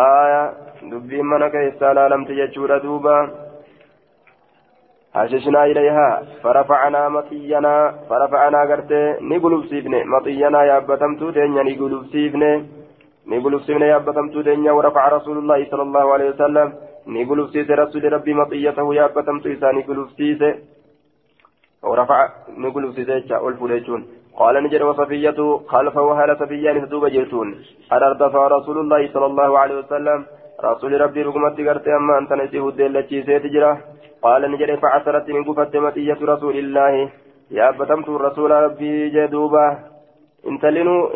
aaya 0.00 0.42
dubbiin 0.90 1.26
mana 1.26 1.50
keessaa 1.50 1.94
laalamti 1.94 2.36
jechuudha 2.36 2.78
duuba. 2.82 3.16
Hashishna 5.14 5.64
ilayhaa 5.72 6.22
farafacanaa 6.42 7.10
maxiyyanaa 7.16 7.92
farafacanaa 8.08 8.66
gartee 8.66 9.16
ni 9.20 9.40
gulubsiifne 9.40 10.04
maxiyyanaa 10.04 10.64
yaabbatamtuu 10.70 11.32
teenya 11.32 11.62
ni 11.64 11.74
gulubsiifne 11.82 12.50
ni 13.26 13.40
gulubsiifne 13.40 13.88
yaabbatamtuu 13.88 14.42
teenya 14.42 14.74
warafaca 14.74 15.10
rasuulullaahi 15.16 15.66
sala 15.70 15.82
allahu 15.82 16.14
alehi 16.14 16.30
wasalam 16.30 16.72
ni 17.06 17.24
gulubsiise 17.24 17.76
rasuli 17.82 18.08
rabbii 18.16 18.34
maxiyatahu 18.40 18.92
yaabbatamtuu 19.00 19.52
isaa 19.52 19.72
ni 19.72 19.82
gulubsiise 19.82 20.50
أبتمتو 21.84 22.02
إسا 22.02 22.58
نقلب 22.58 22.92
سيس 22.92 23.08
ورفع 23.28 23.28
نقلب 23.28 23.30
سيس 23.30 23.32
ألف 23.32 23.62
ليجون 23.62 24.06
قال 24.36 24.54
نجد 24.64 24.82
وصفية 24.82 25.60
خلفه 25.68 26.02
وهل 26.02 26.36
صفية 26.36 26.72
نسدوب 26.72 27.06
جيتون. 27.06 27.48
أردف 27.92 28.34
رسول 28.36 28.78
الله 28.78 29.12
صلى 29.12 29.26
الله 29.26 29.58
عليه 29.58 29.76
وسلم 29.78 30.26
رسول 30.64 31.00
ربي 31.00 31.22
رقمت 31.22 31.60
قرتي 31.60 31.90
أما 31.96 32.18
أنت 32.18 32.32
نسيه 32.32 32.68
الدلة 32.68 33.10
سيتجره 33.26 33.78
قال 34.22 34.42
نجد 34.52 34.70
فعثرت 34.82 35.30
من 35.30 35.44
قفت 35.44 35.76
مطية 35.76 36.18
رسول 36.22 36.56
الله. 36.58 37.10
يا 37.50 37.68
أبتمت 37.68 38.08
الرسول 38.08 38.50
ربي 38.50 39.08
جدوبا. 39.14 39.66
انت 40.46 40.64
لنو 40.64 41.06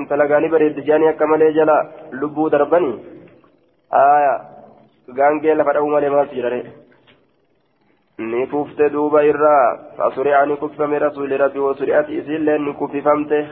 انت 0.00 0.12
لقاني 0.12 0.48
بريد 0.48 0.80
جاني 0.80 1.12
كمال 1.12 1.54
جلا 1.54 1.78
لبو 2.12 2.48
دربني. 2.48 2.92
آية. 3.92 4.58
غانجي 5.18 5.54
لفدعو 5.54 5.86
مالي 5.86 6.08
ما 6.10 6.26
سيرره 6.26 6.87
ni 10.46 10.56
kuffame 10.56 10.98
rasuuli 10.98 11.36
rabbi 11.36 11.58
wasuri'ati 11.58 12.18
isiillee 12.18 12.58
ni 12.58 12.72
kuffifamte. 12.72 13.46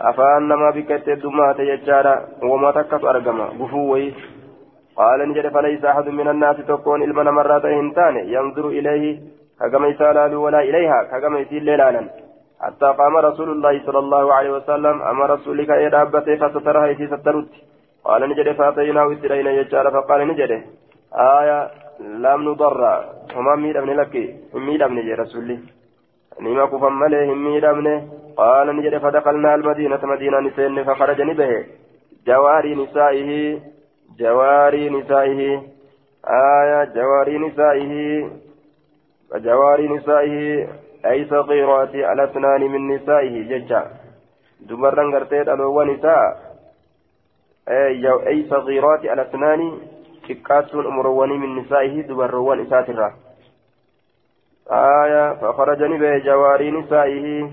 Afaan 0.00 0.48
namaa 0.48 0.72
bikka 0.72 0.96
itti 0.96 1.10
heddummaate 1.10 1.66
jechaadha. 1.66 2.14
Wama 2.42 2.72
takkatu 2.72 3.08
argama. 3.08 3.46
Gufuu 3.58 3.90
wayii 3.90 4.14
قال 4.96 5.28
نجد 5.28 5.48
فليس 5.48 5.84
أحد 5.84 6.08
من 6.08 6.28
الناس 6.28 6.56
تكون 6.56 7.02
إلما 7.02 7.30
مرات 7.30 7.64
هنتان 7.64 8.16
ينظر 8.16 8.68
إليه 8.68 9.20
كما 9.72 9.88
يسال 9.88 10.34
ولا 10.34 10.60
إليها 10.60 11.18
كما 11.20 11.38
يسيل 11.38 11.64
ليلانا 11.64 12.08
حتى 12.60 12.86
قام 12.98 13.16
رسول 13.16 13.50
الله 13.50 13.86
صلى 13.86 13.98
الله 13.98 14.34
عليه 14.34 14.50
وسلم 14.50 15.02
أما 15.02 15.26
رسولك 15.26 15.70
إلى 15.70 16.02
أبته 16.02 16.36
فسترها 16.36 16.94
في 16.94 17.06
سترت 17.06 17.48
قال 18.04 18.28
نجد 18.30 18.52
فأتيناه 18.52 19.12
إسرائيل 19.12 19.46
يجار 19.46 19.90
فقال 19.90 20.28
نجد 20.28 20.50
آية 21.14 21.70
لم 22.02 22.48
نضر 22.48 23.04
وما 23.36 23.56
ميد 23.56 23.76
ابن 23.76 23.90
لك 23.90 24.14
ميد 24.54 24.82
ابن 24.82 24.98
يا 24.98 25.16
رسولي 25.16 25.58
نما 26.40 26.66
كفم 26.66 26.98
مليه 26.98 27.34
ميد 27.34 27.64
ابن 27.64 28.08
قال 28.36 28.76
نجد 28.76 28.98
فدخلنا 28.98 29.54
المدينة 29.54 30.00
مدينة 30.02 30.40
نسين 30.40 30.84
فخرج 30.84 31.22
به 31.22 31.66
جواري 32.26 32.74
نسائه 32.74 33.60
جواري 34.18 34.90
نسائه 34.90 35.62
آية 36.26 36.84
جواري 36.84 37.38
نسائه 37.38 37.92
جواري 39.34 39.88
نسائه 39.88 40.68
أي 41.06 41.24
صغيرات 41.24 41.94
على 41.94 42.24
أسنان 42.24 42.60
من 42.60 42.94
نسائه 42.94 43.42
ججا 43.50 43.82
دبرا 44.60 45.12
قرتيت 45.12 45.48
ألو 45.48 45.82
نساء 45.82 46.52
أي 48.28 48.46
صغيرات 48.50 49.06
على 49.06 49.22
أسنان 49.22 49.78
شكاتون 50.28 50.86
أمرواني 50.86 51.38
من 51.38 51.56
نسائه 51.58 52.02
دبروان 52.02 52.60
إساترا 52.66 53.14
آية 54.70 55.34
فخرجني 55.34 55.98
به 55.98 56.18
جواري 56.18 56.70
نسائه 56.70 57.50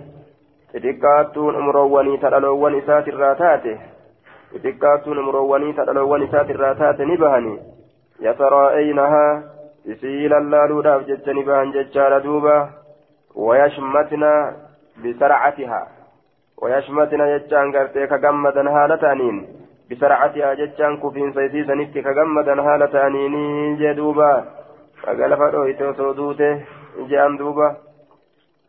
شكاتون 0.74 1.56
أمرواني 1.56 2.18
تلالوان 2.18 2.78
إساترا 2.80 3.34
تاته 3.34 3.78
xixiqqaattuun 4.52 5.20
muroowwanii 5.26 5.74
tadhaloowwan 5.78 6.24
isaati 6.26 6.54
irraa 6.56 6.76
taate 6.78 7.06
ni 7.06 7.18
bahanii 7.24 7.60
yataraa'aynahaa 8.28 9.42
isii 9.96 10.30
lallaaluudhaaf 10.34 11.04
jecha 11.10 11.36
ni 11.38 11.44
bahan 11.50 11.74
jechaadha 11.76 12.20
duuba 12.24 12.56
wayashmatina 13.48 14.32
bisarcatihaa 15.04 15.86
wayashmatina 16.62 17.28
jechaan 17.34 17.72
gartee 17.76 18.08
ka 18.14 18.18
gammadan 18.26 18.72
haala 18.78 18.98
ta'aniin 19.04 19.38
isiisanitti 21.46 22.02
ka 22.02 22.14
gammadan 22.14 22.60
haala 22.60 22.88
ta'aniini 22.88 23.78
jee 23.84 23.94
duuba 23.94 24.30
kaga 25.06 25.28
lafa 25.28 25.52
dhooyte 25.52 25.84
osoo 25.92 26.14
duute 26.14 26.50
je'an 27.10 27.38
duuba 27.38 27.68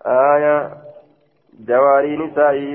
aayaa 0.04 0.60
جواري 1.68 2.16
نسائه 2.16 2.72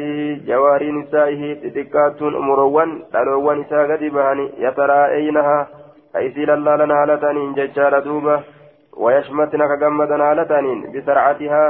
جواري 0.47 0.91
نسائه 0.91 1.41
تتكاتون 1.53 2.35
أمروان 2.35 3.03
دلوان 3.13 3.61
إساء 3.61 3.91
قد 3.91 4.03
بهني 4.03 4.51
يتراءينها 4.57 5.67
أيسيل 6.15 6.49
الله 6.49 6.75
لنا 6.75 7.03
هالتانين 7.03 7.53
ججار 7.53 7.99
دوبة 7.99 8.43
ويشمتنا 8.97 9.65
كجمدا 9.67 10.23
هالتانين 10.23 10.79
بسرعتها. 10.93 11.65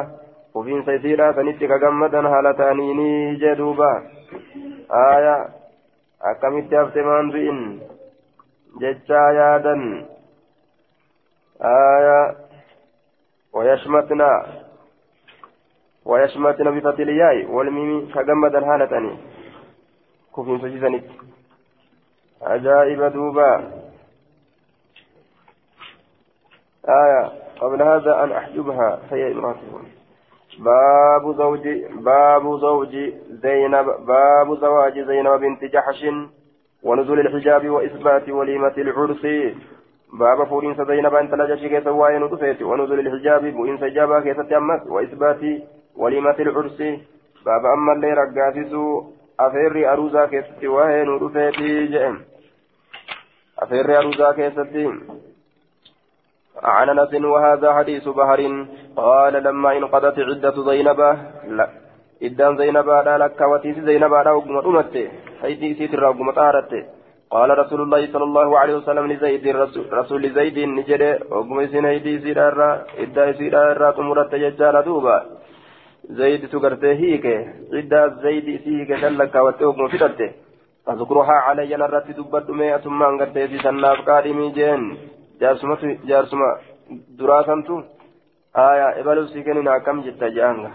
وفين 0.55 0.84
سيسيرا 0.84 1.32
سنتك 1.32 1.67
كجمدا 1.71 2.21
هالتانين 2.34 2.99
جدوبة 3.41 3.91
آية. 4.91 5.64
Akkamitti 6.32 6.76
hafte 6.76 7.01
maan 7.01 7.32
du'in 7.34 7.59
jechaa 8.80 9.30
yaadan. 9.39 9.84
Aya 11.59 12.45
بفتح 16.71 16.99
الياء 16.99 17.45
والميم 17.51 18.11
كجمد 18.13 18.55
الهالة 18.55 19.17
كفين 20.38 20.59
سجزنت 20.61 21.03
عجائب 22.41 23.03
دوبا 23.03 23.71
آية 26.89 27.32
قبل 27.59 27.82
هذا 27.82 28.23
أن 28.23 28.32
أحجبها 28.32 28.99
فهي 29.09 29.32
امرأته 29.32 29.82
باب 30.60 31.36
زوج 31.38 31.68
باب 31.93 32.58
زوج 32.58 32.95
زينب 33.30 33.86
باب 34.08 34.60
زواج 34.62 34.99
زينب 34.99 35.39
بنت 35.39 35.64
جحش 35.64 36.06
ونزول 36.84 37.20
الحجاب 37.20 37.70
وإثبات 37.70 38.30
وليمة 38.30 38.74
العرس. 38.78 39.26
باب 40.14 40.47
فورين 40.47 40.86
زينب 40.86 41.16
أنت 41.16 41.34
لجشي 41.34 41.70
كيس 41.70 41.88
واين 41.88 42.24
ودفيت 42.24 42.62
ونزول 42.62 42.99
الحجاب 42.99 43.45
بوين 43.45 43.78
سجابا 43.78 44.20
كيس 44.20 44.38
تأمس. 44.38 44.88
وإثبات 44.88 45.41
وليمة 45.95 46.36
العرس. 46.39 46.82
باب 47.45 47.66
أما 47.66 47.93
اللي 47.93 48.14
رقاسسو 48.14 49.03
أفيري 49.39 49.88
أروزا 49.89 50.26
كيس 50.26 50.64
واين 50.64 51.10
ودفيت 51.10 51.60
جئم. 51.91 52.22
أفيري 53.60 53.97
أروزا 53.97 54.32
كيس 54.32 54.60
عن 56.64 56.89
أنس 56.89 57.14
وهذا 57.14 57.74
حديث 57.74 58.08
بهر 58.08 58.66
قال 58.97 59.34
لما 59.43 59.78
انقضت 59.78 60.20
عدة 60.20 60.56
زينب 60.70 60.99
لا 61.58 61.70
إدان 62.24 62.58
زينب 62.58 62.89
لا 62.89 63.18
لك 63.18 63.41
وتيس 63.41 63.78
زينب 63.80 64.14
لا 64.14 64.32
وقم 64.32 64.58
أمت 64.58 64.95
حيث 65.41 65.78
سيت 65.78 65.93
الرقم 65.93 66.32
طارت 66.32 66.72
قال 67.32 67.49
رسول 67.60 67.82
الله 67.82 68.01
صلى 68.14 68.24
الله 68.24 68.60
عليه 68.60 68.76
وسلم 68.76 69.12
لزيد 69.12 69.47
رسول 69.99 70.30
زيد 70.38 70.60
نجد 70.60 71.03
وقم 71.32 71.68
سين 71.68 71.86
هيدي 71.86 72.20
سيرا 72.20 72.86
إدا 73.03 73.32
سيرا 73.32 73.91
تمرت 73.91 74.36
ججال 74.36 74.84
دوبا. 74.86 75.18
زيد 76.10 76.45
سكرته 76.45 76.91
هيك 76.91 77.26
إدا 77.74 78.01
زيد 78.24 78.47
سيك 78.64 78.91
دلك 79.03 79.36
وتوقم 79.36 79.88
فتته 79.88 80.30
فذكرها 80.86 81.36
علي 81.45 81.76
نرت 81.76 82.08
دبت 82.18 82.49
مئة 82.49 82.78
ثم 82.78 83.03
أنقرت 83.03 83.38
سناف 83.64 84.10
قادمي 84.10 84.47
jaarsumatu 84.58 85.14
jaarsuma 85.41 86.49
duraasantu 87.17 87.83
آية 88.57 88.99
إبلو 88.99 89.25
سيكن 89.27 89.67
أكم 89.67 90.01
جت 90.01 90.23
جانغا 90.23 90.71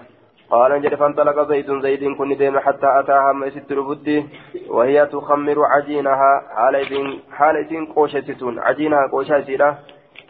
قال 0.51 0.73
نجد 0.73 0.95
فانطلق 0.95 1.49
زيد 1.49 1.81
زيد 1.83 2.17
كن 2.19 2.37
ديم 2.37 2.59
حتى 2.59 2.89
أتاها 3.01 3.33
ما 3.33 3.51
ست 3.51 3.73
ربدي 3.73 4.27
وهي 4.69 5.07
تخمر 5.07 5.59
عجينها 5.65 6.43
حالتين 6.57 7.21
حالتين 7.33 7.87
قوشتون 7.87 8.59
عجينها 8.59 9.41
سيرا 9.47 9.79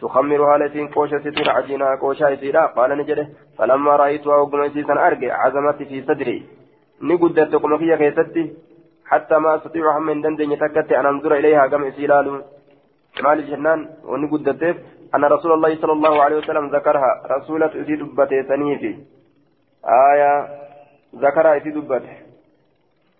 تخمر 0.01 0.51
حالتين 0.51 0.87
قوشتون 0.87 1.47
عجينها 1.47 2.35
سيرا 2.41 2.65
قال 2.65 2.97
نجد 2.97 3.19
فلما 3.57 3.95
رأيتها 3.95 4.35
وقمت 4.35 4.89
أرجع 4.89 5.31
عزمت 5.43 5.83
في 5.89 6.01
صدري 6.01 6.45
نقدرت 7.01 7.55
قمكية 7.55 7.95
كيستي 7.95 8.53
حتى 9.05 9.35
ما 9.37 9.55
أستطيع 9.55 9.99
من 9.99 10.21
دندن 10.21 10.51
يتكت 10.51 10.91
أن 10.91 11.05
أنظر 11.05 11.35
إليها 11.35 11.67
كم 11.67 11.83
إسيلال 11.83 12.43
maali 13.19 13.43
jennaan 13.51 13.79
wanni 14.05 14.27
guddateef 14.27 14.77
أن 15.15 15.23
رسول 15.25 15.51
الله 15.51 15.75
صلى 15.75 15.91
الله 15.91 16.23
عليه 16.23 16.37
وسلم 16.37 16.65
ذكرها. 16.75 17.11
رسولة 17.35 17.71
إسي 17.81 17.95
دبته 17.99 18.41
سنيفي 18.47 18.93
آية 19.83 20.33
ذكر 21.15 21.45
إسي 21.57 21.69
دبته. 21.75 22.15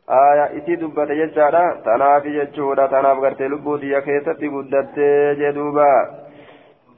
آية 0.07 0.45
إسي 0.57 0.75
دبته 0.75 1.13
ججارة 1.19 1.63
تنافي 1.85 2.29
ججورة 2.31 2.85
تناف 2.87 3.17
غرتي 3.19 3.47
لبوتي 3.51 3.91
يكيستي 3.91 4.47
قدته 4.47 5.33
جدوبا. 5.39 5.91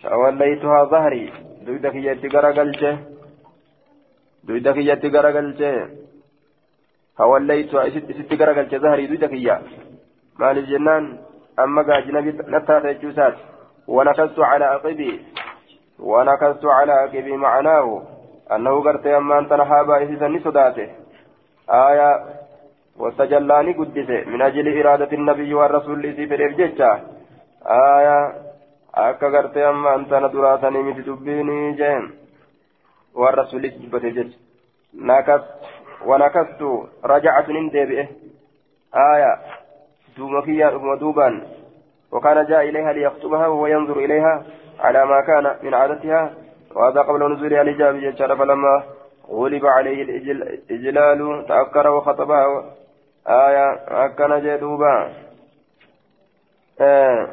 فوليتها 0.04 0.80
ظهري. 0.94 1.24
دويدك 1.66 1.96
يتي 1.96 2.28
غرقلته 2.28 2.94
دويدك 4.46 4.78
يتي 4.78 5.08
غرقلته 5.08 5.74
فوليتها 7.18 7.88
إسي 7.88 8.36
غرقلته 8.40 8.78
ظهري 8.78 9.08
دويدك 9.08 9.34
يا 9.34 9.62
مال 10.40 10.58
الجنان 10.58 11.06
أما 11.59 11.83
قاجنا 11.83 12.21
نتاتا 12.55 12.93
جوسات 12.93 13.37
ونكست 13.89 14.39
على 14.39 14.65
عقبي 14.65 15.23
ونكست 15.99 16.65
على 16.65 16.93
عقبي 16.93 17.37
معناه 17.37 18.03
أنه 18.53 18.83
قرت 18.83 19.07
أما 19.07 19.39
أنت 19.39 19.53
نحابا 19.53 19.97
إذا 20.03 20.41
صداته 20.45 20.89
آية 21.71 22.11
واستجلاني 22.99 23.73
قدس 23.73 24.11
من 24.27 24.43
أجل 24.43 24.67
إرادة 24.81 25.13
النبي 25.13 25.55
والرسول 25.55 26.05
إذي 26.05 26.27
في 26.27 26.35
الإرججة 26.35 27.01
آية 27.67 28.49
akka 28.99 29.31
gartee 29.31 29.65
amma 29.65 29.91
antana 29.95 30.29
duraasanii 30.29 30.83
miti 30.83 31.03
dubbiini 31.07 31.75
jeen 31.81 32.07
waan 33.15 33.35
rasuulis 33.35 33.75
dubbate 33.83 34.11
jecha 34.17 34.39
nakas 35.11 35.43
wanakastu 36.11 36.71
rajacatun 37.13 37.59
hin 37.61 37.69
deebi'e 37.75 38.05
aya 39.03 39.31
دوما 40.18 40.96
دوبا 40.96 41.42
وكان 42.12 42.46
جاء 42.46 42.70
إليها 42.70 42.94
ليخطبها 42.94 43.48
وهو 43.48 43.68
ينظر 43.68 43.98
إليها 43.98 44.44
على 44.80 45.06
ما 45.06 45.22
كان 45.22 45.56
من 45.64 45.74
عادتها. 45.74 46.34
وهذا 46.76 47.02
قبل 47.02 47.34
نزولها 47.34 47.62
الحجاب 47.62 47.96
جدار 47.96 48.38
فلما 48.38 48.84
غلب 49.30 49.66
عليه 49.66 50.04
الإجلال 50.04 51.46
تأكر 51.48 51.88
وخطبها 51.88 52.64
آية 53.28 53.74
أكن 53.88 54.40
جدوبا 54.40 55.14
آه. 56.82 57.28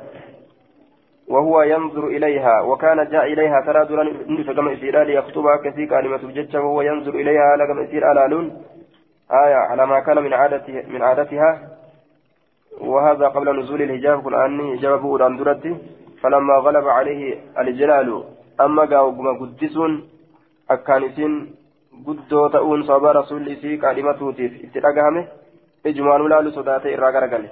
وهو 1.29 1.63
ينظر 1.63 2.07
إليها. 2.07 2.61
وكان 2.61 3.09
جاء 3.11 3.25
إليها 3.33 3.61
ترى 3.67 3.85
دوران 3.85 4.45
فقم 4.45 4.69
إسيرا 4.69 5.05
ليخطبها 5.05 5.57
كثي 5.57 5.87
كلمة 5.87 6.33
جدة 6.33 6.61
وهو 6.61 6.83
ينظر 6.83 7.11
إليها 7.11 7.57
لقم 7.57 7.79
إسير 7.79 8.13
ألالون 8.13 8.63
آية 9.47 9.55
على 9.55 9.87
ما 9.87 10.01
كان 10.01 10.23
من 10.23 10.33
عادتها 10.33 10.83
من 10.89 11.03
عادتها. 11.03 11.80
وهذا 12.81 13.29
قبل 13.29 13.61
نزول 13.61 13.83
الحجاب 13.83 14.23
كن 14.23 14.35
أني 14.35 14.77
حجاب 14.77 15.01
بوران 15.01 15.37
درتي 15.37 15.77
فلما 16.23 16.55
غلب 16.55 16.89
عليه 16.89 17.39
الجلال 17.59 18.25
أما 18.61 18.85
قاوما 18.85 19.33
قدسون 19.41 19.93
أكانسين 20.71 21.61
rasuulli 22.01 23.53
isii 23.53 23.79
qaadhimatuutiif 23.79 24.53
itti 24.65 24.81
dhagahame 24.81 25.29
ijumaan 25.85 26.23
ulaalu 26.23 26.53
sodaatee 26.53 26.93
irraa 26.93 27.13
garagale 27.13 27.51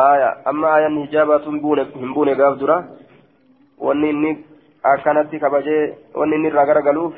aya 0.00 0.28
amma 0.44 0.72
ayan 0.72 0.98
hijaabaatu 0.98 1.50
hin 1.50 2.12
buune 2.14 2.34
gaaf 2.34 2.58
dura 2.58 2.76
wanni 3.78 4.10
inni 4.10 4.44
akkanatti 4.82 5.38
kabajee 5.38 5.96
wanni 6.14 6.36
inni 6.36 6.48
irraa 6.48 6.66
garagaluuf 6.66 7.14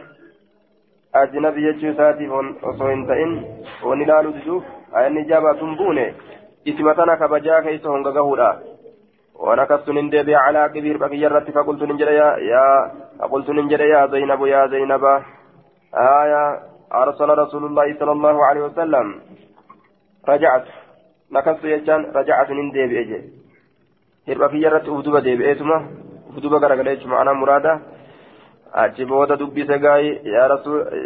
ajnabi 1.22 1.66
jechuu 1.66 1.90
isaatiif 1.92 2.30
osoo 2.62 2.90
hin 2.90 3.06
ta'in 3.06 3.32
wanni 3.88 4.04
ilaaluu 4.04 4.32
diduuf 4.32 4.64
ayan 4.92 5.18
hijaabaatu 5.22 5.66
hin 5.66 5.76
buune 5.76 6.14
اسمتنا 6.68 7.14
كبجا 7.14 7.60
كيس 7.60 7.86
هنغا 7.86 8.10
غهودا 8.10 8.50
ونكست 9.34 9.88
نندبي 9.88 10.34
على 10.34 10.68
كبير 10.74 10.96
بقي 10.96 11.26
الرت 11.26 11.50
فقلت 11.50 11.82
ننجر 11.82 12.10
يا 12.20 12.28
يا 12.52 12.64
فقلت 13.18 13.48
ننجر 13.50 13.80
يا 13.80 14.06
زينب 14.06 14.46
يا 14.46 14.66
زينب 14.66 15.04
آية 15.94 16.44
أرسل 16.94 17.28
رسول 17.42 17.64
الله 17.64 17.98
صلى 17.98 18.12
الله 18.12 18.36
عليه 18.46 18.62
وسلم 18.68 19.06
رجعت 20.28 20.66
نكست 21.32 21.64
يجان 21.64 22.00
رجعت 22.18 22.50
نندبي 22.50 23.00
أجي 23.00 23.20
هربا 24.28 24.48
في 24.48 24.66
الرت 24.68 24.88
أفدوبا 24.88 25.20
ديبي 25.20 25.48
إيتما 25.48 25.78
أفدوبا 26.30 26.58
غرغليش 26.58 27.06
معنا 27.06 27.32
مرادا 27.32 27.74
achi 28.72 29.04
booda 29.04 29.36
dubbise 29.36 29.78
gaa'ii 29.78 30.20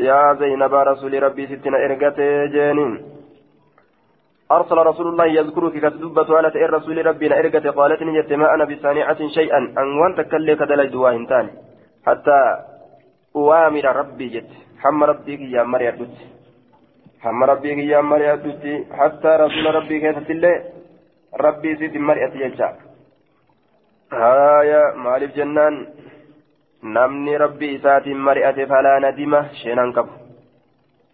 yaa 0.07 0.34
zaynaba 0.34 0.84
rasuuli 0.84 1.20
rabbii 1.20 1.46
sittina 1.46 1.78
ergate 1.78 2.48
jeeniin 2.55 2.98
أرسل 4.57 4.78
رسول 4.90 5.07
الله 5.09 5.26
يذكرك 5.26 5.74
كتدبة 5.84 6.28
على 6.36 6.48
الرسول 6.48 7.07
ربنا 7.07 7.38
إرقة 7.38 7.66
قالت 7.78 8.00
نجت 8.03 8.32
ما 8.32 8.55
أنا 8.55 8.64
بصانعة 8.64 9.20
شيئا. 9.38 9.61
أن 9.80 9.88
وانت 10.00 10.18
كلك 10.32 10.61
دلج 10.70 10.88
دواهن 10.92 11.26
تاني 11.30 11.53
حتى 12.07 12.38
أوامر 13.36 13.84
ربي 14.00 14.26
جت. 14.34 14.50
حم 14.82 15.05
ربي 15.11 15.34
يا 15.55 15.62
مريا 15.62 15.90
دوت. 15.98 16.16
حم 17.24 17.44
ربي 17.50 17.70
يا 17.92 18.00
مريا 18.00 18.34
دوت. 18.44 18.64
حتى 18.98 19.30
رسول 19.44 19.64
ربي 19.78 19.96
كانت 20.00 20.30
الله 20.30 20.55
ربي 21.44 21.70
سيد 21.76 21.96
مريا 22.09 22.28
تجا 22.32 22.68
هايا 24.12 24.82
مالف 25.05 25.30
جنان. 25.36 25.74
نمني 26.84 27.36
ربي 27.36 27.78
ساتي 27.78 28.14
مريا 28.14 28.50
فلا 28.70 28.94
ندمه 29.05 29.40
شيئا 29.62 29.86
كبه 29.96 30.22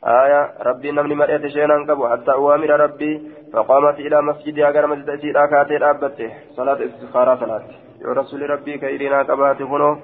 آية 0.04 0.52
ربي 0.60 0.90
نمني 0.90 1.14
مرأة 1.14 1.48
شيئا 1.48 1.86
قبو 1.88 2.08
حتى 2.08 2.32
أوامر 2.32 2.70
ربي 2.70 3.30
فقامت 3.52 3.98
إلى 3.98 4.22
مسجد 4.22 4.58
أجر 4.58 4.86
مسجد 4.86 5.10
أسير 5.10 5.44
أكاتي 5.44 5.76
أبته 5.90 6.30
صلاة 6.56 6.78
استخارة 6.86 7.34
صلاة. 7.34 7.62
يا 8.02 8.12
رسول 8.12 8.50
ربي 8.50 8.78
كيرنا 8.78 9.22
قبات 9.22 9.62
هنو 9.62 9.98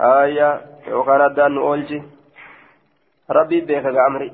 آية 0.00 0.60
وكان 0.92 1.20
الدان 1.20 1.58
أولجي. 1.58 2.02
ربي 3.30 3.60
بيك 3.60 3.86
أمري 3.86 4.32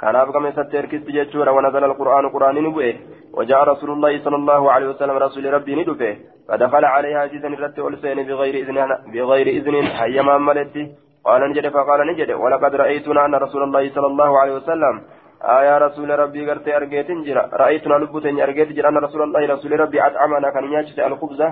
كان 0.00 0.16
أبقى 0.16 0.40
من 0.40 0.52
ستير 0.52 0.86
كست 0.86 1.06
جيتشورا 1.06 1.50
ونزل 1.50 1.84
القرآن 1.84 2.28
قرآن 2.28 2.54
نبوئه. 2.54 2.96
وجاء 3.32 3.64
رسول 3.64 3.90
الله 3.90 4.24
صلى 4.24 4.36
الله 4.36 4.72
عليه 4.72 4.88
وسلم 4.88 5.16
رسول 5.16 5.52
ربي 5.52 5.74
ندفه 5.74 6.16
فدخل 6.48 6.84
عليها 6.84 7.26
جيزا 7.26 7.48
الرت 7.48 7.78
ألسين 7.78 8.18
بغير 8.28 8.54
إذن 8.54 8.76
بغير 9.12 9.46
إذن 9.46 9.86
حيما 9.86 10.38
ملتي 10.38 10.84
قال 11.24 11.50
نجد 11.50 11.68
فقال 11.68 12.00
نجد 12.10 12.30
ولقد 12.30 12.74
رأيتنا 12.74 13.26
أن 13.26 13.34
رسول 13.34 13.62
الله 13.62 13.90
صلى 13.94 14.06
الله 14.06 14.40
عليه 14.40 14.54
وسلم 14.54 14.94
آية 15.42 15.78
رسول 15.78 16.18
ربي 16.18 16.50
قرت 16.50 16.68
أرجيت 16.68 17.10
جرا 17.26 17.42
رأيتنا 17.62 17.94
لبوتين 17.94 18.40
أرجيت 18.40 18.68
جرا 18.76 18.88
أن 18.88 18.98
رسول 19.06 19.22
الله 19.22 19.42
رسول 19.54 19.80
ربي 19.80 19.98
أطعمنا 20.06 20.50
كان 20.54 20.64
ياتي 20.72 21.06
الخبزة 21.06 21.48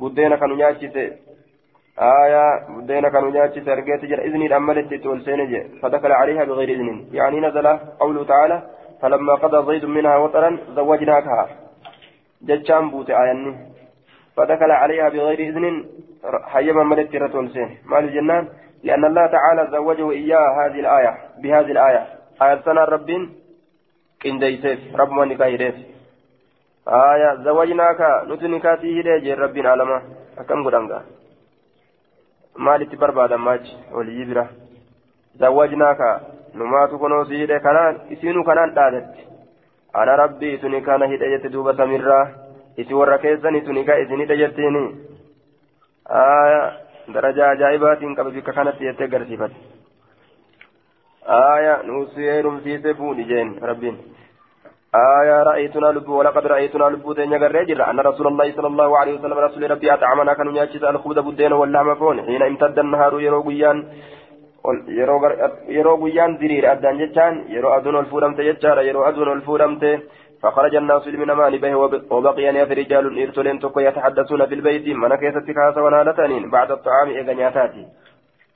بدينا 0.00 0.36
كان 0.36 0.58
ياتي 0.58 0.86
آية 2.22 2.44
بدينا 2.76 3.08
كانوا 3.08 3.30
ياتي 3.36 3.72
أرجيت 3.72 4.02
جرا 4.10 4.22
إذن 4.28 4.52
أملت 4.52 4.94
تولسين 5.04 5.40
فدخل 5.82 6.12
عليها 6.20 6.44
بغير 6.44 6.68
إذن 6.74 6.88
يعني 7.18 7.40
نزل 7.40 7.66
قوله 8.00 8.24
تعالى 8.24 8.58
فلما 9.02 9.34
قضى 9.34 9.58
زيد 9.66 9.84
منها 9.84 10.16
وطرا 10.16 10.50
زوجناكها 10.76 11.44
جتشان 12.48 12.90
بوت 12.90 13.10
آياني 13.10 13.52
فدخل 14.36 14.70
عليها 14.70 15.08
بغير 15.08 15.38
إذن 15.48 15.84
حيما 16.52 16.82
ملت 16.84 17.16
رتولسين 17.16 17.68
مال 17.90 18.04
الجنان 18.04 18.48
لأن 18.86 19.04
الله 19.04 19.26
تعالى 19.26 19.62
زوجه 19.76 20.10
إياها 20.10 20.50
هذه 20.60 20.80
الآية 20.80 21.12
بهذه 21.42 21.70
الآية 21.76 22.02
آية 22.42 22.60
سنة 22.64 22.84
رب 22.94 23.10
قنديسيف 24.24 24.80
رب 25.00 25.10
من 25.10 25.36
كايريف 25.36 25.74
آية 26.88 27.30
زوجناك 27.46 28.00
نتنكاتي 28.30 29.00
هدي 29.00 29.34
رب 29.34 29.56
عالما 29.66 29.98
أكم 30.38 30.60
barbaadan 33.00 33.40
maachi 33.40 33.76
olii 33.92 34.24
bira 34.24 34.48
zawwajnaaka 35.40 36.20
numaatu 36.54 36.98
kunoo 36.98 37.24
si 37.24 37.36
hidhe 37.36 37.60
kanaan 37.60 38.00
isiinu 38.10 38.44
kanaan 38.44 38.74
dhaadatti 38.74 39.26
ana 39.92 40.16
rabbii 40.16 40.54
isuni 40.54 40.80
kana 40.80 41.06
hidhe 41.06 41.30
jette 41.32 41.52
duuba 41.52 41.76
samirraa 41.76 42.28
isi 42.76 42.94
warra 42.94 43.18
keessan 43.18 43.56
isuni 43.60 43.84
ka 43.84 43.98
isin 44.04 44.20
hidhe 44.20 44.36
jettiini 44.42 44.84
daraja 47.14 47.50
ajaa'ibaatiin 47.54 48.16
qabe 48.16 48.30
bikka 48.36 48.52
kanatti 48.52 48.84
jettee 48.84 49.08
agarsiifate 49.08 49.56
آية 51.26 51.82
نوسي 51.82 52.40
رمسيسي 52.40 52.94
فوني 52.94 53.22
جين 53.22 53.58
ربين. 53.62 53.96
آية 54.94 55.42
رأيتنا 55.42 55.86
لب 55.86 56.08
ولقد 56.08 56.46
رأيتنا 56.46 56.84
لب 56.84 57.06
دين 57.16 57.32
يغرر 57.32 57.90
أن 57.90 58.00
رسول 58.00 58.26
الله 58.26 58.52
صلى 58.56 58.66
الله 58.66 58.98
عليه 58.98 59.12
وسلم 59.18 59.38
رسول 59.38 59.70
ربي 59.70 59.92
أطعمنا 59.94 60.32
كانوا 60.34 60.52
يأتي 60.52 60.90
الخبز 60.90 61.18
بدين 61.18 61.52
واللحم 61.52 61.94
فون. 61.94 62.22
حين 62.26 62.42
امتد 62.42 62.78
النهار 62.78 63.20
يرو 63.20 63.42
قيان 63.42 63.78
yeroo 65.68 65.96
guyyaan 66.02 66.38
diriire 66.40 66.68
addaan 66.68 66.98
jechaan 66.98 67.34
yeroo 67.54 67.72
aduun 67.78 67.96
ol 67.96 68.06
fuudhamte 68.10 68.42
jechaadha 68.48 68.82
yeroo 68.82 69.04
aduun 69.08 69.28
ol 69.28 69.42
فخرج 70.42 70.74
الناس 70.76 71.06
من 71.06 71.32
مال 71.32 71.58
به 71.58 71.74
وبقي 72.10 72.52
ناف 72.52 72.70
رجال 72.70 73.04
إرسلين 73.22 73.58
تكو 73.60 73.80
يتحدثون 73.80 74.46
في 74.46 74.54
البيت. 74.54 74.86
من 74.88 75.14
كيست 75.14 75.50
كاسا 75.56 75.80
ونالتنين 75.80 76.50
بعد 76.50 76.70
الطعام 76.70 77.08
إغنياتاتي 77.20 77.84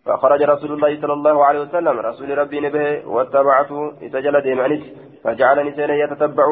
فخرج 0.06 0.42
رسول 0.42 0.70
الله 0.72 1.00
صلى 1.00 1.12
الله 1.12 1.44
عليه 1.44 1.60
وسلم. 1.60 1.96
رسول 2.00 2.38
ربي 2.38 2.60
نبه 2.60 3.06
واتبعته 3.06 3.92
إتجل 4.02 4.40
ديمانيس 4.40 4.82
فجعلني 5.24 5.70
سين 5.76 5.90
يتتبع. 5.90 6.46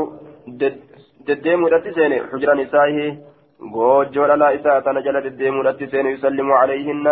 دديم 1.29 1.65
ودتسين 1.65 2.13
حجر 2.33 2.55
نسائه. 2.55 3.17
غوجو 3.75 4.25
لا 4.25 4.55
إساءة. 4.55 4.87
نجل 4.97 5.17
دديم 5.27 5.55
ودتسين 5.59 6.07
يسلم 6.07 6.53
عليهن. 6.53 7.07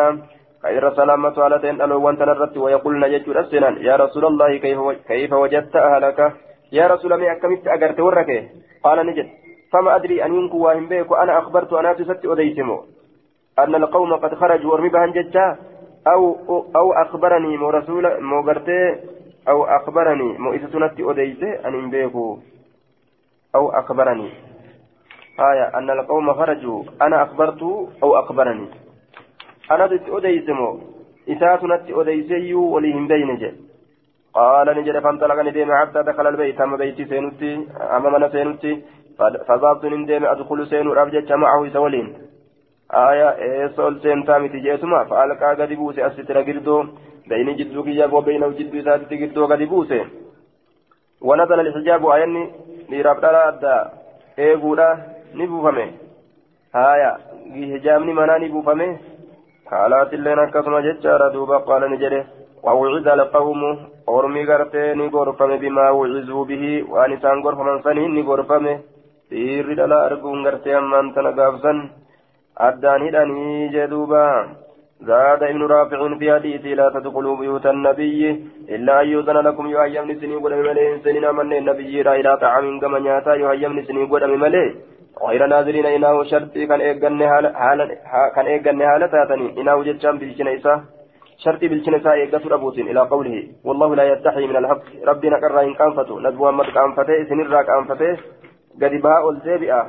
خير 0.63 0.85
سلامة 0.99 1.37
على 1.45 1.59
تين 1.59 1.83
ألو 1.83 2.05
وانت 2.05 2.23
نرت 2.23 2.57
ويقولن 2.57 3.05
يجور 3.15 3.37
السنان. 3.41 3.75
يا 3.89 3.97
رسول 3.97 4.25
الله 4.25 4.51
كيف 5.11 5.33
وجدت 5.33 5.77
أهلك؟ 5.77 6.21
يا 6.73 6.87
رسول 6.87 7.13
الله 7.13 7.33
أكملت 7.33 7.69
أجرت 7.69 8.01
ورك. 8.01 8.51
قال 8.85 9.07
نجد. 9.07 9.29
فما 9.73 9.97
أدري 9.97 10.25
أن 10.25 10.35
ينكو 10.35 10.59
واهم 10.59 10.89
بيك 10.89 11.11
وأنا 11.11 11.39
أخبرت 11.39 11.73
أنا 11.73 11.93
تست 11.93 12.25
أديتمو 12.25 12.85
أن 13.59 13.75
القوم 13.75 14.15
قد 14.15 14.35
خرجوا 14.35 14.73
ورمي 14.73 14.89
بهن 14.89 15.13
ججا 15.13 15.57
أو 16.07 16.37
أو 16.77 16.93
أخبرني 16.93 17.57
مو 17.57 17.71
رسول 17.71 18.23
مو 18.23 18.51
أو 19.49 19.65
أخبرني 19.65 20.39
مو 20.39 20.53
إسسنتي 20.55 21.11
أديته 21.11 21.69
أن 21.69 21.75
ينبيكو 21.75 22.39
أو 23.55 23.71
أخبرني. 23.71 24.31
آية. 25.41 25.79
أن 25.79 25.91
القوم 25.91 26.33
خرجوا. 26.35 26.83
أنا 27.03 27.23
أخبرت 27.23 27.63
أو 28.03 28.19
أخبرني. 28.19 28.69
أنا 29.71 29.85
أديتمو 29.85 30.81
إساتنتي 31.29 32.01
أديتيو 32.01 32.63
وليهم 32.75 33.07
بين 33.09 33.37
جل 33.37 33.66
قال 34.37 34.67
نجد 34.79 34.97
فانطلق 35.05 35.39
نديم 35.49 35.69
حتى 35.81 36.01
دخل 36.03 36.27
البيت. 36.27 36.61
أما 36.61 36.77
بيتي 36.77 37.05
سينوتي 37.05 37.53
أما 37.97 38.09
من 38.11 38.29
سينوتي 38.35 38.73
فذهبت 39.49 39.85
نديم 39.85 40.25
أدخل 40.33 40.67
سينو 40.67 40.93
رابجة 40.93 41.37
معه 41.37 41.69
سولين. 41.73 42.07
آية 43.09 43.29
إيسول 43.45 44.01
سينتامي 44.03 44.49
تجيتما 44.49 45.05
فألقى 45.05 45.49
قد 45.61 45.73
بوسي 45.73 46.07
أستر 46.07 46.39
قردو. 46.49 46.85
بين 47.29 47.49
جدو 47.57 47.83
كياب 47.83 48.13
وبينه 48.13 48.49
جدو 48.59 48.79
ذات 48.87 49.11
قردو 49.11 49.47
قد 49.47 49.63
بوسي 49.63 50.01
ونزل 51.27 51.61
الحجاب 51.61 52.07
آياني 52.07 52.43
لرابطة 52.91 53.49
أدى. 53.49 53.77
إيقودا 54.39 54.89
نبوفمي. 55.35 55.87
آية 56.75 57.11
حجابني 57.73 58.13
منا 58.19 58.39
نبوفمي. 58.39 58.89
حالات 59.71 60.11
اللين 60.15 60.39
أكسما 60.39 60.81
جتشارا 60.81 61.29
دوبا 61.35 61.59
قال 61.69 61.83
نجده 61.93 62.25
ووعد 62.63 63.09
القوم 63.09 63.63
أرمي 64.10 64.44
غرتين 64.46 65.02
غرفم 65.16 65.52
بما 65.58 65.90
وعزوا 65.90 66.46
به 66.46 66.64
وأنسان 66.92 67.38
غرفم 67.46 67.82
سنين 67.86 68.26
غرفم 68.30 68.66
dhiirri 69.32 69.76
dhala 69.80 69.98
arguun 70.08 70.44
gartee 70.46 70.74
ammaan 70.80 71.14
tana 71.16 71.32
gaafsan 71.40 71.78
addaan 72.68 73.06
hidhanii 73.08 73.72
jedhuuba 73.76 74.24
زاد 75.10 75.44
ابن 75.44 75.62
رافع 75.74 76.00
في 76.20 76.28
حديثه 76.34 76.70
لا 76.80 76.88
تدخلوا 76.96 77.36
بيوت 77.42 77.66
النبي 77.66 78.22
إلا 78.76 79.02
أن 79.02 79.08
يؤذن 79.08 79.38
لكم 79.48 79.66
يهيمن 79.76 80.20
سنين 80.22 80.40
قد 80.44 80.54
ملئ 80.68 80.86
سنين 81.06 81.26
من 81.38 81.54
النبي 81.62 82.02
را 82.02 82.14
إلى 82.20 82.32
طعام 82.44 82.80
كما 82.82 83.00
نياتا 83.00 83.34
يهيمن 83.44 83.86
سنين 83.88 84.06
قد 84.12 84.24
ملئ 84.44 84.66
غير 85.30 85.44
ناظرين 85.54 85.86
إنه 85.96 86.24
شرطي 86.32 86.66
كان 86.70 86.82
إيقن 86.82 87.22
حالة 87.62 87.86
كان 88.36 88.46
إيقن 88.52 88.82
حالة 88.90 89.08
تاتني 89.14 89.48
إنه 89.62 89.78
جتشام 89.88 90.16
بالجنة 90.22 90.52
إساه 90.58 90.80
شرطي 91.39 91.69
بالجنة 91.69 91.97
إساه 91.97 92.13
إيقن 92.13 92.53
أبوتين 92.53 92.87
إلى 92.89 93.01
قوله 93.01 93.37
والله 93.65 93.95
لا 93.95 94.05
يستحي 94.13 94.47
من 94.47 94.57
الحق. 94.57 94.83
ربنا 95.05 95.37
كرا 95.41 95.61
إن 95.63 95.75
كانفتو 95.75 96.21
ندبوا 96.21 96.49
أمد 96.49 96.67
كانفته 96.77 97.25
سنرا 97.29 97.63
كانفته 97.63 98.17
قد 98.83 98.93
بها 99.03 99.31
الزيبئة. 99.31 99.83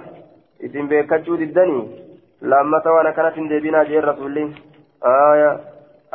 إذن 0.64 0.88
بيكتشو 0.88 1.34
الدني 1.36 1.80
لما 2.42 2.80
توانا 2.86 3.12
كانت 3.12 3.36
ديبنا 3.52 3.84
جير 3.84 4.04
رسولي. 4.10 4.46
آية 5.32 5.52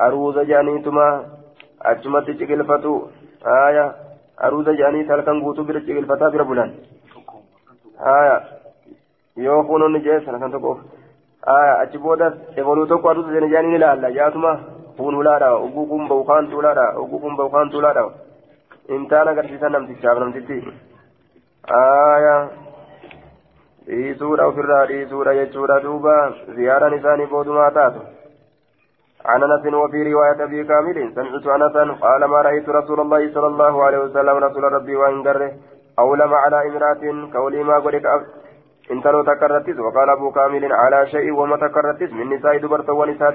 أروز 0.07 0.39
جانيتما 0.39 1.09
أجمت 1.83 2.31
تقلفتو 2.31 2.95
آية 3.47 3.87
أروز 4.45 4.69
جاني 4.81 5.05
تلكن 5.09 5.43
قوتو 5.43 5.63
بر 5.69 5.79
تقلفتا 5.87 6.29
بر 6.29 6.43
بلان 6.43 6.71
آية 8.21 8.37
yoo 9.37 9.65
kunuun 9.65 9.97
jee 10.05 10.21
sana 10.25 10.39
kan 10.39 10.53
tokkoof 10.53 10.79
achi 11.83 11.99
booda 11.99 12.27
eboluu 12.57 12.87
tokko 12.87 13.11
aduutu 13.11 13.33
seen 13.33 13.51
jaanii 13.53 13.71
ni 13.73 13.79
laalla 13.79 14.11
jaatuma 14.17 14.51
kun 14.97 15.15
hulaadha 15.21 15.51
oguu 15.67 15.87
kun 15.93 16.09
bahu 16.09 16.25
kaan 16.31 16.51
tuulaadha 16.55 16.87
oguu 17.03 17.21
kun 17.25 17.37
bahu 17.37 17.51
kaan 17.57 17.71
tuulaadha 17.75 18.05
intaan 18.97 19.29
agarsiisan 19.33 19.73
namtichaaf 19.77 20.19
namtichi 20.23 20.59
aayaa 21.81 22.41
dhiisuudha 23.87 24.49
ofirraa 24.53 24.87
dhiisuudha 24.91 25.39
jechuudha 25.41 25.79
duuba 25.87 26.17
ziyaaraan 26.57 26.99
isaanii 26.99 27.31
boodumaa 27.37 27.71
taatu 27.79 28.03
عن 29.25 29.43
انس 29.43 29.75
وفي 29.75 30.13
روايه 30.13 30.45
ابي 30.45 30.65
كامل 30.65 30.97
سمعت 31.15 31.47
انسا 31.47 31.83
قال 32.05 32.25
ما 32.25 32.41
رايت 32.47 32.69
رسول 32.69 33.01
الله 33.01 33.33
صلى 33.35 33.47
الله 33.47 33.85
عليه 33.85 33.99
وسلم 33.99 34.37
رسول 34.47 34.65
ربي 34.77 34.97
وان 34.97 35.23
قره 35.23 35.51
اولم 35.99 36.35
على 36.35 36.59
امراه 36.69 37.03
كولي 37.33 37.63
ما 37.63 37.77
قلت 37.85 38.07
انتلو 38.91 39.23
تكرتس 39.25 39.79
وقال 39.79 40.11
أبو 40.11 40.33
كامل 40.33 40.73
على 40.73 41.07
شيء 41.07 41.33
وما 41.33 41.57
تكرتس 41.57 42.13
من 42.13 42.31
نساء 42.31 42.59
دبرت 42.59 42.91
ونساء 42.91 43.35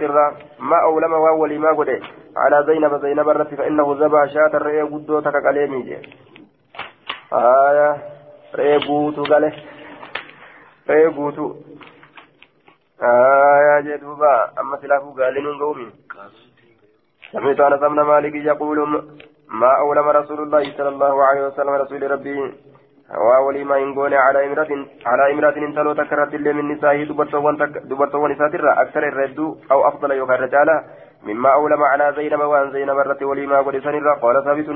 ما 0.60 0.78
أولم 0.84 1.14
واولي 1.14 1.58
ما 1.58 1.72
قلت 1.72 2.04
على 2.38 2.64
زينب 2.68 3.02
زينب 3.02 3.30
الرت 3.30 3.54
فإنه 3.54 3.96
ذبح 4.00 4.26
شاة 4.34 4.54
الرئي 4.58 4.82
قدو 4.82 5.20
تككليمي 5.20 5.98
آية 7.34 7.98
رئي 8.56 8.78
بوتو 8.88 9.24
قاله. 9.24 9.54
رئي 10.90 11.08
بوتو 11.10 11.56
آية 13.04 13.80
جدوبا. 13.80 14.52
أما 14.60 14.78
سلافو 14.82 15.12
قالين 15.12 15.60
قومي. 15.60 15.88
سمعت 17.32 17.60
أنس 17.60 17.80
بن 17.80 18.02
مالك 18.02 18.36
يقول 18.36 18.78
ما 19.48 19.72
أولم 19.80 20.08
رسول 20.10 20.40
الله 20.44 20.64
صلى 20.78 20.90
الله 20.90 21.24
عليه 21.24 21.48
وسلم 21.48 21.70
رسول 21.70 22.12
ربي. 22.12 22.54
وولي 23.16 23.64
ما 23.64 23.78
ينقون 23.78 24.14
على 24.14 24.46
امرأة 24.46 24.72
على 25.06 25.34
إمرأة 25.34 25.58
انتلو 25.58 25.94
تكرت 25.94 26.34
اللي 26.34 26.54
من 26.54 26.72
نسائه 26.72 27.04
دبرتوان 27.90 28.32
نساتر 28.32 28.82
أكثر 28.82 29.04
الرد 29.08 29.40
أو 29.72 29.88
أفضل 29.88 30.12
يوكا 30.12 30.36
الرجالة 30.36 30.84
مما 31.24 31.54
أولم 31.54 31.84
على 31.84 32.14
زينب 32.16 32.40
وأن 32.40 32.72
زينب 32.72 32.98
الرت 33.00 33.24
ولي 33.24 33.48
ما 33.48 33.62
قل 33.62 33.84
سنرا 33.84 34.14
قال 34.24 34.44
ثابت 34.46 34.70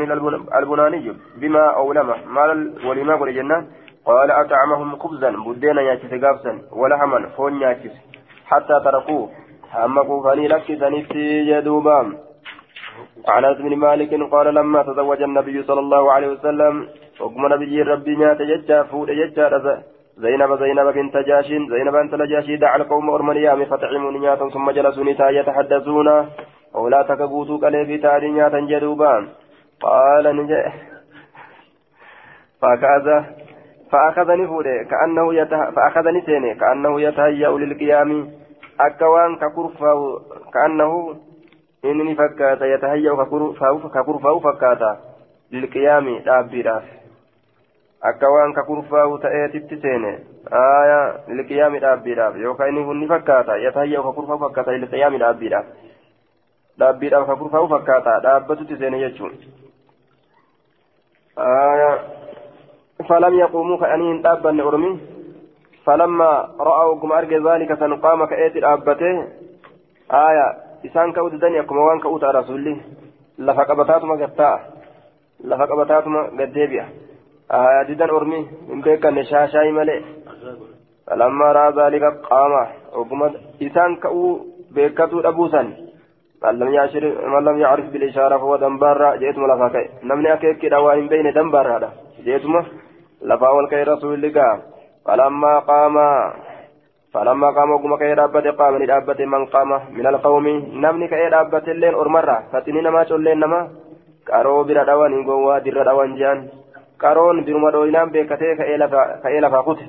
البناني. 0.59 1.17
بما 1.35 1.63
أولم. 1.75 2.07
ما 2.35 2.43
ولي 2.87 3.03
ما 3.03 3.15
قل 3.15 3.33
جنة. 3.33 3.67
قال 4.05 4.31
أطعمهم 4.31 4.95
خبزا. 4.95 5.29
بدينا 5.45 5.81
ياتس 5.81 6.13
قابسا 6.23 6.53
ولحما. 6.71 7.19
فون 7.37 7.61
ياتس 7.61 7.93
حتى 8.45 8.75
تركوه. 8.85 9.29
أما 9.85 10.03
كوفاني 10.03 10.47
لك 10.47 10.67
سنفتي 10.81 11.45
جدوبا 11.49 11.99
عن 13.27 13.45
أنس 13.45 13.57
بن 13.57 13.75
مالك 13.75 14.31
قال 14.31 14.53
لما 14.53 14.83
تزوج 14.83 15.21
النبي 15.21 15.63
صلى 15.63 15.79
الله 15.79 16.11
عليه 16.11 16.27
وسلم 16.27 16.87
حكم 17.21 17.53
نبي 17.53 17.81
ربي 17.81 18.15
نيات 18.15 18.41
ججا 18.41 18.83
فود 18.83 19.09
ججا 19.11 19.47
زينب 20.17 20.55
زينب 20.59 20.87
بنت 20.93 21.17
جاش 21.17 21.47
زينب 21.47 21.93
بنت 21.93 22.13
نجاشي 22.15 22.55
دعا 22.55 22.75
القوم 22.75 23.09
أرمنيام 23.09 23.65
فطعموا 23.65 24.11
نياتا 24.11 24.49
ثم 24.49 24.71
جلسوا 24.71 25.03
نتا 25.03 25.29
يتحدثون 25.29 26.07
ولا 26.73 27.01
تكبوتوا 27.01 27.57
قلبي 27.57 27.97
تاري 27.97 28.31
نياتا 28.31 28.59
جدوبا 28.59 29.27
قال 29.81 30.35
نجي 30.35 30.63
فأخذ 32.61 33.07
فأخذني 33.91 34.47
فوده 34.47 34.83
كأنه 34.91 35.33
يته 35.33 35.71
فأخذني 35.71 36.21
سيني 36.21 36.55
كأنه 36.55 37.01
يتهيأ 37.01 37.49
للقيام 37.49 38.29
أكوان 38.79 39.35
ككرفا 39.35 39.93
كأنه 40.53 41.15
إنني 41.85 42.15
فكاتا 42.15 42.65
يتهيأ 42.65 43.13
ككرفا 43.13 44.39
فكاتا 44.39 44.99
للقيام 45.51 46.19
دابيراف 48.03 48.15
أكوان 48.15 48.53
ككرفا 48.53 49.17
تأتي 49.17 49.81
سيني 49.81 50.19
آية 50.53 51.17
للقيام 51.27 51.77
دابيراف 51.77 52.35
يوكا 52.35 52.69
إني 52.69 52.83
هني 52.83 53.07
فكاتا 53.07 53.55
يتهيأ 53.55 54.01
ككرفا 54.01 54.37
فكاتا 54.37 54.71
للقيام 54.71 55.17
دابيراف 55.17 55.65
دابيراف 56.77 57.31
ككرفا 57.31 57.67
فكاتا 57.67 58.19
دابتو 58.19 58.75
سيني 58.75 59.01
يجون 59.01 59.31
آية 61.37 61.99
فلم 63.09 63.39
يقوموا 63.39 63.77
كأنين 63.77 64.21
دابا 64.21 64.67
أرمي 64.67 64.99
فلما 65.85 66.49
رأوا 66.59 66.99
كما 67.01 67.19
أرجى 67.19 67.37
ذلك 67.37 67.79
سنقام 67.79 68.25
كأيت 68.25 68.55
الأبته 68.55 69.27
آية 70.11 70.57
إسان 70.85 71.13
كود 71.13 71.39
دنيا 71.39 71.61
كما 71.61 71.81
وان 71.81 71.99
كود 71.99 72.23
رسولي 72.23 72.81
لفقبتاتما 73.39 74.25
قطاع 74.25 74.59
لفقبتاتما 75.43 76.21
قد 76.21 76.53
ديبيا 76.53 76.89
آية 77.51 77.83
ديدان 77.87 78.09
أرمي 78.09 78.47
إن 78.71 78.81
بيكا 78.81 79.09
نشاشاي 79.09 79.71
ملئ 79.71 79.99
فلما 81.07 81.51
رأى 81.51 81.71
ذلك 81.79 82.03
قام 82.29 82.53
وكما 82.95 83.27
إسان 83.61 83.95
كأو 83.95 84.39
بيكتو 84.75 85.19
أبوسا 85.19 85.61
من 86.43 86.59
لم 87.47 87.57
يعرف 87.63 87.85
من 87.85 87.91
بالإشارة 87.91 88.37
فهو 88.37 88.55
دنبارا 88.55 89.15
جئتم 89.15 89.45
لفاكي 89.51 89.89
نمني 90.03 90.33
أكيد 90.33 90.57
كده 90.57 90.79
وإن 90.79 91.07
بين 91.07 91.33
دنبارا 91.33 91.89
جئتم 92.25 92.53
لفا 93.21 93.49
والكي 93.49 93.83
رسول 93.83 94.21
لك 94.21 94.37
فلما 95.05 95.59
قام 95.59 95.95
فلما 97.13 97.49
قام 97.57 97.71
وقم 97.71 97.97
كي 98.01 98.13
رابت 98.13 98.47
قام 98.59 98.73
لرابت 98.81 99.21
من 99.21 99.45
قام 99.45 99.71
من 99.97 100.07
القوم 100.07 100.47
نمني 100.83 101.07
كي 101.07 101.27
رابت 101.35 101.69
اللين 101.69 101.93
أرمرة 101.93 102.37
فتنين 102.53 102.87
ما 102.87 103.03
تولين 103.03 103.39
نما 103.39 103.61
كارو 104.27 104.63
برا 104.63 104.83
دوان 104.83 105.13
قوة 105.27 105.59
در 105.59 105.83
دوان 105.83 106.15
جان 106.15 106.60
كارون 107.01 107.43
برما 107.45 107.71
دوينام 107.71 108.09
بكتي 108.09 108.55
كي 109.23 109.39
لفا 109.41 109.59
قوت 109.67 109.79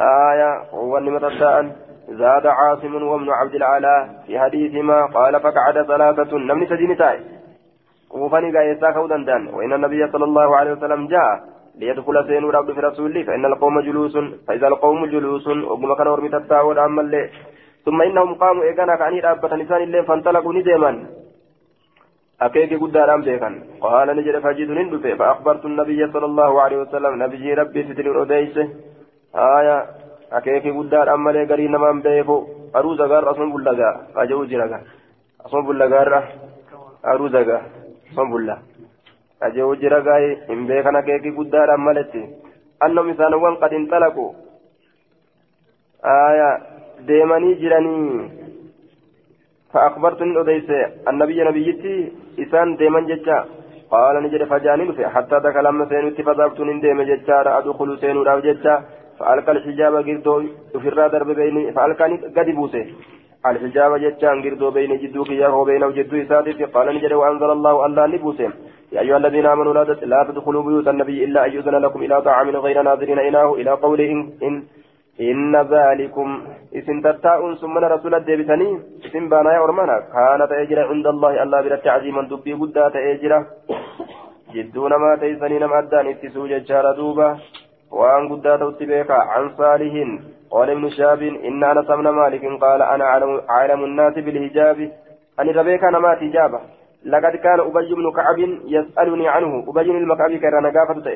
آية 0.00 0.50
هو 0.72 0.98
النمتدان 0.98 1.72
زاد 2.08 2.46
عاصم 2.46 2.94
وابن 3.02 3.30
عبد 3.30 3.54
العلاء 3.54 4.00
في 4.26 4.38
حديثهما 4.38 5.06
قال 5.06 5.40
فقعد 5.40 5.86
ثلاثة 5.86 6.38
نمني 6.38 6.66
سدين 6.66 6.96
تاي 6.96 7.20
وفني 8.10 8.56
قايسا 8.56 8.90
كودندان 8.90 9.42
وإن 9.54 9.72
النبي 9.72 10.12
صلى 10.12 10.24
الله 10.24 10.56
عليه 10.56 10.72
وسلم 10.72 11.06
جاء 11.08 11.30
ليدخل 11.78 12.26
سين 12.26 12.44
رب 12.44 12.72
في 12.72 12.80
رسوله 12.80 13.22
فإن 13.22 13.44
القوم 13.44 13.80
جلوس 13.80 14.16
فإذا 14.46 14.68
القوم 14.68 15.06
جلوس 15.06 15.46
وقم 15.48 15.94
كان 15.94 16.06
ورمي 16.08 16.28
تتاول 16.28 16.78
ثم 17.84 18.02
إنهم 18.02 18.34
قاموا 18.34 18.64
إيقانا 18.64 18.96
كأني 18.96 19.20
رابة 19.20 19.56
نسان 19.56 19.82
اللي 19.82 20.02
فانطلقوا 20.02 20.54
نديما 20.54 21.06
أكيك 22.46 22.72
قداران 22.82 23.20
بيكا 23.26 23.50
قال 23.84 24.08
نجد 24.16 24.36
فجد 24.44 24.70
نندفع 24.78 25.14
فأخبرت 25.20 25.64
النبي 25.70 26.00
صلى 26.12 26.26
الله 26.30 26.52
عليه 26.64 26.78
وسلم 26.82 27.12
نبي 27.22 27.46
ربي 27.60 27.80
ستر 27.88 28.06
الأديسه 28.12 28.64
آية 29.56 29.76
أكيك 30.38 30.66
قدار 30.78 31.06
أما 31.14 31.30
لي 31.34 31.44
قري 31.50 31.66
نمان 31.74 31.96
بيكو 32.04 32.36
أروزا 32.76 33.04
غار 33.10 33.24
أصم 33.30 33.48
بلغا 33.54 33.90
أجو 34.22 34.44
جرغا. 34.50 34.78
أصم 35.46 35.60
بلغا 35.68 36.22
أروزا 37.12 37.40
غار 37.48 37.62
أصم 38.12 38.28
بلغا 38.32 38.56
aja'uu 39.46 39.76
jira 39.82 40.00
gaa'ee 40.06 40.34
hin 40.48 40.66
beekan 40.68 40.96
akeekii 41.00 41.34
guddaadhaan 41.38 41.82
malatti 41.86 42.22
annam 42.86 43.10
isaanowwan 43.12 43.58
qad 43.62 43.72
intalaqu 43.78 44.24
deemanii 47.08 47.54
jiranii 47.62 48.30
فأخبرت 49.74 50.22
من 50.22 50.36
أديس 50.38 50.70
النبي 51.08 51.38
نبيتي 51.44 52.12
إسان 52.42 52.76
ديما 52.76 53.00
ججا. 53.00 53.38
قال 53.90 54.22
نجد 54.22 54.44
فجاني 54.44 54.84
نفع 54.84 55.08
حتى 55.08 55.36
دخل 55.44 55.66
أما 55.66 55.84
سينوتي 55.88 56.22
فذهبت 56.22 56.60
نديم 56.60 57.02
ججا. 57.02 57.58
أدخل 57.58 57.98
سينو 58.00 58.22
راو 58.22 58.40
ججا. 58.40 58.74
فألقى 59.18 59.52
الحجاب 59.52 59.94
قردو 60.06 60.34
في 60.82 60.88
الرادر 60.88 61.22
بيني. 61.38 61.72
فألقاني 61.72 62.16
قد 62.36 62.48
بوسه. 62.58 62.86
الحجاب 63.50 63.92
ججا 64.04 64.30
قردو 64.44 64.70
بين 64.70 64.92
جدوك 65.02 65.30
يا 65.30 65.48
هو 65.48 65.64
بينه 65.64 65.90
جدو 65.98 66.16
إسادتي 66.22 66.64
قال 66.74 66.86
نجد 66.96 67.12
وأنزل 67.12 67.50
الله 67.56 67.86
الله 67.86 68.06
نبوسه 68.06 68.50
يا 68.92 69.00
أيها 69.00 69.16
الذين 69.16 69.46
آمنوا 69.46 69.74
لا 70.12 70.20
تدخلوا 70.28 70.62
بيوت 70.62 70.88
النبي 70.88 71.24
إلا 71.24 71.46
أن 71.46 71.50
يؤذن 71.52 71.76
لكم 71.84 72.02
إلى 72.02 72.22
طعام 72.22 72.48
غير 72.66 72.82
ناظرين 72.82 73.18
إناه 73.18 73.54
إلى 73.54 73.70
قوله 73.70 74.10
إن, 74.14 74.20
إن, 74.42 74.54
إن 75.20 75.56
ذلكم. 75.56 76.28
إسن 76.74 77.02
تتاؤن 77.02 77.54
ثم 77.54 77.78
رسول 77.78 78.14
الدبتني 78.14 78.78
إسن 79.06 79.28
بانا 79.28 79.52
يا 79.54 79.64
أرمانا 79.64 79.96
كانت 80.14 80.52
أجرا 80.52 80.82
عند 80.90 81.06
الله. 81.06 81.42
الله 81.42 81.60
برت 81.62 81.86
عظيما 81.86 82.22
دبي 82.22 82.52
قدات 82.52 82.96
أجرا. 82.96 83.38
جدون 84.54 84.92
ما 85.02 85.16
تيسنين 85.16 85.64
مأدان 85.64 86.06
اتسو 86.06 86.46
ججار 86.46 86.86
دوبا. 86.98 87.38
وأن 87.92 88.28
قدات 88.28 88.62
اتبيكا 88.62 89.14
عن 89.14 89.44
صالح 89.58 89.94
قال 90.50 90.70
ابن 90.70 90.90
شاب 90.90 91.22
إن 91.22 91.64
أنس 91.64 91.86
بن 91.86 92.08
مالك 92.08 92.44
قال 92.64 92.82
أنا 92.82 93.04
أعلم 93.50 93.84
الناس 93.84 94.14
بالهجاب 94.14 94.78
أن 95.40 95.48
ربيك 95.58 95.84
أنا 95.84 96.14
تجابة. 96.14 96.60
لقد 97.06 97.36
كان 97.36 97.60
أبي 97.60 97.94
بن 97.94 98.06
كعب 98.16 98.38
يسألني 98.74 99.28
عنه. 99.28 99.64
أبي 99.68 99.90
بن 99.90 99.96
المكعب 99.96 100.32
كان 100.44 100.62
نقافة 100.62 101.06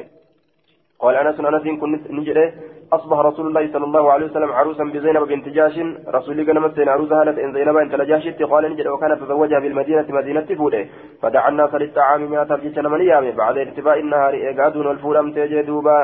قال 1.01 1.15
أنس 1.15 1.41
أنس 1.41 1.81
كنت 1.81 2.11
نجري 2.11 2.53
أصبح 2.93 3.19
رسول 3.19 3.47
الله 3.47 3.73
صلى 3.73 3.85
الله 3.85 4.13
عليه 4.13 4.27
وسلم 4.27 4.53
عروسا 4.53 4.85
بزينب 4.85 5.23
بنت 5.29 5.49
جاش 5.49 5.77
رسول 6.09 6.41
الله 6.41 6.53
نمسين 6.53 6.89
عروسها 6.89 7.25
لت 7.25 7.39
إن 7.39 7.53
زينب 7.53 7.77
أنت 7.77 7.95
لجاشت 7.95 8.43
قال 8.43 8.73
نجري 8.73 8.89
وكان 8.89 9.21
تزوجها 9.21 9.59
بالمدينة 9.59 10.07
مدينة 10.09 10.49
فودة. 10.59 10.87
فدعا 11.23 11.49
الناس 11.49 11.75
للطعام 11.75 12.31
ما 12.31 12.45
ترجيش 12.45 12.79
من 12.79 13.31
بعد 13.41 13.59
ارتفاع 13.59 13.95
النهار 13.95 14.35
إيقادون 14.35 14.87
والفول 14.87 15.35
تجدوبا 15.35 16.01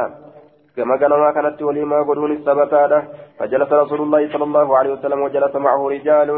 كما 0.76 0.95
قال 1.01 1.11
ما 1.11 1.30
كانت 1.36 1.62
وليما 1.62 1.99
قدون 2.09 2.32
السبتادة 2.32 3.03
فجلس 3.38 3.72
رسول 3.72 4.01
الله 4.01 4.32
صلى 4.32 4.45
الله 4.45 4.78
عليه 4.78 4.92
وسلم 4.92 5.22
وجلس 5.22 5.57
معه 5.57 5.88
رجال. 5.88 6.30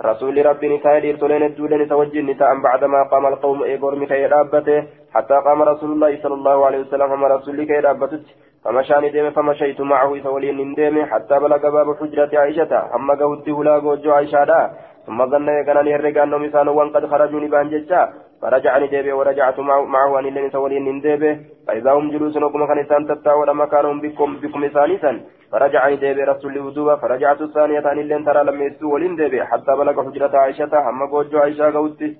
رسول 0.00 0.46
ربي 0.46 0.76
نتاي 0.76 1.00
ديرتولين 1.00 1.42
الدولين 1.42 1.88
توجين 1.88 2.26
نتاء 2.26 2.50
بعدما 2.60 3.02
قام 3.02 3.26
القوم 3.26 3.62
إيغور 3.62 3.94
مكي 3.96 4.26
رابته 4.26 4.86
حتى 5.14 5.34
قام 5.34 5.62
رسول 5.62 5.92
الله 5.92 6.22
صلى 6.22 6.34
الله 6.34 6.66
عليه 6.66 6.78
وسلم 6.78 7.24
رسول 7.24 7.64
كي 7.64 7.78
رابتت 7.86 8.24
فمشى 8.64 8.94
ندم 8.94 9.30
فمشيت 9.30 9.80
معه 9.80 10.22
سولين 10.22 10.58
ندم 10.70 11.04
حتى 11.04 11.34
بلغ 11.38 11.62
باب 11.76 11.88
حجرة 12.00 12.32
عائشة. 12.40 12.72
أما 12.96 13.14
قهدت 13.14 13.48
هلا 13.48 13.74
قوجو 13.78 14.12
عائشة 14.12 14.70
ثم 15.06 15.18
ظن 15.30 15.48
يقنني 15.48 15.94
هرق 15.94 16.22
أنهم 16.22 16.44
إسانوا 16.44 16.84
قد 16.94 17.06
خرجوا 17.06 17.40
نبان 17.40 17.68
ججا. 17.72 18.02
فرجعني 18.42 18.86
ديبي 18.86 19.12
ورجعت 19.12 19.58
معه 19.94 20.18
أن 20.18 20.26
اللين 20.26 20.50
سولين 20.50 20.88
ندبه 20.96 21.32
فإذا 21.66 21.92
هم 21.92 22.10
جلوس 22.10 22.38
كان 22.38 22.78
إسان 22.78 23.06
تتاول 23.08 23.56
مكانهم 23.56 24.00
بكم 24.00 24.36
بكم 24.42 24.64
إسانيسا 24.64 25.12
فرجعني 25.52 25.96
ديبي 25.96 26.22
رسول 26.24 26.56
الله 26.58 26.96
فرجعت 26.96 27.40
الثانية 27.40 27.78
أن 27.92 27.98
اللين 27.98 28.24
ترى 28.24 28.44
لم 28.44 28.62
يسوا 28.62 28.92
ولين 28.94 29.16
ديبي. 29.16 29.44
حتى 29.44 29.72
بلغ 29.80 29.96
حجرة 30.06 30.34
عائشة. 30.38 30.72
أما 30.90 31.06
قوجو 31.12 31.38
عائشة 31.38 31.70
قوتي 31.76 32.16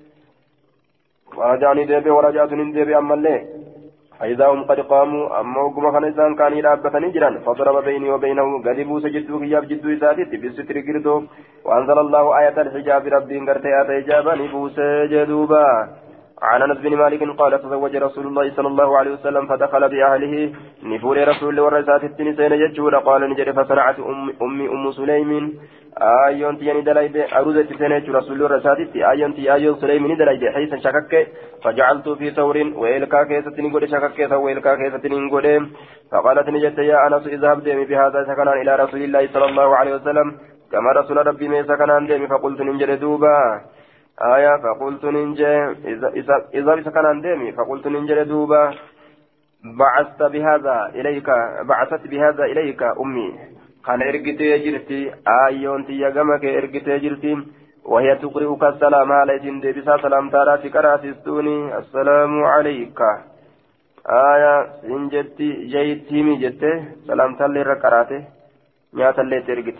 فرجعني 1.37 1.85
ديبي 1.85 2.09
ورجعت 2.09 2.51
ندبي 2.53 2.97
أما 2.97 3.13
اللين 3.13 3.64
فإذا 4.19 4.45
هم 4.47 4.63
قد 4.63 4.79
قاموا 4.79 5.39
أما 5.39 5.61
وقم 5.61 5.91
كان 5.91 6.03
إنسان 6.03 6.35
كان 6.35 6.53
يلابتني 6.57 7.11
جرا 7.15 7.29
فضرب 7.45 7.83
بيني 7.83 8.09
وبينه 8.09 8.47
قد 8.65 8.79
بوس 8.89 9.05
جدو 9.15 9.39
كياب 9.39 9.63
جدو 9.67 9.87
إساتي 9.93 10.23
بالستر 10.41 10.77
قردو 10.87 11.15
وأنزل 11.65 11.97
الله 12.05 12.23
آية 12.39 12.57
الحجاب 12.61 13.03
ربي 13.15 13.37
قرت 13.47 13.65
آيات 13.65 13.87
حجابا 13.97 14.35
بوس 14.53 14.77
جدوبا 15.11 15.67
عن 16.41 16.61
أنس 16.61 16.77
بن 16.77 16.95
مالك 16.95 17.23
قال 17.39 17.61
تزوج 17.61 17.95
رسول 17.95 18.27
الله 18.27 18.51
صلى 18.55 18.67
الله 18.67 18.97
عليه 18.97 19.11
وسلم 19.11 19.47
فدخل 19.47 19.89
بأهله 19.89 20.53
نفور 20.83 21.27
رسول 21.27 21.59
ورسات 21.59 22.03
التنسين 22.03 22.51
يجور 22.51 22.95
قال 22.95 23.29
نجري 23.29 23.53
فصنعت 23.53 23.99
ام 23.99 24.33
أمي 24.41 24.69
أم 24.69 24.91
سليم. 24.91 25.53
آيون 26.27 26.57
تياني 26.57 26.81
دلايد 26.81 27.17
أروزة 27.17 27.69
سنة 27.79 28.05
رسول 28.17 28.51
رسات 28.51 28.77
آيون 28.95 29.35
تي 29.35 29.53
آيون 29.53 29.75
سليم 29.75 30.15
دلايد 30.17 30.43
حيث 30.55 30.75
شكك 30.85 31.27
فجعلت 31.63 32.09
في 32.09 32.31
ثور 32.31 32.57
ويلكا 32.75 33.23
كيسة 33.23 33.55
نقول 33.63 33.89
شكك 33.89 34.31
ويلكا 34.31 34.75
كيسة 34.75 35.03
نقول. 35.07 35.69
فقالت 36.11 36.49
نجت 36.49 36.77
يا 36.77 37.07
أنس 37.07 37.27
اذهب 37.27 37.63
ديمي 37.63 37.85
بهذا 37.85 38.19
سكنا 38.27 38.53
إلى 38.61 38.75
رسول 38.75 39.01
الله 39.01 39.27
صلى 39.33 39.45
الله 39.45 39.75
عليه 39.75 39.95
وسلم. 39.95 40.27
كما 40.71 40.91
رسول 40.99 41.27
ربي 41.27 41.47
ميسا 41.47 41.75
كان 41.75 42.07
ديمي 42.07 42.27
فقلت 42.27 42.61
ننجل 42.61 42.99
دوبا. 42.99 43.61
آية 44.21 44.57
فقلت 44.63 45.05
ننجي. 45.05 45.45
إذا 46.15 46.35
إذا 46.53 46.91
كان 46.91 47.21
ديمي 47.21 47.51
فقلت 47.51 47.87
ننجل 47.87 48.25
دوبا. 48.25 48.73
بعثت 49.63 50.23
بهذا 50.23 50.91
إليك 50.95 51.29
بعثت 51.67 52.07
بهذا 52.07 52.43
إليك 52.43 52.83
أمي. 52.83 53.39
كان 53.85 54.01
إرقتي 54.01 54.57
جرتي. 54.63 55.11
آيون 55.27 55.85
تي 55.85 55.93
يقمك 55.99 56.45
إرقتي 56.45 56.97
جرتي. 56.99 57.33
وهي 57.85 58.15
تقرئك 58.15 58.63
السلام 58.63 59.11
عليكم. 59.11 59.59
ديبسا 59.59 59.97
سلام 59.97 60.29
تاراتي 60.29 60.69
كراسستوني 60.69 61.77
السلام 61.77 62.43
عليك. 62.43 62.99
آية 64.07 64.55
سنجتي 64.81 65.49
جيتي 65.71 66.23
مي 66.23 66.35
جتي. 66.35 66.83
سلام 67.07 67.35
تالي 67.35 67.61
ركراته 67.61 68.21
نيات 68.93 69.19
اللي 69.19 69.41
ترقت 69.41 69.79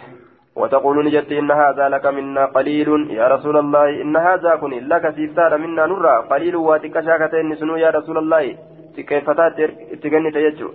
وتقول 0.55 1.05
نجت 1.05 1.31
إن 1.31 1.51
هذا 1.51 1.89
لك 1.89 2.05
منا 2.05 2.45
قليل. 2.45 2.89
يا 3.11 3.27
رسول 3.27 3.57
الله 3.57 4.01
إن 4.01 4.15
هذا 4.17 4.55
كن 4.55 4.71
لك 4.87 5.15
سيفتار 5.15 5.57
منا 5.57 5.85
نرى. 5.85 6.15
قليل 6.31 6.55
واتك 6.55 6.95
شاكتين 7.05 7.55
سنو 7.55 7.75
يا 7.75 7.89
رسول 7.89 8.17
الله. 8.17 8.57
تكيفتات 8.97 9.57
تغني 10.03 10.31
تيجو 10.31 10.69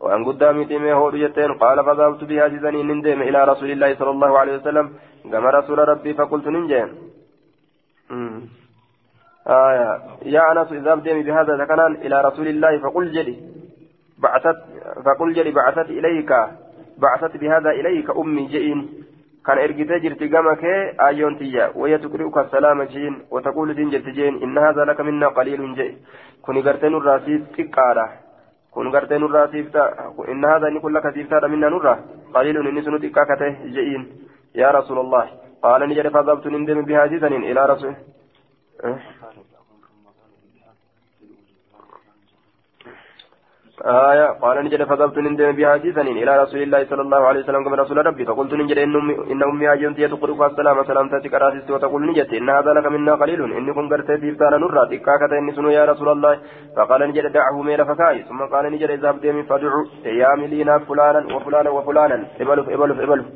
وأن 0.00 0.24
قدامي 0.24 0.64
تيمي 0.64 0.92
هو 0.92 1.10
جتين 1.10 1.52
قال 1.62 1.84
فذهبت 1.84 2.24
بها 2.24 2.48
جزني 2.48 2.82
نندم 2.82 3.22
إلى 3.22 3.44
رسول 3.44 3.70
الله 3.70 3.94
صلى 3.94 4.10
الله 4.10 4.38
عليه 4.38 4.54
وسلم. 4.56 4.86
كما 5.32 5.50
رسول 5.50 5.78
ربي 5.78 6.14
فقلت 6.14 6.46
ننجم 6.46 6.88
آية 9.46 9.90
يا 10.22 10.52
أنس 10.52 10.72
إذا 10.72 10.92
أبدي 10.92 11.22
بهذا 11.22 11.52
ذكران 11.62 11.92
إلى 11.94 12.16
رسول 12.20 12.48
الله 12.48 12.78
فقل 12.78 13.12
جلي. 13.12 13.36
بعثت 14.18 14.58
فقل 15.04 15.32
جلي 15.32 15.50
بعثت 15.50 15.90
إليك. 15.90 16.32
بعثت 16.98 17.36
بهذا 17.36 17.70
إليك 17.70 18.10
أمي 18.10 18.46
جئين. 18.46 18.88
كان 19.46 19.58
إرجتي 19.58 19.98
جرت 19.98 20.22
جمك 20.22 20.64
آيون 21.08 21.38
تيا 21.38 21.64
وهي 21.74 21.98
تقرئك 21.98 22.36
السلام 22.38 22.82
جين 22.82 23.14
وتقول 23.30 23.74
دين 23.74 23.90
جرت 23.90 24.08
جين 24.16 24.34
إن 24.44 24.58
هذا 24.58 24.82
لك 24.84 25.00
منا 25.00 25.28
قليل 25.28 25.74
جي 25.78 25.88
كوني 26.44 26.60
قرتين 26.66 26.94
الراسيف 26.94 27.40
تقارا 27.56 28.06
كون 28.74 28.86
قرتين 28.94 29.22
الراسيف 29.28 29.76
إن 30.32 30.44
هذا 30.44 30.66
نقول 30.76 30.94
لك 30.94 31.06
سيفتار 31.14 31.48
منا 31.48 31.68
نرى 31.74 31.94
قليل 32.34 32.56
إن 32.68 32.82
سنو 32.84 32.98
تقاكته 33.04 33.50
جئين 33.74 34.02
يا 34.54 34.68
رسول 34.78 34.98
الله 35.04 35.24
قال 35.62 35.80
نجري 35.88 36.10
فذهبت 36.10 36.46
نندم 36.46 36.84
بها 36.88 37.06
جزن 37.06 37.32
إلى 37.50 37.66
رسول 37.72 37.94
أه؟ 38.84 38.98
آية 43.80 44.26
قال 44.42 44.64
نجد 44.64 44.82
فذهبت 44.84 45.18
نندم 45.18 45.52
بها 45.52 45.76
جيسنين 45.76 46.16
إلى 46.22 46.42
رسول 46.42 46.62
الله 46.62 46.84
صلى 46.90 47.02
الله 47.02 47.22
عليه 47.28 47.40
وسلم 47.40 47.64
كما 47.64 47.76
رسول 47.76 48.06
ربي. 48.06 48.24
فقلت 48.24 48.52
نجد 48.54 48.78
إن 49.32 49.42
أمي 49.42 49.72
أجنت 49.72 50.00
تقرأ 50.00 50.46
السلام 50.46 50.84
سلام 50.84 51.08
تاتك 51.08 51.34
راسست 51.34 51.70
وتقول 51.70 52.06
نجد 52.10 52.34
إن 52.34 52.50
هذا 52.50 52.70
لك 52.76 52.86
منا 52.86 53.14
قليل 53.14 53.40
إني 53.58 53.72
كن 53.72 53.88
قرت 53.88 54.10
تيفتان 54.10 54.54
نرى 54.60 54.82
تكاكة 54.92 55.32
إني 55.38 55.52
سنو 55.56 55.70
يا 55.70 55.84
رسول 55.84 56.08
الله. 56.08 56.32
فقال 56.76 57.00
نجد 57.08 57.32
دعه 57.32 57.62
ميل 57.62 57.80
فكاي 57.88 58.22
ثم 58.28 58.40
قال 58.52 58.64
نجد 58.72 58.90
اذهب 58.90 59.20
ديمي 59.20 59.42
فادعو 59.42 59.80
يا 60.04 60.36
لينا 60.36 60.78
فلانا 60.78 61.20
وفلانا 61.34 61.70
وفلانا. 61.70 62.16
إبلف 62.40 62.66
إبلف 62.74 62.98
إبلف. 63.00 63.26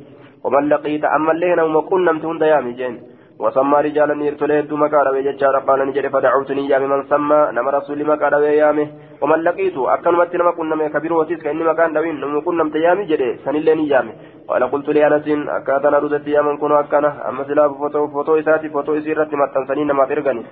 ومن 0.45 0.69
لقيت 0.69 1.05
أما 1.05 1.33
اللينا 1.33 1.63
وما 1.63 1.81
كنا 1.81 2.13
متون 2.13 2.39
ديامي 2.39 2.73
جين. 2.73 2.95
وسمى 3.43 3.79
رجالا 3.87 4.25
يرتلي 4.25 4.61
هدو 4.61 4.77
مكان 4.77 5.07
ويجتشار 5.15 5.57
قال 5.69 5.81
نجري 5.89 6.09
فدعوتني 6.15 6.69
يا 6.73 6.79
من 6.79 7.03
سمى. 7.13 7.41
نما 7.57 7.71
رسول 7.71 8.01
مكان 8.11 8.35
ويامه. 8.35 8.87
ومن 9.23 9.39
لقيت 9.47 9.77
أكنمت 9.95 10.33
نما 10.37 10.53
كنا 10.57 10.89
كبير 10.95 11.13
وتيس 11.13 11.41
كأني 11.45 11.65
مكان 11.71 11.93
دوين. 11.93 12.17
نما 12.21 12.41
كنا 12.41 12.65
متيامي 12.65 13.05
جري. 13.11 13.29
سنلين 13.45 13.81
يامه 13.93 14.13
قال 14.49 14.63
قلت 14.73 14.89
لأنس 14.89 15.27
أكاتنا 15.59 15.99
ردت 16.03 16.27
يا 16.29 16.41
من 16.47 16.57
كنا 16.57 16.81
أكنا. 16.81 17.29
أما 17.29 17.45
سلا 17.45 17.69
فوتو 17.69 18.09
فوتو 18.15 18.39
إساتي 18.41 18.69
فوتو 18.75 18.93
إسيرت 18.99 19.33
متنسني 19.41 19.85
نما 19.85 20.05
ترغني. 20.09 20.43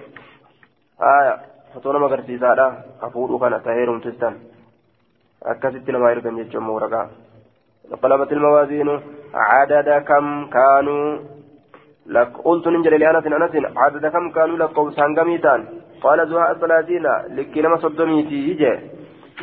آية. 1.01 1.35
فوتو 1.74 1.93
نما 1.93 2.07
غرسيسادا 2.12 2.66
أفورو 3.03 3.39
كان 3.39 3.55
تهيرم 3.64 3.99
تستان 4.05 4.35
أكاسيت 5.43 5.89
نما 5.91 6.11
يرغن 6.12 6.39
يجمع 6.39 6.68
ورقا 6.68 7.03
قلبت 8.03 8.32
الموازين. 8.32 8.89
عدد 9.35 9.89
كم 10.09 10.26
كانوا؟ 10.57 11.34
لك 12.07 12.33
قلت 12.45 12.69
ننجل 12.69 13.01
لأنس 13.01 13.27
أنس 13.27 13.55
عدد 13.77 14.07
كم 14.07 14.31
كانوا 14.31 14.57
لك 14.57 14.71
قوسان 14.77 15.19
قميتان 15.19 15.61
قال 16.03 16.29
زهاء 16.29 16.55
ثلاثين 16.55 17.07
لكي 17.37 17.63
نما 17.63 17.77
صدميتي 17.77 18.39
يجي 18.51 18.73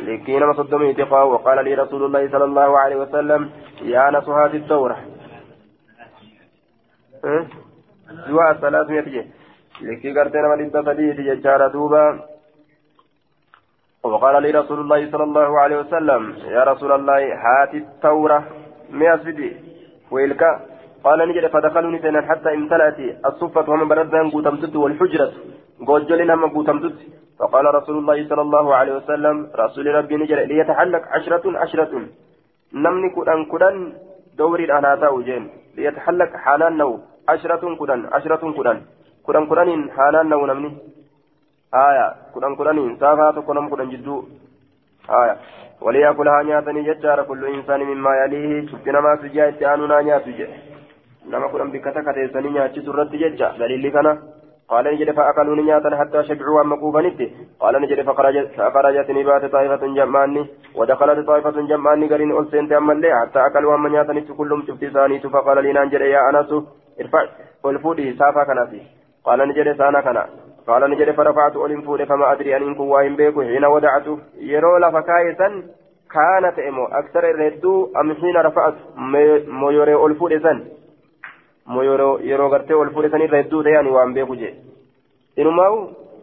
لكي 0.00 0.38
نما 0.38 0.52
صدميتي 0.52 1.02
قال. 1.02 1.26
وقال 1.26 1.64
لي 1.64 1.74
رسول 1.74 2.04
الله 2.04 2.28
صلى 2.30 2.44
الله 2.44 2.78
عليه 2.78 2.96
وسلم 2.96 3.50
يا 3.82 4.08
أنس 4.08 4.28
هذه 4.28 4.56
الدورة. 4.56 4.96
زهاء 8.28 8.52
ثلاثمية 8.60 8.98
يجي 9.00 9.22
لكي 9.82 10.18
قرتنا 10.18 10.48
من 10.48 10.64
الدفدية 10.64 11.34
ججار 11.34 11.68
دوبا. 11.68 12.20
وقال 14.04 14.42
لي 14.42 14.50
رسول 14.50 14.80
الله 14.80 15.10
صلى 15.10 15.24
الله 15.24 15.60
عليه 15.60 15.76
وسلم 15.76 16.22
يا 16.54 16.62
رسول 16.64 16.92
الله 16.92 17.22
هات 17.44 17.74
التورة 17.74 18.38
مئة 18.90 19.16
سدي. 19.16 19.50
ويلك؟ 20.10 20.42
قال 21.04 21.18
نجد 21.28 21.46
فدخلوا 21.46 21.90
نسينا 21.90 22.20
حتى 22.28 22.54
امتلأت 22.54 22.98
الصفة 23.26 23.70
ومن 23.70 23.88
بردان 23.88 24.30
قوتمتت 24.30 24.76
والحجرة. 24.76 25.32
قوجلنا 25.86 26.34
ما 26.34 26.48
قوتمتت. 26.54 26.98
فقال 27.38 27.64
رسول 27.74 27.96
الله 27.98 28.28
صلى 28.28 28.42
الله 28.42 28.74
عليه 28.74 28.94
وسلم 28.96 29.36
رسول 29.62 29.86
ربي 29.94 30.16
نجد 30.16 30.38
ليتحلق 30.50 31.02
عشرة 31.14 31.44
عشرة. 31.62 31.92
نمني 32.74 33.08
كدن 33.16 33.44
كدن 33.52 33.92
دوري 34.38 34.72
أنا 34.78 34.96
تاوجين 34.96 35.50
ليتحلق 35.76 36.30
حالان 36.44 36.76
نو. 36.76 36.98
عشرة 37.28 37.62
كدن 37.80 38.00
عشرة 38.14 38.42
كدن 38.56 38.78
كدن 39.26 39.44
كدن 39.50 39.90
حالان 39.96 40.28
نو 40.28 40.46
نمني. 40.46 40.70
آية. 41.74 42.06
كدن 42.34 42.52
كدن 42.58 42.96
سافات 43.00 43.36
كدن 43.48 43.68
كدن 43.70 43.88
جدو. 43.92 44.16
آية. 45.10 45.36
وليأكلها 45.84 46.42
نياتني 46.42 46.82
ججار 46.88 47.22
كل 47.22 47.42
إنسان 47.56 47.80
مما 47.90 48.12
يليه. 48.20 48.66
شفنا 48.70 49.00
ما 49.00 49.12
سجاء 49.22 49.74
آننا 49.74 50.00
نياتو 50.00 50.30
nama 51.30 51.48
kudhan 51.48 51.70
bikka 51.70 51.92
takka 51.92 52.14
teessanii 52.14 52.54
nyaachisu 52.54 52.90
irratti 52.90 53.18
jecha 53.18 53.54
daliilli 53.58 53.92
kana 53.92 54.14
قال 54.72 54.84
نجد 54.84 55.10
فأكلوا 55.10 55.56
نياتا 55.56 55.96
حتى 55.96 56.22
شبعوا 56.24 56.60
أما 56.60 56.76
كوبانيت 56.76 57.18
قال 57.60 57.82
نجد 57.82 58.02
فخرجت 58.02 59.10
نبات 59.10 59.44
طائفة 59.44 59.86
جمعني 59.86 60.46
ودخلت 60.74 61.26
طائفة 61.26 61.56
جمعني 61.70 62.06
قالين 62.10 62.38
ألسنت 62.38 62.72
أما 62.72 62.92
اللي 62.92 63.10
حتى 63.20 63.46
أكلوا 63.46 63.74
أما 63.74 63.88
نياتا 63.88 64.34
كلهم 64.38 64.62
شفت 64.66 64.84
ثانيت 64.84 65.26
فقال 65.26 65.64
لي 65.64 65.72
ننجد 65.72 66.00
يا 66.00 66.20
أنس 66.28 66.50
ارفع 67.00 67.22
والفودي 67.64 68.16
سافا 68.18 68.44
كنافي 68.44 68.80
قال 69.24 69.48
نجد 69.48 69.76
سانا 69.78 70.00
كنا 70.00 70.26
قال 70.68 70.90
نجد 70.90 71.10
فرفعت 71.10 71.56
أولين 71.56 71.80
فما 72.10 72.32
أدري 72.32 72.56
أن 72.56 72.62
إنكم 72.62 72.88
واهم 72.88 73.16
بيكو 73.16 73.42
حين 73.42 73.64
ودعته 73.64 74.18
يرو 74.38 74.76
لفكاية 74.78 75.40
كانت 76.14 76.58
إمو 76.68 76.84
أكثر 76.84 77.30
الردو 77.30 77.92
أم 78.00 78.14
حين 78.14 78.36
رفعت 78.36 78.74
مو 79.48 79.70
يري 79.70 79.94
أولفود 79.94 80.32
سن 80.42 80.58
moo 81.66 81.82
yeroo 81.82 82.50
gartee 82.54 82.74
ol 82.74 82.90
fuudhesanii 82.94 83.28
irra 83.28 83.42
hedduu 83.42 83.62
ta'e 83.62 83.94
waan 83.96 84.14
beeku 84.14 84.36
jee 84.42 84.54
inumaa'u 85.36 85.78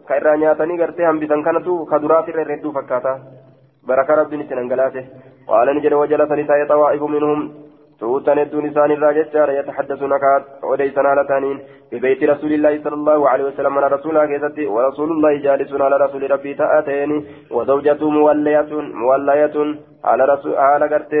ka 0.08 0.16
irraa 0.20 0.36
nyaatanii 0.36 0.76
gartee 0.82 1.08
hambisan 1.10 1.42
kanatu 1.42 1.78
ka 1.90 1.98
duraatirra 2.02 2.42
irra 2.44 2.56
hedduu 2.56 2.72
fakkaata 2.78 3.18
baraka 3.86 4.16
rabbiin 4.20 4.44
itti 4.44 4.54
dhangalaase 4.60 5.02
qaala 5.48 5.74
ni 5.74 5.84
jedhe 5.86 6.02
wajalasanii 6.02 6.48
taa'ee 6.52 6.70
xawaa'ifu 6.72 7.08
minhum 7.16 7.50
tuutan 7.98 8.38
hedduun 8.42 8.70
isaan 8.70 8.96
irraa 8.96 9.12
jechaadha 9.18 9.58
yataxaddasuuna 9.58 10.18
kaa 10.24 10.38
odeysan 10.72 11.10
haala 11.10 11.24
ta'aniin 11.32 11.60
ببيت 11.92 12.22
رسول 12.22 12.52
الله 12.52 12.82
صلى 12.84 12.94
الله 12.94 13.28
عليه 13.28 13.44
وسلم 13.44 13.74
من 13.74 13.84
رسول 13.84 14.26
كيستي 14.26 14.66
ورسول 14.66 15.10
الله 15.10 15.32
جالس 15.46 15.72
على 15.72 15.96
رسول 15.96 16.30
ربي 16.30 16.54
تأتين 16.54 17.10
وزوجته 17.50 18.10
مولية 18.10 18.72
مولية 19.04 19.56
على 20.04 20.24
رسول 20.24 20.54
على 20.54 20.86
قرتي 20.92 21.20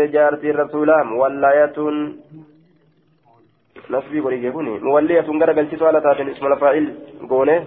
نصبي 3.90 4.20
بريجي 4.20 4.50
كوني 4.54 4.78
مولية 4.86 5.28
غرا 5.40 5.52
قلتو 5.58 5.86
على 5.86 6.00
تاتين 6.00 6.28
اسم 6.32 6.46
الفاعل 6.46 6.86
قونه 7.30 7.58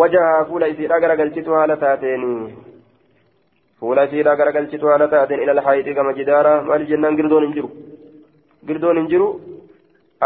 وجهها 0.00 0.44
فولا 0.48 0.66
إسيرا 0.72 0.96
غرا 1.02 1.14
قلتو 1.20 1.54
على 1.62 1.74
تاتين 1.82 2.22
فولا 3.80 4.04
إسيرا 4.04 4.32
غرا 4.38 4.50
قلتو 4.56 4.88
على 4.94 5.06
تاتين 5.12 5.38
إلى 5.42 5.52
الحيط 5.56 5.88
كما 5.96 6.12
جدارا 6.18 6.54
مال 6.68 6.82
جنان 6.90 7.16
قردون 7.18 7.44
انجرو 7.48 7.68
قردون 8.68 8.98
انجرو 9.02 9.28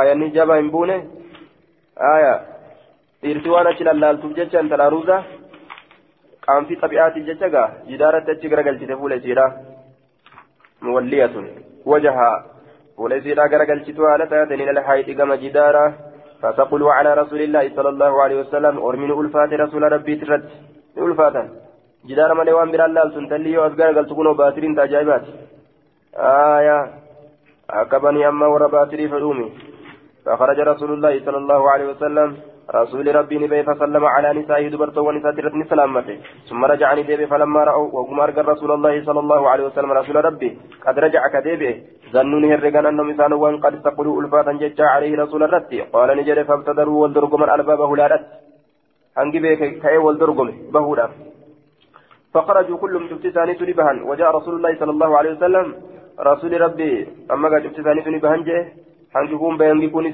آية 0.00 0.14
نجابا 0.20 0.54
انبونه 0.62 0.96
آية 2.14 2.34
lallaaltuuf 3.22 4.32
jecha 4.38 4.60
intala 4.64 4.84
aruuza 4.88 5.16
qaamfii 6.46 6.80
xabi'aatiif 6.82 7.26
jecha 7.28 7.48
gaa 7.54 7.68
jidaaratti 7.90 8.30
achi 8.34 8.50
garagalchite 8.52 8.94
fuula 9.00 9.16
isiidha 9.20 9.46
muwalliyatun 10.86 11.46
wajahaa 11.90 12.55
isiidha 13.20 13.48
garagalchitu 13.48 14.02
haala 14.08 14.26
taateen 14.26 14.60
ila 14.60 14.72
alhaayixi 14.76 15.14
gama 15.14 15.36
jidaara 15.36 15.86
فتقول 16.42 16.82
على 16.82 17.14
رسول 17.14 17.40
الله 17.40 17.64
صلى 17.76 17.88
الله 17.88 18.22
عليه 18.22 18.36
وسلم 18.40 18.74
أرمن 18.78 19.10
ألفات 19.20 19.52
رسول 19.52 19.82
ربي 19.92 20.14
ترد 20.20 20.44
ألفاتا. 20.98 21.42
جدار 22.08 22.34
مالي 22.34 22.52
وان 22.52 22.70
برا 22.72 22.86
الله 22.86 23.04
سنتلي 23.16 23.58
وأذكار 23.58 23.94
قال 23.96 24.06
تكونوا 24.06 24.34
باترين 24.34 24.76
تاجايبات. 24.76 25.24
آية. 26.60 26.78
أكبني 27.70 28.28
أما 28.28 28.46
ورا 28.46 28.68
باتري 28.68 29.08
فدومي 29.08 29.48
فخرج 30.24 30.58
رسول 30.60 30.90
الله 30.92 31.14
صلى 31.26 31.38
الله 31.42 31.70
عليه 31.70 31.86
وسلم 31.92 32.28
رسول 32.74 33.14
ربي 33.14 33.38
نبي 33.38 33.62
فسلم 33.62 34.04
على 34.04 34.28
نسائه 34.38 34.68
دبرت 34.68 34.98
ونساء 34.98 35.34
رتني 35.46 35.64
سلامته 35.70 36.16
ثم 36.48 36.64
رجعني 36.64 37.02
ديبي 37.02 37.26
فلما 37.26 37.64
رأوا 37.64 37.88
وهم 37.94 38.20
أرجى 38.20 38.40
رسول 38.40 38.70
الله 38.76 39.04
صلى 39.04 39.20
الله 39.20 39.50
عليه 39.50 39.64
وسلم. 39.66 39.92
رسول 39.92 40.16
ربي 40.24 40.50
قد 40.86 40.98
رجع 40.98 41.22
كديبي 41.34 41.70
ظنوا 42.14 42.48
هرقان 42.52 42.86
أنهم 42.86 43.08
إنسان 43.10 43.32
وأن 43.32 43.56
قد 43.64 43.74
استقلوا 43.74 44.22
ألفاتا 44.22 44.52
ججا 44.52 44.86
عليه 44.94 45.12
رسول 45.22 45.42
الرتي 45.42 45.80
قال 45.94 46.08
نجري 46.18 46.44
فابتدروا 46.44 47.02
والدرقم 47.02 47.44
الألباب 47.44 47.80
هلالت 47.80 48.24
هنجي 49.18 49.38
بيك 49.44 49.62
كأي 49.82 49.98
والدرقم؟ 49.98 50.48
بهولا 50.74 51.06
فخرجوا 52.34 52.78
كلهم 52.82 53.08
شفت 53.10 53.26
ثاني 53.36 53.52
وجاء 54.10 54.28
رسول 54.38 54.54
الله 54.56 54.72
صلى 54.80 54.92
الله 54.96 55.10
عليه 55.18 55.32
وسلم. 55.36 55.66
رسول 56.30 56.52
ربي 56.60 56.92
أما 57.32 57.48
قد 57.52 57.62
شفت 57.64 57.80
ثاني 57.86 58.00
بهن 58.24 58.42
جه. 58.48 58.58
هنجي 59.16 59.36
كون 59.36 59.56
بهن 59.56 59.90
كون 59.90 60.06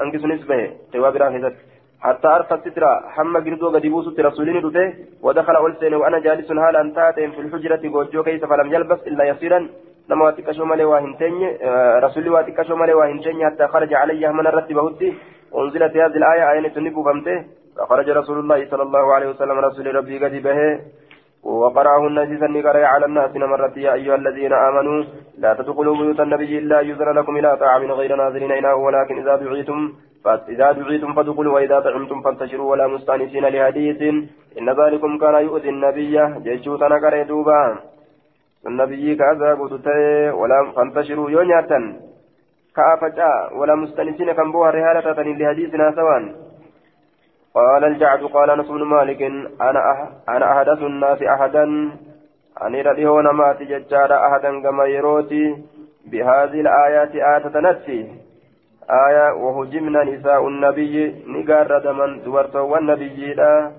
هنجي 0.00 0.18
سنس 0.18 0.42
به 0.50 0.70
تواب 0.92 1.16
راهزت 1.16 1.56
حتى 2.00 2.28
أرقى 2.28 2.54
السترة 2.54 2.92
حمى 3.14 3.40
قردو 3.40 3.68
قد 3.74 3.84
يبوسط 3.84 4.20
رسولين 4.20 4.60
دفه 4.62 4.94
ودخل 5.22 5.56
أولسين 5.56 5.94
وأنا 5.94 6.18
جالس 6.18 6.50
هالا 6.50 6.80
أنتاتين 6.80 7.30
في 7.30 7.40
الحجرة 7.40 7.82
قوجو 7.92 8.22
كيس 8.22 8.44
فلم 8.44 8.72
يلبس 8.74 9.00
إلا 9.06 9.24
يسيرا. 9.24 9.68
لما 10.08 10.24
واتكشو 10.24 10.64
مالي 10.64 10.84
واهنتين 10.84 11.34
رسولي 12.04 12.30
واتكشو 12.30 12.76
مالي 12.76 12.94
واهنتين 12.94 13.46
حتى 13.46 13.66
خرج 13.66 13.94
علي 13.94 14.32
من 14.32 14.46
الرتب 14.46 14.78
هدي 14.78 15.14
أنزلت 15.58 15.96
هذه 15.96 16.16
الآية 16.22 16.44
آية 16.52 16.68
تنبو 16.68 17.02
فمته 17.06 17.44
فخرج 17.76 18.08
رسول 18.10 18.38
الله 18.38 18.70
صلى 18.70 18.82
الله 18.82 19.14
عليه 19.14 19.28
وسلم 19.28 19.58
رسول 19.58 19.94
ربي 19.94 20.16
قد 20.24 20.34
به. 20.46 20.80
وقرأه 21.42 22.06
الناس 22.06 22.28
نقرأ 22.42 22.86
على 22.86 23.06
الناس 23.06 23.36
نمرت 23.36 23.76
يا 23.76 23.92
أيها 23.94 24.14
الذين 24.14 24.52
آمنوا 24.52 25.04
لا 25.38 25.54
تدخلوا 25.54 25.96
بيوت 25.96 26.20
النبي 26.20 26.58
إلا 26.58 26.80
يزر 26.80 27.12
لكم 27.12 27.36
إلى 27.36 27.56
طعام 27.56 27.92
غير 27.92 28.16
ناظرين 28.16 28.52
إناه 28.52 28.74
ولكن 28.74 29.18
إذا 29.22 29.36
دعيتم 29.36 29.92
فإذا 30.26 30.72
دعيتم 30.72 31.14
فادخلوا 31.14 31.54
وإذا 31.54 31.80
طعمتم 31.80 32.22
فانتشروا 32.22 32.70
ولا 32.70 32.86
مستأنسين 32.86 33.44
لحديث. 33.46 34.00
إن 34.58 34.68
ذلكم 34.80 35.18
كان 35.18 35.34
يؤذي 35.34 35.68
النبي. 35.68 36.14
جيشو 36.44 36.76
تنقر 36.76 37.22
دوبا. 37.22 37.76
النبي 38.66 39.14
كذا 39.14 39.54
قلت 39.54 39.88
ولا 40.40 40.58
فانتشروا 40.76 41.30
يونياتا. 41.30 41.80
كافجا 42.76 43.32
ولا 43.58 43.74
مستأنسين 43.74 44.32
كم 44.32 44.52
بوها 44.52 44.70
رهالة 44.70 45.06
لحديثنا 45.22 45.92
سوان 45.98 46.24
قال 47.54 47.84
الجعد 47.84 48.22
قال 48.24 48.50
أنس 48.50 48.68
بن 48.68 48.82
مالك 48.82 49.22
أنا 49.68 49.80
أح 49.92 49.98
أنا 50.28 50.52
أحدث 50.52 50.80
الناس 50.82 51.22
احدا. 51.22 51.64
أني 52.62 52.82
رديهون 52.82 53.26
مات 53.30 53.62
ججار 53.62 54.10
احدا 54.26 54.50
كما 54.62 54.84
يروتي. 54.84 55.56
بهذه 56.10 56.60
الآيات 56.60 57.14
آية 57.14 57.48
تنسي 57.54 58.25
آية 58.90 59.32
وهجمنا 59.34 60.04
نساء 60.04 60.48
النبي 60.48 61.14
نقار 61.26 61.78
دمن 61.78 62.22
دورتو 62.22 62.66
والنبي 62.72 63.34
لا 63.34 63.72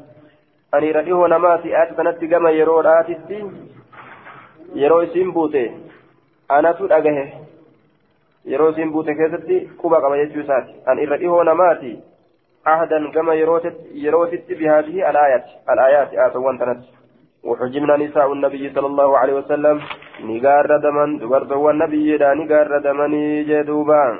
أني 0.75 0.91
رديهون 0.91 1.35
مات 1.35 1.65
آية 1.65 1.91
تنسي 1.97 2.27
كما 2.27 2.49
يرو 2.51 2.79
راتي 2.79 3.15
dhagahe 6.87 7.25
yeroo 8.45 8.69
isiin 8.71 8.91
buute 8.91 9.15
keessatti 9.15 9.55
quba 9.79 10.01
qaba 10.01 10.17
jechuu 10.17 10.43
isaati 10.43 10.73
an 10.85 10.99
irra 10.99 11.17
dhihoo 11.17 11.43
namaati 11.43 11.99
عهدا 12.67 13.11
كما 13.11 13.33
يروتت 13.93 14.51
بهذه 14.59 15.09
الآيات. 15.09 15.45
الآيات 15.69 16.09
آتوان 16.13 16.59
تنت 16.59 16.83
وحجمنا 17.43 17.97
نساء 17.97 18.33
النبي 18.33 18.69
صلى 18.75 18.87
الله 18.87 19.17
عليه 19.17 19.33
وسلم. 19.33 19.77
نقار 20.19 20.77
دمن 20.77 21.17
دبرت 21.17 21.51
والنبي 21.51 22.17
لا 22.17 22.33
نقار 22.33 22.77
دمني 22.77 23.43
جدوبان. 23.43 24.15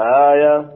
آية 0.00 0.66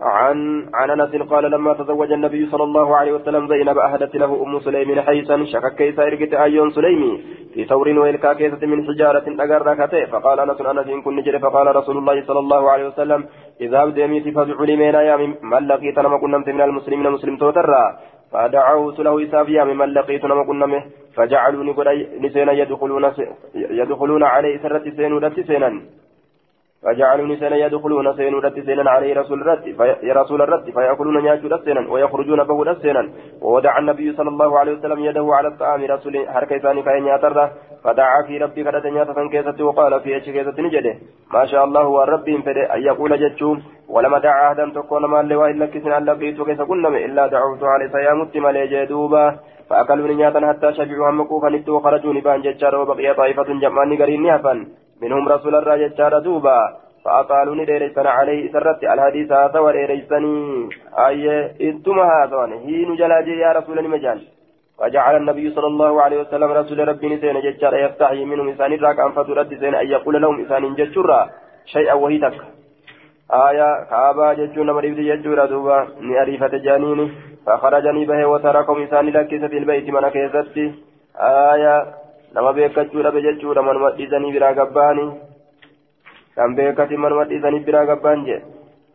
عن 0.00 0.66
عن 0.74 0.90
أنس 0.90 1.22
قال 1.22 1.50
لما 1.50 1.72
تزوج 1.74 2.12
النبي 2.12 2.46
صلى 2.46 2.64
الله 2.64 2.96
عليه 2.96 3.12
وسلم 3.12 3.48
زينب 3.48 3.78
أهدت 3.78 4.16
له 4.16 4.42
أم 4.42 4.60
سليم 4.60 5.00
حيثا 5.00 5.44
شكك 5.44 5.74
كيس 5.74 5.98
إرجت 5.98 6.34
أيون 6.34 6.70
سليمي 6.70 7.22
في 7.54 7.64
ثور 7.64 7.88
ويلكا 7.88 8.32
كيسة 8.32 8.66
من 8.66 8.86
حجارة 8.86 9.26
اجر 9.44 9.66
ركته 9.66 10.04
فقال 10.04 10.40
أنس 10.40 10.60
أنس 10.60 10.86
إن 10.86 11.02
كن 11.02 11.22
جري 11.22 11.38
فقال 11.38 11.76
رسول 11.76 11.98
الله 11.98 12.26
صلى 12.26 12.38
الله 12.38 12.70
عليه 12.70 12.86
وسلم 12.88 13.24
إذا 13.60 13.84
بدميت 13.84 14.28
فادعوا 14.34 14.66
لي 14.66 14.76
من 14.76 14.94
يا 14.94 15.16
من 15.42 15.66
لقيت 15.68 15.98
لما 15.98 16.18
كنا 16.18 16.38
من 16.38 16.60
المسلمين 16.60 17.10
مسلم 17.10 17.36
توترا. 17.36 17.84
فدعوت 18.32 18.98
له 19.00 19.24
إسافيا 19.24 19.64
ممن 19.64 19.88
لقيت 19.94 20.24
نما 20.24 20.44
كنا 20.44 20.82
فجعلوا 21.16 21.64
نسينا 22.20 22.52
يدخلون 22.52 23.12
يدخلون 23.54 24.22
عليه 24.22 24.58
سرة 24.62 24.84
سين 24.96 25.12
ودت 25.12 25.40
سينا. 25.40 25.70
فجعلوا 26.82 27.26
نسانا 27.26 27.56
يدخلون 27.56 28.16
سينو 28.16 28.38
رت 28.38 28.58
سينا 28.66 28.90
عليه 28.90 29.14
رسول 29.20 29.40
الرت 29.42 29.66
يا 30.02 30.14
رسول 30.14 30.42
الرت 30.42 30.70
فيأكلون 30.70 31.22
نياجو 31.22 31.56
سينا 31.64 31.92
ويخرجون 31.92 32.44
به 32.44 32.74
سينا. 32.82 33.02
وودع 33.42 33.78
النبي 33.78 34.12
صلى 34.12 34.28
الله 34.28 34.58
عليه 34.58 34.72
وسلم 34.72 34.98
يده 35.04 35.26
على 35.38 35.48
الطعام 35.48 35.84
رسول 35.84 36.28
حركة 36.28 36.58
ثاني 36.58 36.82
كاين 36.82 37.06
ياتر 37.06 37.50
فدعا 37.84 38.22
في 38.26 38.38
ربي 38.38 38.64
كذا 38.64 38.90
نياتا 38.90 39.28
كيست 39.32 39.60
وقال 39.60 40.00
في 40.00 40.16
اتش 40.16 40.30
كيست 40.30 40.60
نجده. 40.60 40.94
ما 41.34 41.46
شاء 41.46 41.64
الله 41.64 42.04
ربي 42.04 42.42
فدي 42.46 42.62
أن 42.74 42.80
يقول 42.82 43.12
جتشوم 43.22 43.62
ولما 43.88 44.18
دعا 44.18 44.48
أحدا 44.48 44.72
تكون 44.74 45.04
ما 45.04 45.20
اللي 45.20 45.36
وإلا 45.36 45.66
كسن 45.66 45.92
أن 45.92 46.04
لقيت 46.04 46.40
كيس 46.42 46.60
كنم 46.60 46.94
إلا 46.94 47.26
دعوت 47.26 47.62
عليه 47.62 47.88
سيامت 47.88 48.36
مالي 48.36 48.66
جدوبا. 48.66 49.24
فأكلوا 49.70 50.08
نياتا 50.08 50.40
حتى 50.48 50.72
شبعوا 50.72 51.10
همكوا 51.10 51.40
فنتوا 51.42 51.76
وخرجوا 51.76 52.12
نبان 52.12 52.42
جتشار 52.42 52.74
وبقي 52.76 53.14
طائفة 53.14 53.48
جمعني 53.62 53.96
قرين 54.00 54.22
نهفا. 54.22 54.66
منهم 55.02 55.28
رسول 55.28 55.54
الله 55.54 55.76
جتشار 55.76 56.18
دوبا 56.18 56.58
فأطالوا 57.04 57.54
نديريسان 57.54 58.06
عليه 58.06 58.52
سرت 58.52 58.84
الحديث 58.84 59.32
هذا 59.32 59.58
وديريساني 59.60 60.68
أي 61.06 61.24
إنتم 61.68 61.98
هذا 62.00 62.40
هين 62.66 62.96
جلاجي 63.00 63.34
يا 63.44 63.52
رسول 63.52 63.78
المجال 63.78 64.20
وجعل 64.80 65.16
النبي 65.16 65.50
صلى 65.50 65.66
الله 65.66 66.02
عليه 66.02 66.18
وسلم 66.20 66.50
رسول 66.60 66.88
ربي 66.88 67.06
نسين 67.14 67.40
جتشار 67.40 67.74
يفتحي 67.84 68.24
منهم 68.24 68.48
إسان 68.48 68.72
الراك 68.72 69.00
أن 69.00 69.12
فترد 69.12 69.54
زين 69.54 69.74
أن 69.74 69.86
يقول 69.86 70.22
لهم 70.22 70.36
إسان 70.44 70.74
جتشرا 70.74 71.20
شيئا 71.74 71.94
وهي 71.94 72.30
آية 73.32 73.84
كابا 73.90 74.32
جتشون 74.32 74.70
مريب 74.70 74.96
جتشورا 74.96 75.46
دوبا 75.46 75.88
نأريفة 76.00 76.48
جانيني. 76.48 77.12
فخرجني 77.46 78.04
به 78.04 78.26
وتركهم 78.26 78.82
إسان 78.82 79.06
لكيسة 79.06 79.46
البيت 79.46 79.90
من 79.90 80.08
كيستي. 80.08 80.74
آية 81.20 81.86
nama 82.33 82.53
beekachuudha 82.53 83.11
be 83.11 83.21
jechuudha 83.27 83.61
manuma 83.67 83.91
dhiisanii 83.99 84.33
biraa 84.35 84.53
gabbaani 84.59 85.05
kan 86.35 86.55
beekati 86.57 86.97
manuma 86.97 87.29
dhiisanii 87.31 87.65
biraa 87.69 87.85
gabbaan 87.85 88.25
jee 88.25 88.41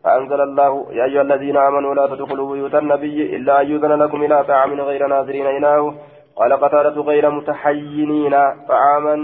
فأنزل 0.03 0.41
الله 0.41 0.73
يا 0.91 1.05
أيها 1.05 1.21
الذين 1.21 1.57
آمنوا 1.57 1.95
لا 1.95 2.07
تدخلوا 2.07 2.51
بيوت 2.51 2.75
النبي 2.75 3.35
إلا 3.35 3.61
أن 3.61 3.67
يؤذن 3.71 3.91
لكم 4.03 4.23
إلى 4.23 4.43
طعام 4.43 4.81
غير 4.81 5.07
ناظرين 5.07 5.45
إناه 5.45 5.93
قال 6.35 6.53
قتادة 6.53 7.01
غير 7.01 7.29
متحينين 7.29 8.35
طعاما 8.67 9.15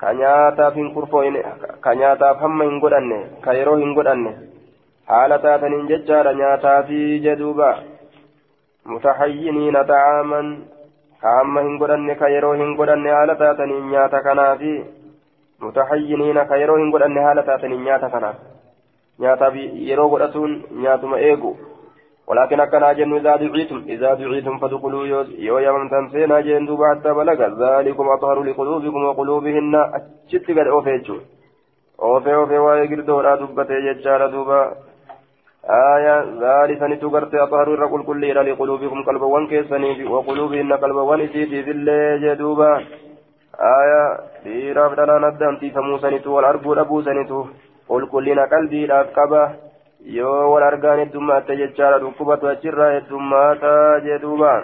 كنياتا 0.00 0.70
في 0.70 0.82
كرفوين 0.94 1.36
كنياتا 1.84 2.32
فهم 2.32 2.62
إن 2.62 2.80
قدن 2.80 3.10
كيرو 3.44 3.74
إن 3.74 3.94
قدن 3.96 4.24
حالة 5.08 5.56
تنين 5.56 5.86
ججار 5.86 6.32
نياتا 6.32 6.82
في 6.82 7.18
جدوبا 7.18 7.70
متحينين 8.86 9.82
طعاما 9.82 10.58
كأما 11.22 11.60
هن 11.60 11.78
قدن 11.78 12.12
كيرو 12.12 12.52
هن 12.52 12.76
قدن 12.78 13.06
حالة 13.16 13.52
تنين 13.58 13.86
نياتا 13.90 14.18
كنافي 14.24 14.84
متحينين 15.60 16.38
كيرو 16.42 16.74
هن 16.76 16.92
قدن 16.94 17.16
حالة 17.24 17.56
تنين 17.56 17.84
نياتا 17.84 18.08
كنافي 18.08 18.54
nyaataaf 19.22 19.54
yeroo 19.88 20.08
godhatuun 20.08 20.52
nyaatuma 20.82 21.20
eegu 21.20 21.56
ولكن 22.26 22.60
أكنا 22.60 22.92
جن 22.92 23.14
إذا 23.16 23.36
دعيتم 23.36 23.84
إذا 23.88 24.14
دعيتم 24.14 24.58
فادخلوا 24.58 25.06
يو 25.38 25.58
يممتن 25.58 26.08
سينا 26.12 26.40
جن 26.40 26.66
دوبا 26.66 26.94
حتى 26.94 27.12
بلغ 27.12 27.40
ذلكم 27.62 28.08
أطهر 28.08 28.42
لقلوبكم 28.42 29.04
وقلوبهن 29.04 29.74
أشت 29.74 30.50
قد 30.50 30.66
أوفيتشو 30.66 31.16
أوفي 32.02 32.34
أوفي 32.34 32.58
ويقر 32.58 33.00
دورا 33.00 33.36
دبتي 33.36 33.76
ججار 33.86 34.26
دوبا 34.26 34.60
آية 35.69 36.15
ذلك 36.45 36.81
نتقرت 36.83 37.35
أطهر 37.35 37.73
الرقل 37.73 38.03
كل 38.03 38.25
إلى 38.25 38.51
لقلوبكم 38.51 39.03
قلبا 39.03 39.25
وانكسني 39.25 40.05
وقلوبهن 40.05 40.73
قلبا 40.73 41.01
وانسيتي 41.01 41.61
بالله 41.61 42.17
جدوبا. 42.17 42.71
آية 43.79 44.03
ديراب 44.43 44.95
دلانا 44.95 45.27
الدمتي 45.27 45.69
فموسنتو 45.69 46.31
والأربو 46.35 46.73
لبوسنتو 46.73 47.45
قل 47.89 48.07
كلنا 48.07 48.43
قلبي 48.53 48.85
لأكبا 48.85 49.43
yoo 49.99 50.51
wal 50.51 50.63
argaan 50.63 50.99
heddummaata 50.99 51.55
jechaadha 51.59 51.99
dhukkubatu 51.99 52.47
achirraa 52.47 52.91
heddummaata 52.91 53.71
jedhuubaan 54.05 54.63